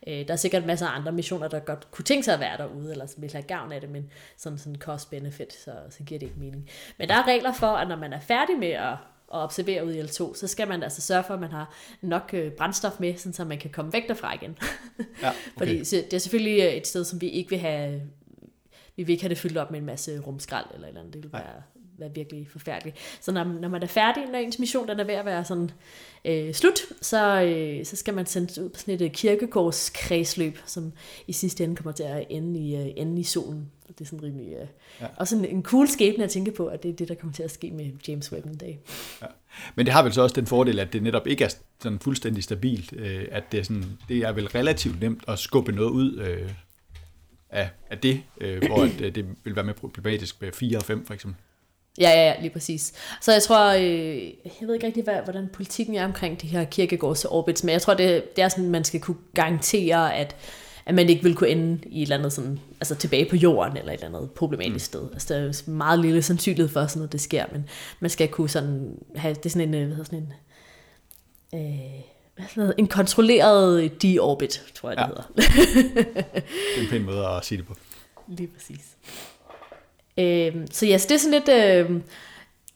Øh, 0.07 0.27
der 0.27 0.33
er 0.33 0.37
sikkert 0.37 0.65
masser 0.65 0.87
af 0.87 0.95
andre 0.99 1.11
missioner, 1.11 1.47
der 1.47 1.59
godt 1.59 1.91
kunne 1.91 2.05
tænke 2.05 2.23
sig 2.23 2.33
at 2.33 2.39
være 2.39 2.57
derude, 2.57 2.91
eller 2.91 3.05
som 3.05 3.21
vil 3.21 3.31
have 3.31 3.43
gavn 3.43 3.71
af 3.71 3.81
det, 3.81 3.89
men 3.89 4.11
sådan 4.37 4.57
sådan 4.57 4.75
cost-benefit, 4.75 5.53
så, 5.53 5.71
så 5.89 6.03
giver 6.03 6.19
det 6.19 6.25
ikke 6.25 6.39
mening. 6.39 6.69
Men 6.97 7.09
der 7.09 7.15
er 7.15 7.27
regler 7.27 7.53
for, 7.53 7.67
at 7.67 7.87
når 7.87 7.95
man 7.95 8.13
er 8.13 8.19
færdig 8.19 8.59
med 8.59 8.71
at 8.71 8.95
og 9.29 9.41
observere 9.41 9.85
ud 9.85 9.93
i 9.93 10.01
L2, 10.01 10.35
så 10.35 10.47
skal 10.47 10.67
man 10.67 10.83
altså 10.83 11.01
sørge 11.01 11.23
for, 11.23 11.33
at 11.33 11.39
man 11.39 11.51
har 11.51 11.73
nok 12.01 12.29
øh, 12.33 12.51
brændstof 12.51 12.99
med, 12.99 13.17
sådan 13.17 13.33
så 13.33 13.45
man 13.45 13.57
kan 13.57 13.69
komme 13.69 13.93
væk 13.93 14.07
derfra 14.07 14.33
igen. 14.33 14.57
ja, 15.23 15.29
okay. 15.29 15.35
Fordi 15.57 15.77
det 15.79 16.13
er 16.13 16.17
selvfølgelig 16.17 16.63
øh, 16.63 16.73
et 16.73 16.87
sted, 16.87 17.03
som 17.03 17.21
vi 17.21 17.29
ikke 17.29 17.49
vil 17.49 17.59
have, 17.59 18.01
vi 18.95 19.03
vil 19.03 19.13
ikke 19.13 19.23
have 19.23 19.29
det 19.29 19.37
fyldt 19.37 19.57
op 19.57 19.71
med 19.71 19.79
en 19.79 19.85
masse 19.85 20.19
rumskrald 20.19 20.65
eller 20.73 20.87
eller 20.87 20.99
andet. 20.99 21.13
Det 21.13 21.23
vil 21.23 21.33
være, 21.33 21.61
være 21.99 22.09
virkelig 22.15 22.47
forfærdeligt. 22.51 22.97
Så 23.21 23.31
når, 23.31 23.43
når 23.43 23.69
man 23.69 23.83
er 23.83 23.87
færdig, 23.87 24.25
når 24.31 24.39
ens 24.39 24.59
mission 24.59 24.87
den 24.87 24.99
er 24.99 25.03
ved 25.03 25.13
at 25.13 25.25
være 25.25 25.45
sådan 25.45 25.71
øh, 26.25 26.53
slut, 26.53 26.79
så, 27.01 27.41
øh, 27.41 27.85
så 27.85 27.95
skal 27.95 28.13
man 28.13 28.25
sendes 28.25 28.57
ud 28.57 28.69
på 28.69 28.79
sådan 28.79 28.93
et 28.93 29.01
øh, 29.01 29.11
kirkegårdskredsløb, 29.11 30.57
som 30.65 30.91
i 31.27 31.33
sidste 31.33 31.63
ende 31.63 31.75
kommer 31.75 31.91
til 31.91 32.03
at 32.03 32.25
ende 32.29 32.59
i, 32.59 32.75
øh, 32.75 32.87
ende 32.95 33.21
i 33.21 33.23
solen. 33.23 33.71
Det 33.87 34.01
er 34.01 34.05
sådan 34.05 34.23
rimelig... 34.23 34.47
Øh, 34.47 34.67
ja. 35.01 35.07
Og 35.17 35.27
sådan 35.27 35.45
en 35.45 35.63
cool 35.63 35.87
skæbne 35.87 36.23
at 36.23 36.29
tænke 36.29 36.51
på, 36.51 36.67
at 36.67 36.83
det 36.83 36.89
er 36.89 36.95
det, 36.95 37.07
der 37.07 37.15
kommer 37.15 37.33
til 37.33 37.43
at 37.43 37.51
ske 37.51 37.71
med 37.71 37.91
James 38.07 38.31
Webb 38.31 38.45
en 38.45 38.57
dag. 38.57 38.79
Ja. 39.21 39.27
Men 39.75 39.85
det 39.85 39.93
har 39.93 40.03
vel 40.03 40.13
så 40.13 40.21
også 40.21 40.33
den 40.33 40.47
fordel, 40.47 40.79
at 40.79 40.93
det 40.93 41.03
netop 41.03 41.27
ikke 41.27 41.43
er 41.43 41.49
sådan 41.79 41.99
fuldstændig 41.99 42.43
stabilt. 42.43 42.93
Øh, 42.93 43.27
at 43.31 43.51
det 43.51 43.59
er, 43.59 43.63
sådan, 43.63 43.85
det 44.09 44.17
er 44.17 44.31
vel 44.31 44.47
relativt 44.47 44.99
nemt 44.99 45.23
at 45.27 45.39
skubbe 45.39 45.71
noget 45.71 45.89
ud 45.89 46.17
øh, 46.17 46.49
af, 47.49 47.69
af 47.89 47.97
det, 47.97 48.23
øh, 48.41 48.63
hvor 48.67 48.83
at, 48.83 49.01
øh, 49.01 49.15
det 49.15 49.25
vil 49.43 49.55
være 49.55 49.65
mere 49.65 49.75
problematisk 49.75 50.41
med 50.41 50.51
4 50.51 50.77
og 50.77 50.83
5 50.83 51.05
for 51.05 51.13
eksempel. 51.13 51.41
Ja, 51.99 52.09
ja, 52.09 52.27
ja, 52.27 52.41
lige 52.41 52.49
præcis. 52.49 52.93
Så 53.21 53.31
jeg 53.31 53.43
tror, 53.43 53.73
øh, 53.73 54.23
jeg 54.23 54.67
ved 54.67 54.73
ikke 54.73 54.87
rigtig, 54.87 55.03
hvad, 55.03 55.15
hvordan 55.23 55.49
politikken 55.53 55.95
er 55.95 56.05
omkring 56.05 56.41
de 56.41 56.47
her 56.47 56.63
kirkegårds 56.63 57.25
orbits, 57.25 57.63
men 57.63 57.73
jeg 57.73 57.81
tror, 57.81 57.93
det, 57.93 58.35
det 58.35 58.43
er 58.43 58.49
sådan, 58.49 58.69
man 58.69 58.83
skal 58.83 58.99
kunne 58.99 59.17
garantere, 59.33 60.15
at 60.15 60.35
at 60.89 60.95
man 60.95 61.09
ikke 61.09 61.23
vil 61.23 61.35
kunne 61.35 61.49
ende 61.49 61.79
i 61.85 61.97
et 61.97 62.01
eller 62.01 62.17
andet 62.17 62.33
sådan, 62.33 62.59
altså 62.79 62.95
tilbage 62.95 63.29
på 63.29 63.35
jorden, 63.35 63.77
eller 63.77 63.93
et 63.93 64.03
eller 64.03 64.17
andet 64.17 64.31
problematisk 64.31 64.75
mm. 64.75 64.79
sted. 64.79 65.09
Altså, 65.13 65.33
der 65.33 65.39
er 65.39 65.71
meget 65.71 65.99
lille 65.99 66.21
sandsynlighed 66.21 66.69
for, 66.69 66.87
sådan 66.87 66.99
noget 66.99 67.11
det 67.11 67.21
sker, 67.21 67.45
men 67.51 67.65
man 67.99 68.09
skal 68.09 68.27
kunne 68.27 68.49
sådan 68.49 68.97
have, 69.15 69.33
det 69.33 69.45
er 69.45 69.49
sådan 69.49 69.67
en, 69.67 69.73
øh, 69.73 69.87
hvad 69.87 69.95
hedder 69.95 70.03
sådan 70.03 70.19
en, 70.19 70.33
øh, 71.59 72.01
hvad 72.35 72.45
hedder, 72.55 72.73
en 72.77 72.87
kontrolleret 72.87 74.01
deorbit, 74.01 74.63
tror 74.75 74.89
jeg, 74.89 74.97
det 74.97 75.03
ja. 75.03 75.07
hedder. 75.07 75.23
det 76.75 76.77
er 76.77 76.81
en 76.81 76.89
pæn 76.89 77.03
måde 77.03 77.27
at 77.27 77.45
sige 77.45 77.57
det 77.57 77.67
på. 77.67 77.75
Lige 78.27 78.47
præcis. 78.47 78.85
Øh, 80.19 80.53
så 80.71 80.85
ja, 80.85 80.97
så 80.97 81.05
det 81.07 81.15
er 81.15 81.19
sådan 81.19 81.43
lidt... 81.45 81.49
Øh, 81.49 82.01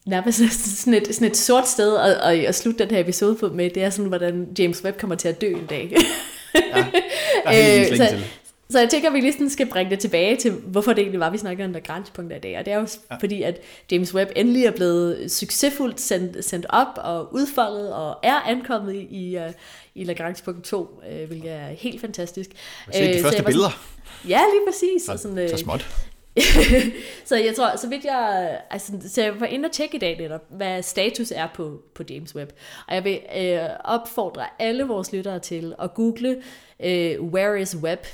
nærmest 0.06 0.38
sådan 0.82 0.94
et, 0.94 1.14
sådan 1.14 1.28
et 1.28 1.36
sort 1.36 1.68
sted 1.68 1.96
at, 1.96 2.12
at, 2.12 2.44
at 2.44 2.54
slutte 2.54 2.84
den 2.84 2.94
her 2.94 3.00
episode 3.00 3.36
på 3.36 3.48
med, 3.48 3.70
det 3.70 3.82
er 3.82 3.90
sådan, 3.90 4.08
hvordan 4.08 4.48
James 4.58 4.84
Webb 4.84 4.98
kommer 4.98 5.16
til 5.16 5.28
at 5.28 5.40
dø 5.40 5.48
en 5.48 5.66
dag. 5.66 5.96
ja, 7.46 7.80
øh, 7.90 7.96
så, 7.96 8.16
så 8.70 8.78
jeg 8.78 8.88
tænker, 8.90 9.08
at 9.08 9.14
vi 9.14 9.20
lige 9.20 9.32
sådan 9.32 9.50
skal 9.50 9.66
bringe 9.66 9.90
det 9.90 9.98
tilbage 9.98 10.36
til, 10.36 10.50
hvorfor 10.52 10.92
det 10.92 11.00
egentlig 11.00 11.20
var, 11.20 11.30
vi 11.30 11.38
snakkede 11.38 11.66
om 11.66 11.72
Lagrange-punkter 11.72 12.36
i 12.36 12.40
dag. 12.40 12.58
Og 12.58 12.64
det 12.64 12.72
er 12.72 12.78
jo 12.78 12.86
ja. 13.10 13.16
fordi, 13.16 13.42
at 13.42 13.60
James 13.92 14.14
Webb 14.14 14.30
endelig 14.36 14.64
er 14.64 14.70
blevet 14.70 15.30
succesfuldt 15.30 16.00
sendt, 16.00 16.44
sendt 16.44 16.66
op 16.68 16.86
og 16.96 17.34
udfoldet 17.34 17.92
og 17.92 18.18
er 18.22 18.40
ankommet 18.40 18.94
i, 18.94 19.36
uh, 19.36 19.52
i 19.94 20.04
Lagrange-punkt 20.04 20.64
2, 20.64 20.80
uh, 20.80 21.28
hvilket 21.28 21.52
er 21.52 21.66
helt 21.66 22.00
fantastisk. 22.00 22.50
Se 22.92 23.12
de 23.12 23.18
uh, 23.18 23.22
første 23.22 23.42
billeder. 23.42 23.70
Sådan, 23.70 24.30
ja, 24.30 24.40
lige 24.52 24.62
præcis. 24.68 25.02
Så, 25.06 25.12
og 25.12 25.18
sådan, 25.18 25.48
så 25.48 25.56
småt. 25.56 25.86
så 27.28 27.36
jeg 27.36 27.54
tror, 27.56 27.76
så 27.76 27.88
vidt 27.88 28.04
jeg, 28.04 28.60
altså, 28.70 28.92
så 29.08 29.22
jeg 29.22 29.40
var 29.40 29.46
inde 29.46 29.66
og 29.66 29.72
tjekke 29.72 29.96
i 29.96 29.98
dag 29.98 30.18
netop, 30.18 30.44
hvad 30.48 30.82
status 30.82 31.30
er 31.30 31.48
på, 31.54 31.82
på 31.94 32.02
James 32.10 32.36
Webb. 32.36 32.50
Og 32.88 32.94
jeg 32.94 33.04
vil 33.04 33.20
øh, 33.36 33.68
opfordre 33.84 34.42
alle 34.58 34.84
vores 34.84 35.12
lyttere 35.12 35.38
til 35.38 35.74
at 35.78 35.94
google, 35.94 36.42
øh, 36.80 37.22
where 37.22 37.60
is 37.60 37.76
web? 37.76 38.06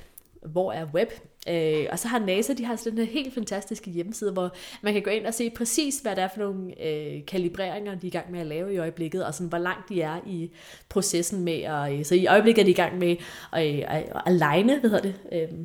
Hvor 0.42 0.72
er 0.72 0.86
web? 0.94 1.10
Øh, 1.48 1.86
og 1.92 1.98
så 1.98 2.08
har 2.08 2.18
NASA, 2.18 2.52
de 2.52 2.64
har 2.64 2.76
sådan 2.76 2.98
en 2.98 3.06
helt 3.06 3.34
fantastiske 3.34 3.90
hjemmeside, 3.90 4.32
hvor 4.32 4.54
man 4.82 4.92
kan 4.92 5.02
gå 5.02 5.10
ind 5.10 5.26
og 5.26 5.34
se 5.34 5.50
præcis, 5.50 5.98
hvad 5.98 6.16
der 6.16 6.22
er 6.22 6.28
for 6.28 6.40
nogle 6.40 6.86
øh, 6.86 7.26
kalibreringer, 7.26 7.94
de 7.94 8.06
er 8.06 8.10
i 8.10 8.10
gang 8.10 8.32
med 8.32 8.40
at 8.40 8.46
lave 8.46 8.74
i 8.74 8.78
øjeblikket, 8.78 9.24
og 9.24 9.34
sådan, 9.34 9.48
hvor 9.48 9.58
langt 9.58 9.88
de 9.88 10.02
er 10.02 10.20
i 10.26 10.50
processen 10.88 11.44
med 11.44 11.62
at... 11.62 11.92
Øh, 11.92 12.04
så 12.04 12.14
i 12.14 12.26
øjeblikket 12.26 12.62
er 12.62 12.64
de 12.64 12.70
i 12.70 12.74
gang 12.74 12.98
med 12.98 13.16
at, 13.52 13.74
øh, 13.74 13.84
at, 13.88 14.02
at 14.14 14.22
aligne, 14.26 14.80
hvad 14.80 14.90
hedder 14.90 15.02
det? 15.02 15.14
Øh, 15.32 15.58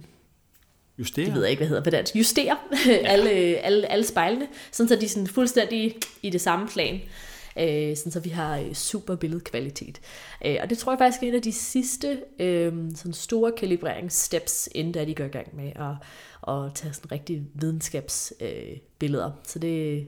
Justere? 1.00 1.26
Det 1.26 1.34
ved 1.34 1.42
jeg 1.42 1.52
ikke, 1.52 1.60
hvad 1.60 1.68
hedder 1.68 1.84
på 1.84 1.90
dansk. 1.90 2.16
Justere 2.16 2.58
ja. 2.88 2.92
alle, 2.92 3.30
alle, 3.58 3.92
alle 3.92 4.06
spejlene, 4.06 4.48
sådan 4.72 4.88
så 4.88 4.96
de 4.96 5.06
er 5.06 5.10
sådan 5.10 5.28
fuldstændig 5.28 5.96
i 6.22 6.30
det 6.30 6.42
samme 6.42 6.68
plan. 6.68 7.02
Øh, 7.60 7.98
sådan 7.98 8.12
så 8.12 8.20
vi 8.20 8.30
har 8.30 8.58
øh, 8.58 8.74
super 8.74 9.16
billedkvalitet. 9.16 10.02
Øh, 10.46 10.58
og 10.62 10.70
det 10.70 10.78
tror 10.78 10.92
jeg 10.92 11.00
faktisk 11.00 11.24
er 11.24 11.28
en 11.28 11.36
af 11.36 11.42
de 11.42 11.52
sidste 11.52 12.20
øh, 12.40 12.74
sådan 12.96 13.14
store 13.14 13.52
kalibreringssteps, 13.58 14.70
inden 14.76 14.94
da 14.94 15.06
de 15.06 15.16
går 15.16 15.24
i 15.24 15.28
gang 15.28 15.56
med 15.56 15.72
at, 15.76 15.96
at 16.54 16.74
tage 16.76 16.94
sådan 16.94 17.12
rigtige 17.12 17.48
videnskabsbilleder. 17.54 19.26
Øh, 19.26 19.34
så 19.44 19.60
det, 19.60 20.08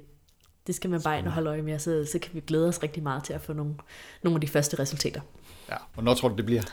det 0.67 0.75
skal 0.75 0.89
man 0.89 1.01
bare 1.01 1.19
ind 1.19 1.27
og 1.27 1.33
holde 1.33 1.49
øje 1.49 1.61
med, 1.61 1.79
så, 1.79 2.07
så 2.11 2.19
kan 2.19 2.31
vi 2.33 2.39
glæde 2.47 2.67
os 2.67 2.83
rigtig 2.83 3.03
meget 3.03 3.23
til 3.23 3.33
at 3.33 3.41
få 3.41 3.53
nogle, 3.53 3.75
nogle 4.23 4.37
af 4.37 4.41
de 4.41 4.47
første 4.47 4.79
resultater. 4.79 5.21
Ja, 5.69 5.75
hvornår 5.93 6.13
tror 6.13 6.29
du, 6.29 6.35
det 6.35 6.45
bliver? 6.45 6.63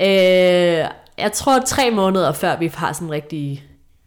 Øh, 0.00 0.88
jeg 1.18 1.32
tror 1.32 1.60
tre 1.66 1.90
måneder 1.90 2.32
før 2.32 2.58
vi 2.58 2.72
har 2.74 2.92
sådan 2.92 3.10
rigtig... 3.10 3.64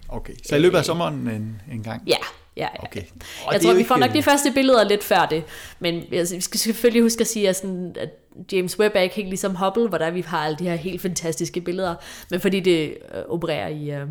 Okay, 0.10 0.34
så 0.46 0.56
i 0.56 0.60
løbet 0.60 0.78
af 0.78 0.86
sommeren 0.86 1.28
en, 1.28 1.62
en 1.72 1.84
gang? 1.84 2.04
Ja, 2.08 2.18
ja. 2.60 2.68
Okay. 2.80 3.02
Og 3.46 3.54
jeg 3.54 3.62
tror, 3.62 3.74
vi 3.74 3.84
får 3.84 3.98
nok 3.98 4.14
de 4.14 4.24
første 4.24 4.52
billeder 4.52 4.84
lidt 4.84 5.04
før 5.04 5.26
det, 5.30 5.44
men 5.80 6.04
altså, 6.12 6.36
vi 6.36 6.42
skal 6.42 6.60
selvfølgelig 6.60 7.02
huske 7.02 7.22
at 7.22 7.28
sige, 7.28 7.50
at, 7.50 7.56
sådan, 7.56 7.96
at 8.00 8.10
James 8.52 8.80
Webb 8.80 8.96
er 8.96 9.02
ikke 9.02 9.16
helt 9.16 9.30
ligesom 9.30 9.56
Hubble, 9.56 9.88
hvor 9.88 9.98
der 9.98 10.12
vi 10.12 10.22
har 10.22 10.46
alle 10.46 10.58
de 10.58 10.64
her 10.64 10.76
helt 10.76 11.02
fantastiske 11.02 11.62
billeder, 11.62 11.96
men 12.32 12.40
fordi 12.40 12.60
det 12.60 12.90
øh, 12.90 13.22
opererer 13.28 13.68
i, 13.68 13.92
øh, 13.92 14.08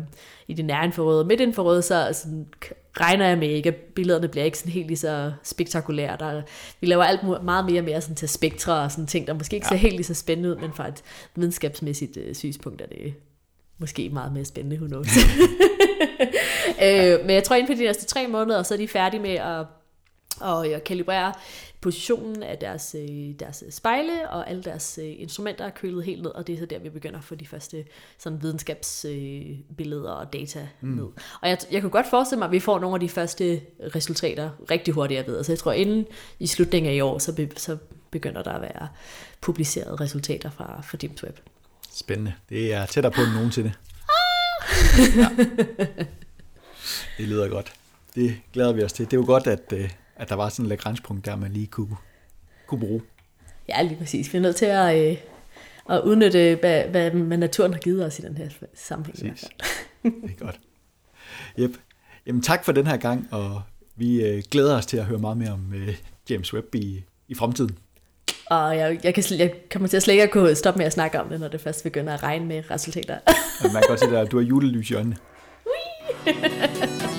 i 0.47 0.53
det 0.53 0.65
nære 0.65 0.85
infrarøde 0.85 1.19
og 1.19 1.27
midt 1.27 1.41
infrarøde, 1.41 1.81
så 1.81 2.09
sådan, 2.13 2.45
regner 2.99 3.27
jeg 3.27 3.37
med 3.37 3.49
ikke, 3.49 3.69
at 3.69 3.75
billederne 3.75 4.27
bliver 4.27 4.45
ikke 4.45 4.57
sådan 4.57 4.71
helt 4.71 4.87
lige 4.87 4.97
så 4.97 5.31
spektakulære. 5.43 6.17
Der, 6.19 6.41
vi 6.81 6.87
laver 6.87 7.03
alt 7.03 7.43
meget 7.43 7.65
mere 7.65 7.81
mere 7.81 8.01
sådan 8.01 8.15
til 8.15 8.29
spektre 8.29 8.73
og 8.81 8.91
sådan 8.91 9.07
ting, 9.07 9.27
der 9.27 9.33
måske 9.33 9.55
ikke 9.55 9.67
ja. 9.71 9.75
ser 9.75 9.81
helt 9.81 9.95
lige 9.95 10.05
så 10.05 10.13
spændende 10.13 10.49
ud, 10.49 10.55
men 10.55 10.73
fra 10.73 10.87
et 10.87 11.03
videnskabsmæssigt 11.35 12.17
øh, 12.17 12.35
synspunkt 12.35 12.81
er 12.81 12.87
det 12.87 13.13
måske 13.79 14.09
meget 14.09 14.33
mere 14.33 14.45
spændende, 14.45 14.75
who 14.75 14.87
knows. 14.87 15.07
øh, 16.85 17.19
men 17.25 17.29
jeg 17.29 17.43
tror, 17.43 17.55
inden 17.55 17.67
for 17.67 17.77
de 17.77 17.83
næste 17.83 18.05
tre 18.05 18.27
måneder, 18.27 18.63
så 18.63 18.73
er 18.73 18.77
de 18.77 18.87
færdige 18.87 19.21
med 19.21 19.29
at, 19.29 19.65
at, 20.41 20.73
at 20.73 20.83
kalibrere 20.83 21.33
positionen 21.81 22.43
af 22.43 22.57
deres, 22.57 22.95
øh, 22.99 23.39
deres 23.39 23.63
spejle, 23.69 24.29
og 24.29 24.49
alle 24.49 24.63
deres 24.63 24.99
øh, 25.01 25.13
instrumenter 25.17 25.65
er 25.65 25.69
kølet 25.69 26.05
helt 26.05 26.21
ned, 26.21 26.31
og 26.31 26.47
det 26.47 26.55
er 26.55 26.59
så 26.59 26.65
der, 26.65 26.79
vi 26.79 26.89
begynder 26.89 27.17
at 27.17 27.23
få 27.23 27.35
de 27.35 27.47
første 27.47 27.85
sådan, 28.17 28.41
videnskabsbilleder 28.41 30.11
og 30.11 30.33
data 30.33 30.67
mm. 30.81 30.89
ned. 30.89 31.07
Og 31.41 31.49
jeg, 31.49 31.57
jeg 31.71 31.81
kunne 31.81 31.89
godt 31.89 32.09
forestille 32.09 32.39
mig, 32.39 32.45
at 32.45 32.51
vi 32.51 32.59
får 32.59 32.79
nogle 32.79 32.95
af 32.95 32.99
de 32.99 33.09
første 33.09 33.61
resultater 33.95 34.49
rigtig 34.71 34.93
hurtigt, 34.93 35.17
jeg 35.17 35.27
ved. 35.27 35.43
Så 35.43 35.51
jeg 35.51 35.59
tror, 35.59 35.71
inden 35.71 36.05
i 36.39 36.47
slutningen 36.47 36.91
af 36.91 36.95
i 36.95 37.01
år, 37.01 37.17
så, 37.17 37.35
be, 37.35 37.49
så 37.57 37.77
begynder 38.11 38.43
der 38.43 38.51
at 38.51 38.61
være 38.61 38.87
publicerede 39.41 39.95
resultater 39.95 40.49
fra, 40.49 40.81
fra 40.81 40.97
James 41.03 41.23
Webb. 41.23 41.37
Spændende. 41.91 42.33
Det 42.49 42.73
er 42.73 42.85
tættere 42.85 43.11
på 43.13 43.21
end 43.21 43.31
nogensinde. 43.33 43.73
ja. 45.17 45.29
Det 47.17 47.27
lyder 47.27 47.49
godt. 47.49 47.73
Det 48.15 48.41
glæder 48.53 48.73
vi 48.73 48.83
os 48.83 48.93
til. 48.93 49.05
Det 49.05 49.13
er 49.13 49.17
jo 49.17 49.25
godt, 49.25 49.47
at, 49.47 49.73
øh, 49.73 49.89
at 50.15 50.29
der 50.29 50.35
var 50.35 50.49
sådan 50.49 50.65
et 50.65 50.69
lagrangepunkt 50.69 51.25
der, 51.25 51.35
man 51.35 51.51
lige 51.51 51.67
kunne, 51.67 51.95
kunne 52.67 52.79
bruge. 52.79 53.01
Ja, 53.69 53.81
lige 53.81 53.97
præcis. 53.97 54.33
Vi 54.33 54.37
er 54.37 54.41
nødt 54.41 54.55
til 54.55 54.65
at, 54.65 55.11
øh, 55.11 55.17
at 55.89 56.01
udnytte, 56.01 56.57
hvad, 56.59 56.83
hvad 56.83 57.37
naturen 57.37 57.73
har 57.73 57.79
givet 57.79 58.05
os 58.05 58.19
i 58.19 58.21
den 58.21 58.37
her 58.37 58.49
sammenhæng. 58.73 59.33
Præcis. 59.33 59.49
Det 60.03 60.31
er 60.39 60.45
godt. 60.45 60.59
Yep. 61.59 61.77
Jamen 62.25 62.41
tak 62.41 62.65
for 62.65 62.71
den 62.71 62.87
her 62.87 62.97
gang, 62.97 63.27
og 63.31 63.61
vi 63.95 64.23
øh, 64.23 64.43
glæder 64.51 64.77
os 64.77 64.85
til 64.85 64.97
at 64.97 65.05
høre 65.05 65.19
meget 65.19 65.37
mere 65.37 65.51
om 65.51 65.73
James 66.29 66.53
Webb 66.53 66.75
i, 66.75 67.03
i 67.27 67.35
fremtiden. 67.35 67.77
Og 68.49 68.77
jeg, 68.77 68.99
jeg, 69.03 69.13
kan, 69.13 69.23
jeg 69.37 69.51
kommer 69.71 69.87
til 69.89 69.97
at 69.97 70.03
slet 70.03 70.13
ikke 70.13 70.23
at 70.23 70.31
kunne 70.31 70.55
stoppe 70.55 70.77
med 70.77 70.85
at 70.85 70.93
snakke 70.93 71.19
om 71.19 71.29
det, 71.29 71.39
når 71.39 71.47
det 71.47 71.61
først 71.61 71.83
begynder 71.83 72.13
at 72.13 72.23
regne 72.23 72.45
med 72.45 72.63
resultater. 72.71 73.17
man 73.63 73.71
kan 73.71 73.83
godt 73.87 73.99
se, 73.99 74.17
at 74.17 74.31
du 74.31 74.37
har 74.37 74.43
julelys 74.43 74.89
i 74.89 74.93
øjnene. 74.93 75.15